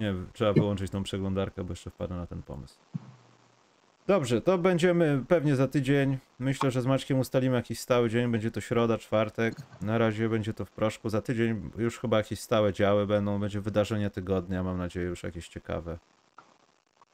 Nie 0.00 0.14
trzeba 0.32 0.52
wyłączyć 0.52 0.90
tą 0.90 1.02
przeglądarkę, 1.02 1.64
bo 1.64 1.72
jeszcze 1.72 1.90
wpadnę 1.90 2.16
na 2.16 2.26
ten 2.26 2.42
pomysł. 2.42 2.76
Dobrze, 4.06 4.40
to 4.40 4.58
będziemy 4.58 5.24
pewnie 5.28 5.56
za 5.56 5.68
tydzień. 5.68 6.18
Myślę, 6.38 6.70
że 6.70 6.82
z 6.82 6.86
Maćkiem 6.86 7.18
ustalimy 7.18 7.56
jakiś 7.56 7.80
stały 7.80 8.10
dzień. 8.10 8.32
Będzie 8.32 8.50
to 8.50 8.60
środa, 8.60 8.98
czwartek. 8.98 9.54
Na 9.82 9.98
razie 9.98 10.28
będzie 10.28 10.54
to 10.54 10.64
w 10.64 10.70
proszku. 10.70 11.08
Za 11.08 11.22
tydzień 11.22 11.70
już 11.78 11.98
chyba 11.98 12.16
jakieś 12.16 12.40
stałe 12.40 12.72
działy 12.72 13.06
będą. 13.06 13.40
Będzie 13.40 13.60
wydarzenie 13.60 14.10
tygodnia. 14.10 14.62
Mam 14.62 14.78
nadzieję, 14.78 15.06
już 15.06 15.22
jakieś 15.22 15.48
ciekawe. 15.48 15.98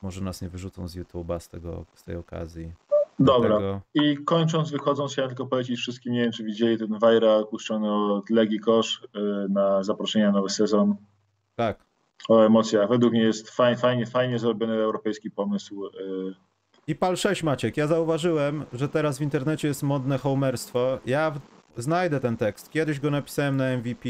Może 0.03 0.21
nas 0.21 0.43
nie 0.43 0.49
wyrzucą 0.49 0.89
z 0.89 0.97
YouTube'a 0.97 1.41
z, 1.41 1.49
tego, 1.49 1.85
z 1.95 2.05
tej 2.05 2.17
okazji. 2.17 2.73
Dobra. 3.21 3.49
Dlatego- 3.49 3.81
I 3.95 4.25
kończąc, 4.25 4.71
wychodząc, 4.71 5.13
chciałem 5.13 5.29
tylko 5.29 5.47
polecić 5.47 5.81
wszystkim, 5.81 6.13
nie 6.13 6.23
wiem 6.23 6.33
czy 6.33 6.45
widzieli 6.45 6.79
ten 6.79 6.99
viral 6.99 7.47
puszczony 7.47 7.93
od 7.93 8.31
Legii 8.31 8.61
Kosz 8.61 9.03
y, 9.17 9.21
na 9.49 9.83
zaproszenie 9.83 10.25
na 10.25 10.33
nowy 10.33 10.51
sezon. 10.51 10.97
Tak, 11.57 11.79
O 12.29 12.41
emocjach. 12.47 12.89
Według 12.89 13.13
mnie 13.13 13.23
jest 13.23 13.51
fajnie, 13.51 13.77
fajnie, 13.77 14.07
fajnie 14.07 14.39
zrobiony 14.39 14.75
europejski 14.75 15.31
pomysł. 15.31 15.87
y, 15.87 15.91
I 16.87 16.95
pal 16.97 17.17
6 17.17 17.43
Maciek, 17.43 17.77
ja 17.77 17.87
zauważyłem, 17.87 18.65
że 18.73 18.89
teraz 18.89 19.19
w 19.19 19.23
internecie 19.23 19.69
jest 19.69 19.83
modne 19.83 20.19
homerstwo. 20.19 20.99
Ja 21.07 21.33
znajdę 21.77 22.21
ten 22.21 22.37
tekst. 22.37 22.71
Kiedyś 22.71 23.01
go 23.01 23.11
napisałem 23.11 23.57
na 23.57 23.65
MVP 23.77 24.09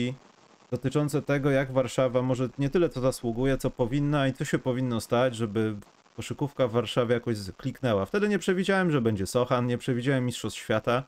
dotyczące 0.71 1.23
tego, 1.23 1.51
jak 1.51 1.73
Warszawa 1.73 2.23
może 2.23 2.49
nie 2.59 2.71
tyle 2.71 2.89
co 2.89 3.01
zasługuje, 3.01 3.59
co 3.59 3.71
powinna 3.71 4.29
i 4.29 4.33
co 4.33 4.45
się 4.45 4.59
powinno 4.59 5.01
stać, 5.01 5.37
żeby 5.37 5.77
koszykówka 6.21 6.68
w 6.68 6.73
Warszawie 6.73 7.14
jakoś 7.14 7.37
kliknęła. 7.57 8.07
Wtedy 8.07 8.29
nie 8.29 8.39
przewidziałem, 8.39 8.91
że 8.91 9.01
będzie 9.01 9.27
Sochan, 9.27 9.66
nie 9.66 9.79
przewidziałem 9.79 10.27
Mistrzostw 10.27 10.59
Świata, 10.59 11.03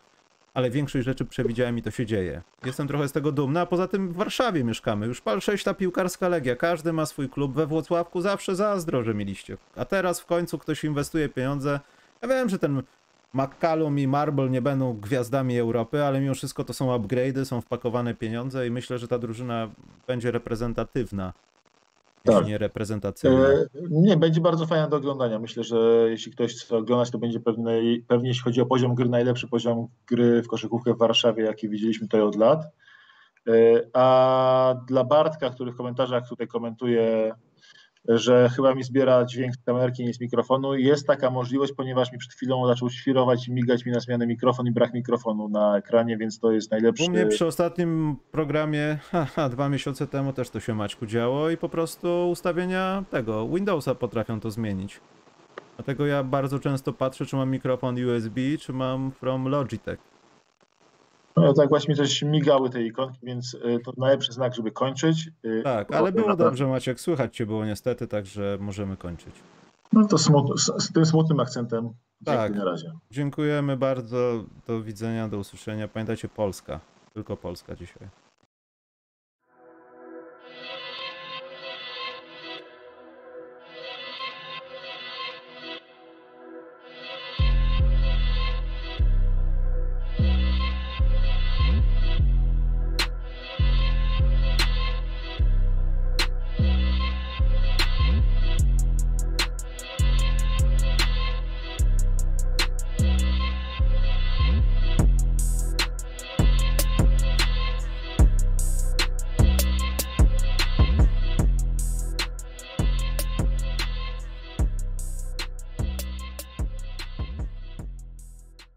ale 0.55 0.71
większość 0.71 1.05
rzeczy 1.05 1.25
przewidziałem 1.25 1.79
i 1.79 1.83
to 1.83 1.91
się 1.91 2.07
dzieje. 2.07 2.43
Jestem 2.65 2.89
trochę 2.89 3.09
z 3.09 3.13
tego 3.13 3.33
dumny, 3.33 3.61
a 3.61 3.67
poza 3.67 3.89
tym 3.89 4.09
w 4.09 4.17
Warszawie 4.17 4.65
mieszkamy. 4.65 5.07
Już 5.07 5.21
pal 5.21 5.41
6 5.41 5.65
ta 5.65 5.75
piłkarska 5.75 6.29
legia, 6.29 6.57
każdy 6.57 6.93
ma 6.93 7.07
swój 7.07 7.29
klub. 7.29 7.55
We 7.55 7.67
Włocławku 7.67 8.21
zawsze 8.21 8.57
zazdro, 8.57 9.03
że 9.03 9.15
mieliście. 9.15 9.57
A 9.77 9.85
teraz 9.85 10.21
w 10.21 10.27
końcu 10.27 10.59
ktoś 10.59 10.85
inwestuje 10.85 11.29
pieniądze. 11.29 11.81
Ja 12.23 12.29
wiem, 12.29 12.49
że 12.49 12.59
ten 12.59 12.83
McCallum 13.35 13.99
i 13.99 14.07
Marble 14.07 14.51
nie 14.51 14.63
będą 14.63 14.93
gwiazdami 15.01 15.59
Europy, 15.59 16.05
ale 16.05 16.21
mimo 16.21 16.35
wszystko 16.35 16.65
to 16.65 16.73
są 16.73 16.99
upgrade'y, 16.99 17.45
są 17.45 17.61
wpakowane 17.61 18.15
pieniądze 18.15 18.67
i 18.67 18.71
myślę, 18.71 18.99
że 18.99 19.09
ta 19.09 19.19
drużyna 19.19 19.69
będzie 20.07 20.31
reprezentatywna. 20.31 21.33
Tak. 22.25 22.47
nie 22.47 22.59
reprezentacyjna. 22.59 23.49
E, 23.49 23.66
Nie, 23.91 24.16
będzie 24.16 24.41
bardzo 24.41 24.66
fajna 24.66 24.89
do 24.89 24.97
oglądania. 24.97 25.39
Myślę, 25.39 25.64
że 25.64 26.07
jeśli 26.11 26.33
ktoś 26.33 26.55
chce 26.55 26.77
oglądać, 26.77 27.11
to 27.11 27.18
będzie 27.18 27.41
pewnie, 27.41 27.83
pewnie 28.09 28.29
jeśli 28.29 28.43
chodzi 28.45 28.61
o 28.61 28.66
poziom 28.66 28.95
gry, 28.95 29.09
najlepszy 29.09 29.49
poziom 29.49 29.87
gry 30.07 30.43
w 30.43 30.49
koszykówkę 30.49 30.95
w 30.95 30.99
Warszawie, 30.99 31.45
jaki 31.45 31.68
widzieliśmy 31.68 32.09
tutaj 32.09 32.20
od 32.20 32.37
lat. 32.37 32.64
E, 33.49 33.53
A 33.93 34.75
dla 34.89 35.05
Bartka, 35.05 35.51
który 35.51 35.73
w 35.73 35.77
komentarzach 35.77 36.29
tutaj 36.29 36.49
komentuje, 36.49 37.35
że 38.09 38.49
chyba 38.57 38.75
mi 38.75 38.83
zbiera 38.83 39.25
dźwięk 39.25 39.55
z 39.55 39.65
kamerki, 39.65 40.05
nie 40.05 40.15
z 40.15 40.21
mikrofonu, 40.21 40.75
jest 40.75 41.07
taka 41.07 41.31
możliwość, 41.31 41.73
ponieważ 41.77 42.13
mi 42.13 42.19
przed 42.19 42.33
chwilą 42.33 42.67
zaczął 42.67 42.91
świrować 42.91 43.49
i 43.49 43.53
migać 43.53 43.87
mi 43.87 43.93
na 43.93 44.01
zmianę 44.01 44.27
mikrofon 44.27 44.67
i 44.67 44.73
brak 44.73 44.95
mikrofonu 44.95 45.49
na 45.49 45.77
ekranie, 45.77 46.17
więc 46.17 46.39
to 46.39 46.53
jest 46.53 46.71
najlepszy. 46.71 47.05
U 47.05 47.11
mnie 47.11 47.27
przy 47.27 47.47
ostatnim 47.47 48.17
programie, 48.31 48.99
haha, 49.11 49.49
dwa 49.49 49.69
miesiące 49.69 50.07
temu 50.07 50.33
też 50.33 50.51
to 50.51 50.61
się 50.61 50.75
Maćku 50.75 51.07
działo 51.07 51.51
i 51.51 51.57
po 51.57 51.69
prostu 51.69 52.31
ustawienia 52.31 53.05
tego 53.11 53.49
Windowsa 53.49 53.95
potrafią 53.95 54.41
to 54.41 54.51
zmienić. 54.51 55.01
Dlatego 55.77 56.07
ja 56.07 56.25
bardzo 56.25 56.59
często 56.59 56.93
patrzę, 56.93 57.27
czy 57.27 57.37
mam 57.37 57.51
mikrofon 57.51 57.97
USB, 58.05 58.41
czy 58.61 58.73
mam 58.73 59.13
from 59.13 59.49
Logitech. 59.49 60.12
No, 61.37 61.53
tak 61.53 61.68
właśnie 61.68 61.97
coś 61.97 62.22
migały 62.22 62.70
te 62.70 62.83
ikonki, 62.83 63.18
więc 63.22 63.57
e, 63.64 63.78
to 63.78 63.93
najlepszy 63.97 64.33
znak, 64.33 64.55
żeby 64.55 64.70
kończyć. 64.70 65.30
E, 65.45 65.62
Tak, 65.62 65.95
ale 65.95 66.12
było 66.12 66.37
dobrze 66.37 66.66
Maciek, 66.66 67.01
słychać 67.01 67.37
cię 67.37 67.47
było 67.47 67.64
niestety, 67.64 68.07
także 68.07 68.57
możemy 68.61 68.97
kończyć. 68.97 69.35
No 69.93 70.07
to 70.07 70.18
smut, 70.18 70.61
z, 70.61 70.85
z 70.85 70.93
tym 70.93 71.07
smutnym 71.07 71.41
akcentem. 71.41 71.91
Tak. 72.24 72.55
Na 72.55 72.64
razie. 72.64 72.93
Dziękujemy 73.11 73.76
bardzo, 73.76 74.45
do 74.66 74.83
widzenia, 74.83 75.28
do 75.28 75.39
usłyszenia. 75.39 75.89
Pamiętajcie 75.89 76.28
Polska, 76.28 76.80
tylko 77.14 77.37
Polska 77.37 77.76
dzisiaj. 77.76 78.09